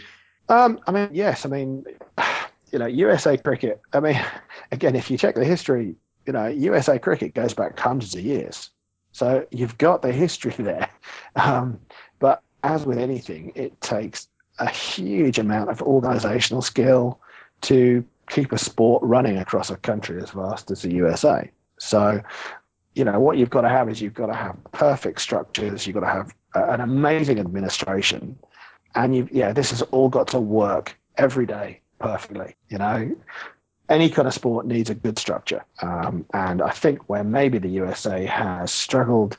Um, 0.50 0.80
I 0.86 0.92
mean, 0.92 1.10
yes. 1.14 1.46
I 1.46 1.50
mean, 1.50 1.86
you 2.72 2.78
know, 2.78 2.86
USA 2.86 3.36
cricket. 3.38 3.82
I 3.92 4.00
mean, 4.00 4.22
again, 4.72 4.96
if 4.96 5.10
you 5.10 5.18
check 5.18 5.34
the 5.34 5.46
history, 5.46 5.96
you 6.28 6.34
know, 6.34 6.46
USA 6.48 7.00
cricket 7.00 7.34
goes 7.34 7.56
back 7.56 7.80
hundreds 7.80 8.14
of 8.14 8.22
years. 8.22 8.70
So 9.12 9.46
you've 9.52 9.78
got 9.78 10.02
the 10.02 10.12
history 10.12 10.54
there. 10.60 10.90
Um, 11.36 11.80
but 12.20 12.42
as 12.64 12.86
with 12.86 12.98
anything, 12.98 13.52
it 13.56 13.80
takes 13.82 14.28
a 14.60 14.70
huge 14.70 15.40
amount 15.40 15.70
of 15.70 15.82
organizational 15.82 16.62
skill 16.62 17.20
to 17.62 18.06
keep 18.30 18.52
a 18.52 18.58
sport 18.58 19.02
running 19.04 19.38
across 19.38 19.70
a 19.70 19.78
country 19.78 20.22
as 20.22 20.32
vast 20.32 20.72
as 20.72 20.82
the 20.82 20.94
USA. 20.94 21.50
So, 21.80 22.22
you 22.94 23.04
know, 23.04 23.20
what 23.20 23.38
you've 23.38 23.50
got 23.50 23.62
to 23.62 23.70
have 23.70 23.90
is 23.90 24.02
you've 24.02 24.14
got 24.14 24.28
to 24.28 24.34
have 24.34 24.58
perfect 24.72 25.22
structures, 25.22 25.88
you've 25.88 25.96
got 25.96 26.02
to 26.02 26.08
have 26.08 26.34
an 26.56 26.82
amazing 26.82 27.40
administration, 27.40 28.38
and 28.96 29.16
you 29.16 29.30
yeah, 29.32 29.54
this 29.54 29.70
has 29.72 29.82
all 29.84 30.10
got 30.10 30.28
to 30.30 30.40
work 30.40 30.98
every 31.18 31.46
day 31.46 31.80
perfectly. 32.00 32.56
You 32.70 32.80
know, 32.80 33.16
any 33.90 34.10
kind 34.10 34.28
of 34.28 34.34
sport 34.34 34.66
needs 34.66 34.90
a 34.90 34.96
good 34.96 35.18
structure. 35.18 35.66
Um, 35.82 36.26
and 36.34 36.62
I 36.62 36.70
think 36.70 37.10
where 37.10 37.24
maybe 37.24 37.58
the 37.58 37.70
USA 37.70 38.26
has 38.26 38.72
struggled 38.72 39.38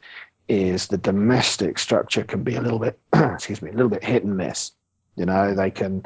is 0.48 0.88
the 0.88 0.98
domestic 0.98 1.78
structure 1.78 2.24
can 2.24 2.42
be 2.42 2.56
a 2.56 2.60
little 2.60 2.80
bit, 2.80 2.98
excuse 3.14 3.62
me, 3.62 3.70
a 3.70 3.74
little 3.74 3.88
bit 3.88 4.02
hit 4.02 4.24
and 4.24 4.36
miss. 4.36 4.72
You 5.16 5.26
know, 5.26 5.54
they 5.54 5.70
can, 5.70 6.04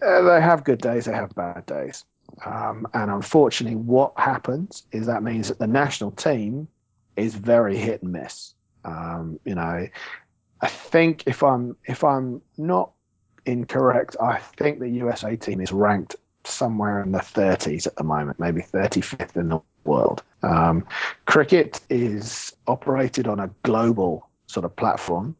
uh, 0.00 0.22
they 0.22 0.40
have 0.40 0.64
good 0.64 0.80
days, 0.80 1.06
they 1.06 1.12
have 1.12 1.34
bad 1.34 1.66
days. 1.66 2.04
Um, 2.46 2.86
and 2.94 3.10
unfortunately, 3.10 3.76
what 3.76 4.12
happens 4.16 4.84
is 4.92 5.06
that 5.06 5.22
means 5.22 5.48
that 5.48 5.58
the 5.58 5.66
national 5.66 6.12
team 6.12 6.68
is 7.16 7.34
very 7.34 7.76
hit 7.76 8.02
and 8.02 8.12
miss. 8.12 8.54
Um, 8.84 9.38
you 9.44 9.54
know, 9.54 9.86
I 10.60 10.66
think 10.68 11.24
if 11.26 11.42
I'm 11.42 11.76
if 11.84 12.04
I'm 12.04 12.40
not 12.56 12.92
incorrect, 13.46 14.16
I 14.20 14.38
think 14.38 14.78
the 14.78 14.88
USA 14.88 15.36
team 15.36 15.60
is 15.60 15.72
ranked 15.72 16.16
somewhere 16.44 17.02
in 17.02 17.12
the 17.12 17.18
30s 17.18 17.86
at 17.86 17.96
the 17.96 18.04
moment, 18.04 18.40
maybe 18.40 18.62
35th 18.62 19.36
in 19.36 19.48
the 19.48 19.60
world. 19.84 20.22
Um, 20.42 20.86
cricket 21.26 21.80
is 21.88 22.54
operated 22.66 23.26
on 23.28 23.40
a 23.40 23.50
global 23.62 24.28
sort 24.46 24.64
of 24.64 24.74
platform. 24.76 25.36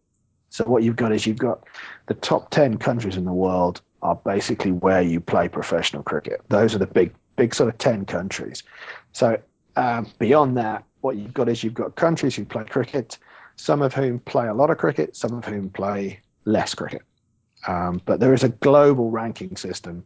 So 0.50 0.64
what 0.64 0.82
you've 0.82 0.96
got 0.96 1.12
is 1.12 1.26
you've 1.26 1.38
got 1.38 1.64
the 2.06 2.14
top 2.14 2.50
10 2.50 2.78
countries 2.78 3.16
in 3.16 3.24
the 3.24 3.32
world 3.32 3.80
are 4.02 4.16
basically 4.16 4.72
where 4.72 5.00
you 5.00 5.20
play 5.20 5.48
professional 5.48 6.02
cricket. 6.02 6.40
Those 6.48 6.74
are 6.74 6.78
the 6.78 6.86
big, 6.86 7.14
big 7.36 7.54
sort 7.54 7.68
of 7.68 7.78
10 7.78 8.04
countries. 8.04 8.62
So 9.12 9.38
um, 9.76 10.10
beyond 10.18 10.56
that, 10.58 10.84
what 11.00 11.16
you've 11.16 11.34
got 11.34 11.48
is 11.48 11.64
you've 11.64 11.74
got 11.74 11.96
countries 11.96 12.36
who 12.36 12.44
play 12.44 12.64
cricket, 12.64 13.18
some 13.56 13.82
of 13.82 13.94
whom 13.94 14.18
play 14.20 14.48
a 14.48 14.54
lot 14.54 14.70
of 14.70 14.78
cricket, 14.78 15.16
some 15.16 15.32
of 15.34 15.44
whom 15.44 15.70
play 15.70 16.20
less 16.44 16.74
cricket. 16.74 17.02
Um, 17.66 18.02
but 18.04 18.20
there 18.20 18.34
is 18.34 18.42
a 18.42 18.48
global 18.48 19.10
ranking 19.10 19.56
system 19.56 20.04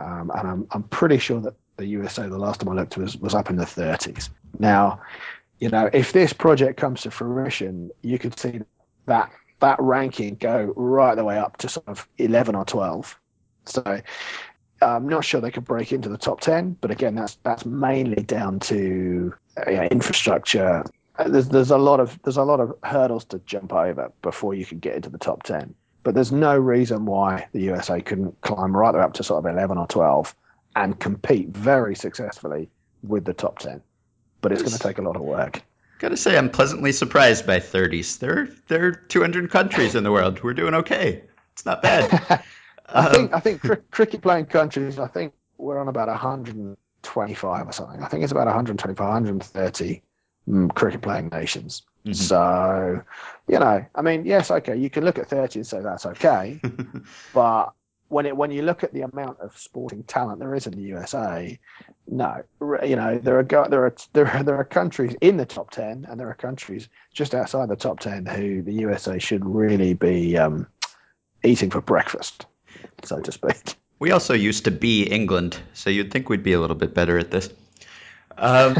um, 0.00 0.30
and 0.36 0.48
I'm, 0.48 0.66
I'm 0.72 0.82
pretty 0.84 1.18
sure 1.18 1.40
that 1.40 1.54
the 1.76 1.86
USA, 1.86 2.28
the 2.28 2.38
last 2.38 2.60
time 2.60 2.68
I 2.70 2.74
looked, 2.74 2.96
was, 2.96 3.16
was 3.16 3.34
up 3.34 3.50
in 3.50 3.56
the 3.56 3.64
30s. 3.64 4.28
Now, 4.58 5.00
you 5.60 5.68
know, 5.68 5.88
if 5.92 6.12
this 6.12 6.32
project 6.32 6.78
comes 6.78 7.02
to 7.02 7.10
fruition, 7.10 7.90
you 8.02 8.18
could 8.18 8.38
see 8.38 8.60
that 9.06 9.30
that 9.60 9.76
ranking 9.80 10.34
go 10.34 10.72
right 10.76 11.14
the 11.14 11.24
way 11.24 11.38
up 11.38 11.56
to 11.58 11.68
sort 11.68 11.88
of 11.88 12.06
11 12.18 12.54
or 12.54 12.64
12. 12.64 13.18
So 13.66 14.02
I'm 14.82 15.08
not 15.08 15.24
sure 15.24 15.40
they 15.40 15.50
could 15.50 15.64
break 15.64 15.92
into 15.92 16.08
the 16.08 16.18
top 16.18 16.40
10, 16.40 16.76
but 16.80 16.90
again, 16.90 17.14
that's 17.14 17.36
that's 17.36 17.64
mainly 17.64 18.22
down 18.22 18.60
to 18.60 19.32
uh, 19.66 19.70
infrastructure. 19.70 20.84
Uh, 21.18 21.28
there's 21.28 21.48
there's 21.48 21.70
a 21.70 21.78
lot 21.78 22.00
of 22.00 22.20
there's 22.24 22.36
a 22.36 22.42
lot 22.42 22.60
of 22.60 22.74
hurdles 22.82 23.24
to 23.26 23.38
jump 23.46 23.72
over 23.72 24.12
before 24.22 24.54
you 24.54 24.66
can 24.66 24.78
get 24.78 24.96
into 24.96 25.08
the 25.08 25.18
top 25.18 25.44
10. 25.44 25.74
But 26.04 26.14
there's 26.14 26.32
no 26.32 26.56
reason 26.56 27.06
why 27.06 27.48
the 27.52 27.62
USA 27.62 28.00
couldn't 28.00 28.40
climb 28.42 28.76
right 28.76 28.94
up 28.94 29.14
to 29.14 29.24
sort 29.24 29.44
of 29.44 29.50
11 29.52 29.78
or 29.78 29.86
12 29.88 30.34
and 30.76 30.98
compete 31.00 31.48
very 31.48 31.96
successfully 31.96 32.70
with 33.02 33.24
the 33.24 33.34
top 33.34 33.58
10. 33.58 33.82
But 34.42 34.52
it's 34.52 34.62
going 34.62 34.74
to 34.74 34.78
take 34.78 34.98
a 34.98 35.02
lot 35.02 35.16
of 35.16 35.22
work. 35.22 35.62
Gotta 35.98 36.16
say, 36.16 36.36
I'm 36.36 36.50
pleasantly 36.50 36.92
surprised 36.92 37.46
by 37.46 37.60
30s. 37.60 38.18
There, 38.18 38.48
there 38.68 38.86
are 38.86 38.92
200 38.92 39.50
countries 39.50 39.94
in 39.94 40.04
the 40.04 40.12
world. 40.12 40.42
We're 40.42 40.54
doing 40.54 40.74
okay. 40.74 41.22
It's 41.52 41.64
not 41.64 41.82
bad. 41.82 42.12
I 42.96 43.06
Um, 43.06 43.14
think 43.14 43.32
I 43.32 43.40
think 43.40 43.62
cri- 43.62 43.82
cricket 43.90 44.22
playing 44.22 44.46
countries. 44.46 44.98
I 44.98 45.06
think 45.08 45.32
we're 45.58 45.78
on 45.78 45.88
about 45.88 46.08
125 46.08 47.68
or 47.68 47.72
something. 47.72 48.02
I 48.02 48.08
think 48.08 48.22
it's 48.22 48.32
about 48.32 48.46
125, 48.46 49.06
130 49.08 49.94
mm, 49.94 50.02
cricket 50.74 51.02
playing 51.02 51.28
nations. 51.28 51.82
Mhm. 52.06 52.14
So, 52.14 53.02
you 53.48 53.58
know, 53.58 53.84
I 53.94 54.02
mean, 54.02 54.26
yes, 54.26 54.50
okay, 54.50 54.76
you 54.76 54.90
can 54.90 55.04
look 55.04 55.18
at 55.18 55.28
30 55.28 55.60
and 55.60 55.66
say 55.66 55.80
that's 55.80 56.04
okay, 56.06 56.60
but 57.34 57.72
when 58.08 58.26
it 58.26 58.36
when 58.36 58.50
you 58.50 58.62
look 58.62 58.84
at 58.84 58.92
the 58.92 59.00
amount 59.00 59.40
of 59.40 59.56
sporting 59.56 60.02
talent 60.04 60.38
there 60.38 60.54
is 60.54 60.66
in 60.66 60.74
the 60.74 60.82
USA, 60.82 61.58
no, 62.06 62.42
you 62.84 62.96
know, 62.96 63.18
there 63.18 63.38
are 63.38 63.42
there 63.42 63.86
are 63.86 63.94
there 64.12 64.28
are, 64.28 64.42
there 64.42 64.56
are 64.56 64.64
countries 64.64 65.16
in 65.20 65.36
the 65.38 65.46
top 65.46 65.70
10 65.70 66.06
and 66.08 66.20
there 66.20 66.28
are 66.28 66.34
countries 66.34 66.88
just 67.12 67.34
outside 67.34 67.68
the 67.68 67.76
top 67.76 68.00
10 68.00 68.26
who 68.26 68.62
the 68.62 68.72
USA 68.72 69.18
should 69.18 69.44
really 69.44 69.94
be 69.94 70.36
um, 70.36 70.66
eating 71.42 71.70
for 71.70 71.80
breakfast, 71.80 72.46
so 73.02 73.18
to 73.20 73.32
speak. 73.32 73.74
We 73.98 74.10
also 74.10 74.34
used 74.34 74.64
to 74.64 74.70
be 74.70 75.04
England, 75.04 75.56
so 75.72 75.88
you'd 75.88 76.10
think 76.12 76.28
we'd 76.28 76.42
be 76.42 76.52
a 76.52 76.60
little 76.60 76.76
bit 76.76 76.92
better 76.94 77.16
at 77.18 77.30
this. 77.30 77.48
Um, 78.36 78.76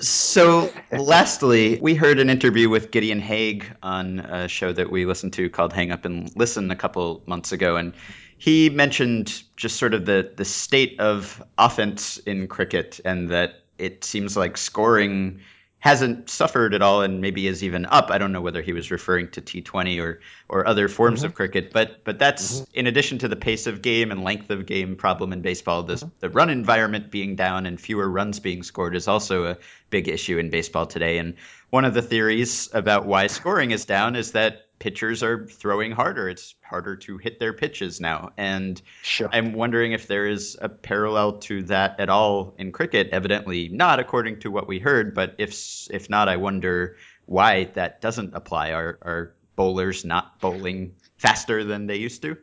so, 0.00 0.72
lastly, 0.92 1.78
we 1.80 1.94
heard 1.94 2.18
an 2.18 2.30
interview 2.30 2.68
with 2.68 2.90
Gideon 2.90 3.20
Haigh 3.20 3.62
on 3.82 4.20
a 4.20 4.48
show 4.48 4.72
that 4.72 4.90
we 4.90 5.06
listened 5.06 5.32
to 5.34 5.50
called 5.50 5.72
Hang 5.72 5.90
Up 5.90 6.04
and 6.04 6.30
Listen 6.36 6.70
a 6.70 6.76
couple 6.76 7.22
months 7.26 7.52
ago, 7.52 7.76
and 7.76 7.94
he 8.38 8.70
mentioned 8.70 9.42
just 9.56 9.76
sort 9.76 9.94
of 9.94 10.06
the 10.06 10.32
the 10.36 10.44
state 10.44 11.00
of 11.00 11.42
offense 11.58 12.18
in 12.18 12.48
cricket, 12.48 13.00
and 13.04 13.30
that 13.30 13.62
it 13.78 14.04
seems 14.04 14.36
like 14.36 14.56
scoring 14.56 15.40
hasn't 15.78 16.30
suffered 16.30 16.74
at 16.74 16.82
all, 16.82 17.02
and 17.02 17.20
maybe 17.20 17.46
is 17.46 17.62
even 17.62 17.86
up. 17.86 18.10
I 18.10 18.18
don't 18.18 18.32
know 18.32 18.40
whether 18.40 18.62
he 18.62 18.72
was 18.72 18.90
referring 18.90 19.30
to 19.32 19.40
T20 19.40 20.02
or 20.02 20.20
or 20.48 20.66
other 20.66 20.88
forms 20.88 21.22
of 21.22 21.30
mm-hmm. 21.30 21.36
cricket, 21.36 21.72
but 21.72 22.02
but 22.04 22.18
that's 22.18 22.60
mm-hmm. 22.60 22.70
in 22.74 22.86
addition 22.86 23.18
to 23.18 23.28
the 23.28 23.36
pace 23.36 23.66
of 23.66 23.82
game 23.82 24.10
and 24.10 24.24
length 24.24 24.50
of 24.50 24.66
game 24.66 24.96
problem 24.96 25.32
in 25.32 25.42
baseball. 25.42 25.82
This 25.82 26.02
mm-hmm. 26.02 26.14
the 26.20 26.30
run 26.30 26.50
environment 26.50 27.10
being 27.10 27.36
down 27.36 27.66
and 27.66 27.80
fewer 27.80 28.08
runs 28.08 28.40
being 28.40 28.62
scored 28.62 28.96
is 28.96 29.06
also 29.06 29.44
a 29.46 29.58
big 29.90 30.08
issue 30.08 30.38
in 30.38 30.50
baseball 30.50 30.86
today. 30.86 31.18
And 31.18 31.34
one 31.70 31.84
of 31.84 31.94
the 31.94 32.02
theories 32.02 32.68
about 32.72 33.06
why 33.06 33.26
scoring 33.28 33.70
is 33.70 33.84
down 33.84 34.16
is 34.16 34.32
that 34.32 34.65
pitchers 34.78 35.22
are 35.22 35.46
throwing 35.46 35.92
harder. 35.92 36.28
It's 36.28 36.54
harder 36.62 36.96
to 36.96 37.18
hit 37.18 37.38
their 37.40 37.52
pitches 37.52 38.00
now, 38.00 38.30
and 38.36 38.80
Sure. 39.02 39.28
I'm 39.32 39.52
wondering 39.52 39.92
if 39.92 40.06
there 40.06 40.26
is 40.26 40.56
a 40.60 40.68
parallel 40.68 41.38
to 41.40 41.62
that 41.64 42.00
at 42.00 42.08
all 42.08 42.54
in 42.58 42.72
cricket. 42.72 43.08
Evidently 43.12 43.68
not, 43.68 44.00
according 44.00 44.40
to 44.40 44.50
what 44.50 44.68
we 44.68 44.78
heard. 44.78 45.14
But 45.14 45.36
if 45.38 45.88
if 45.90 46.10
not, 46.10 46.28
I 46.28 46.36
wonder 46.36 46.96
why 47.24 47.64
that 47.74 48.00
doesn't 48.00 48.34
apply. 48.34 48.72
Are 48.72 48.98
are 49.02 49.34
bowlers 49.56 50.04
not 50.04 50.40
bowling 50.40 50.94
faster 51.16 51.64
than 51.64 51.86
they 51.86 51.96
used 51.96 52.22
to? 52.22 52.36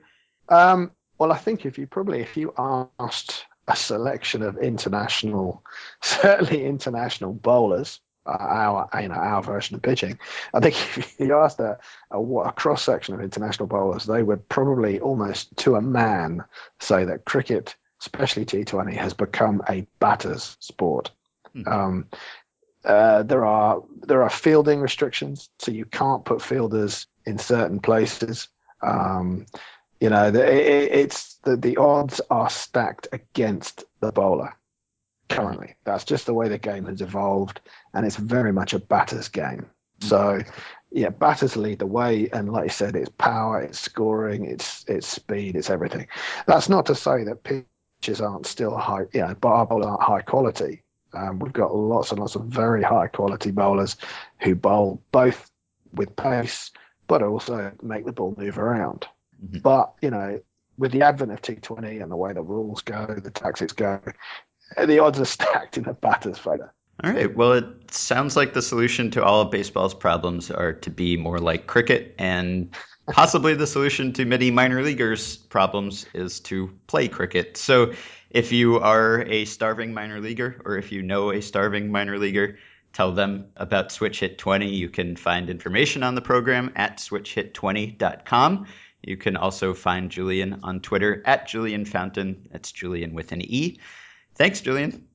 Um, 0.49 0.91
well, 1.17 1.31
I 1.31 1.38
think 1.38 1.65
if 1.65 1.77
you 1.77 1.88
probably 1.88 2.21
if 2.21 2.36
you 2.38 2.53
asked 2.99 3.45
a 3.67 3.75
selection 3.75 4.41
of 4.41 4.57
international, 4.57 5.63
certainly 6.01 6.65
international 6.65 7.34
bowlers, 7.34 8.01
our 8.26 8.89
you 9.01 9.07
know 9.07 9.15
our 9.15 9.41
version 9.41 9.76
of 9.76 9.82
pitching, 9.82 10.19
I 10.53 10.59
think 10.59 10.76
if 10.97 11.19
you 11.19 11.38
asked 11.38 11.59
a, 11.59 11.80
a, 12.11 12.19
what- 12.21 12.47
a 12.47 12.51
cross 12.51 12.84
section 12.84 13.13
of 13.13 13.21
international 13.21 13.67
bowlers, 13.67 14.05
they 14.05 14.24
would 14.24 14.47
probably 14.49 14.99
almost 14.99 15.55
to 15.57 15.76
a 15.76 15.82
man 15.82 16.43
say 16.80 17.05
that 17.05 17.26
cricket, 17.26 17.76
especially 18.01 18.45
T20, 18.45 18.95
has 18.95 19.13
become 19.13 19.61
a 19.69 19.88
batter's 19.99 20.57
sport. 20.59 21.11
Hmm. 21.53 21.67
Um, 21.67 22.07
uh, 22.86 23.24
there 23.24 23.45
are 23.45 23.82
there 24.01 24.24
are 24.24 24.30
fielding 24.30 24.82
restrictions, 24.82 25.49
so 25.59 25.71
you 25.71 25.86
can't 25.86 26.26
put 26.26 26.41
fielders 26.41 27.07
in 27.26 27.38
certain 27.38 27.80
places. 27.80 28.49
Um, 28.82 29.45
you 30.01 30.09
know, 30.09 30.32
the, 30.32 30.45
it, 30.45 30.91
it's 30.91 31.36
the, 31.43 31.55
the 31.55 31.78
odds 31.78 32.19
are 32.30 32.49
stacked 32.49 33.07
against 33.13 33.86
the 34.01 34.11
bowler 34.11 34.57
currently. 35.30 35.76
That's 35.84 36.03
just 36.03 36.26
the 36.26 36.34
way 36.34 36.49
the 36.49 36.57
game 36.57 36.86
has 36.86 37.01
evolved, 37.01 37.61
and 37.93 38.05
it's 38.05 38.15
very 38.17 38.51
much 38.53 38.74
a 38.74 38.80
batter's 38.80 39.30
game. 39.30 39.65
So, 39.99 40.41
yeah, 40.91 41.09
batters 41.09 41.55
lead 41.55 41.80
the 41.80 41.88
way, 41.88 42.30
and 42.32 42.51
like 42.51 42.65
you 42.65 42.69
said, 42.69 42.95
it's 42.95 43.09
power, 43.09 43.61
it's 43.61 43.80
scoring, 43.80 44.45
it's 44.45 44.84
it's 44.88 45.07
speed, 45.07 45.55
it's 45.55 45.69
everything. 45.69 46.07
That's 46.45 46.69
not 46.69 46.88
to 46.88 46.95
say 46.95 47.24
that 47.24 47.43
pitches 47.43 48.21
aren't 48.21 48.45
still 48.45 48.76
high, 48.76 49.05
you 49.13 49.21
know, 49.21 49.34
bar 49.36 49.65
bowlers 49.65 49.88
aren't 49.88 50.03
high 50.03 50.21
quality. 50.21 50.84
Um, 51.13 51.39
we've 51.39 51.53
got 51.53 51.76
lots 51.76 52.11
and 52.11 52.19
lots 52.19 52.36
of 52.36 52.45
very 52.45 52.84
high 52.84 53.07
quality 53.07 53.51
bowlers 53.51 53.97
who 54.41 54.55
bowl 54.55 55.01
both 55.11 55.49
with 55.93 56.15
pace, 56.15 56.71
but 57.07 57.21
also 57.21 57.71
make 57.82 58.05
the 58.05 58.11
ball 58.11 58.34
move 58.38 58.57
around. 58.57 59.07
Mhm. 59.43 59.61
But 59.61 59.93
you 60.01 60.09
know, 60.09 60.41
with 60.78 60.91
the 60.91 61.03
advent 61.03 61.32
of 61.32 61.41
T20 61.41 62.01
and 62.01 62.11
the 62.11 62.15
way 62.15 62.34
the 62.34 62.41
rules 62.41 62.82
go, 62.82 63.05
the 63.05 63.32
tactics 63.32 63.74
go, 63.74 64.01
the 64.86 64.99
odds 64.99 65.20
are 65.20 65.26
stacked 65.26 65.78
in 65.78 65.84
the 65.84 65.93
batter's 65.93 66.38
favour. 66.38 66.74
All 67.03 67.11
right. 67.11 67.36
Well, 67.36 67.53
it 67.53 67.91
sounds 67.91 68.36
like 68.36 68.53
the 68.53 68.61
solution 68.61 69.11
to 69.11 69.24
all 69.24 69.41
of 69.41 69.51
baseball's 69.51 69.93
problems 69.93 70.51
are 70.51 70.74
to 70.74 70.91
be 70.91 71.18
more 71.18 71.39
like 71.39 71.66
cricket, 71.66 72.16
and 72.20 72.74
possibly 73.11 73.55
the 73.55 73.68
solution 73.68 74.14
to 74.14 74.26
many 74.26 74.51
minor 74.51 74.82
leaguers' 74.84 75.36
problems 75.36 76.05
is 76.14 76.39
to 76.41 76.72
play 76.88 77.07
cricket. 77.07 77.57
So, 77.57 77.93
if 78.30 78.51
you 78.51 78.80
are 78.80 79.22
a 79.22 79.45
starving 79.45 79.93
minor 79.93 80.20
leaguer, 80.20 80.61
or 80.66 80.78
if 80.78 80.91
you 80.91 81.01
know 81.01 81.32
a 81.32 81.41
starving 81.41 81.91
minor 81.91 82.18
leaguer, 82.18 82.57
tell 82.93 83.11
them 83.11 83.45
about 83.57 83.91
Switch 83.91 84.20
Hit 84.20 84.38
20. 84.38 84.70
You 84.70 84.89
can 84.89 85.16
find 85.16 85.49
information 85.49 86.03
on 86.03 86.16
the 86.16 86.22
program 86.22 86.72
at 86.76 86.97
switchhit20.com. 86.97 88.68
You 89.01 89.18
can 89.18 89.36
also 89.36 89.74
find 89.74 90.09
Julien 90.09 90.61
on 90.64 90.80
Twitter 90.80 91.22
at 91.26 91.47
Julien 91.47 91.86
Fountain. 91.86 92.47
That's 92.51 92.72
Julien 92.72 93.14
with 93.14 93.32
an 93.34 93.41
E. 93.41 93.80
Thanks, 94.36 94.61
Julien. 94.61 95.07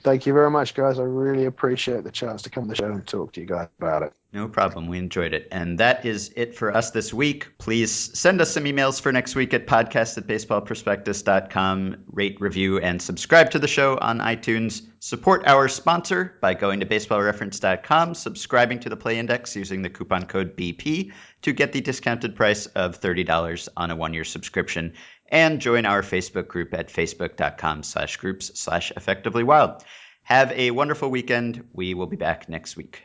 Thank 0.00 0.26
you 0.26 0.32
very 0.32 0.50
much, 0.50 0.74
guys. 0.74 0.98
I 0.98 1.02
really 1.02 1.44
appreciate 1.44 2.02
the 2.04 2.10
chance 2.10 2.42
to 2.42 2.50
come 2.50 2.62
on 2.62 2.68
the 2.68 2.74
show 2.74 2.86
and 2.86 3.06
talk 3.06 3.32
to 3.34 3.40
you 3.40 3.46
guys 3.46 3.68
about 3.78 4.02
it. 4.02 4.12
No 4.32 4.48
problem. 4.48 4.88
We 4.88 4.98
enjoyed 4.98 5.34
it. 5.34 5.48
And 5.52 5.78
that 5.78 6.06
is 6.06 6.32
it 6.34 6.54
for 6.56 6.74
us 6.74 6.90
this 6.90 7.12
week. 7.12 7.58
Please 7.58 7.92
send 8.18 8.40
us 8.40 8.50
some 8.50 8.64
emails 8.64 8.98
for 8.98 9.12
next 9.12 9.34
week 9.34 9.52
at 9.52 9.66
podcast 9.66 10.16
at 10.16 10.26
baseballprospectus.com. 10.26 12.04
Rate, 12.10 12.40
review, 12.40 12.78
and 12.78 13.02
subscribe 13.02 13.50
to 13.50 13.58
the 13.58 13.68
show 13.68 13.98
on 14.00 14.20
iTunes. 14.20 14.86
Support 15.00 15.46
our 15.46 15.68
sponsor 15.68 16.38
by 16.40 16.54
going 16.54 16.80
to 16.80 16.86
baseballreference.com, 16.86 18.14
subscribing 18.14 18.80
to 18.80 18.88
the 18.88 18.96
Play 18.96 19.18
Index 19.18 19.54
using 19.54 19.82
the 19.82 19.90
coupon 19.90 20.24
code 20.24 20.56
BP 20.56 21.12
to 21.42 21.52
get 21.52 21.72
the 21.72 21.82
discounted 21.82 22.34
price 22.34 22.64
of 22.66 23.00
$30 23.00 23.68
on 23.76 23.90
a 23.90 23.96
one-year 23.96 24.24
subscription. 24.24 24.94
And 25.32 25.60
join 25.60 25.86
our 25.86 26.02
Facebook 26.02 26.46
group 26.46 26.74
at 26.74 26.88
facebook.com 26.88 27.82
slash 27.82 28.18
groups 28.18 28.60
slash 28.60 28.92
effectively 28.96 29.42
wild. 29.42 29.82
Have 30.24 30.52
a 30.52 30.70
wonderful 30.70 31.10
weekend. 31.10 31.68
We 31.72 31.94
will 31.94 32.06
be 32.06 32.16
back 32.16 32.48
next 32.48 32.76
week. 32.76 33.02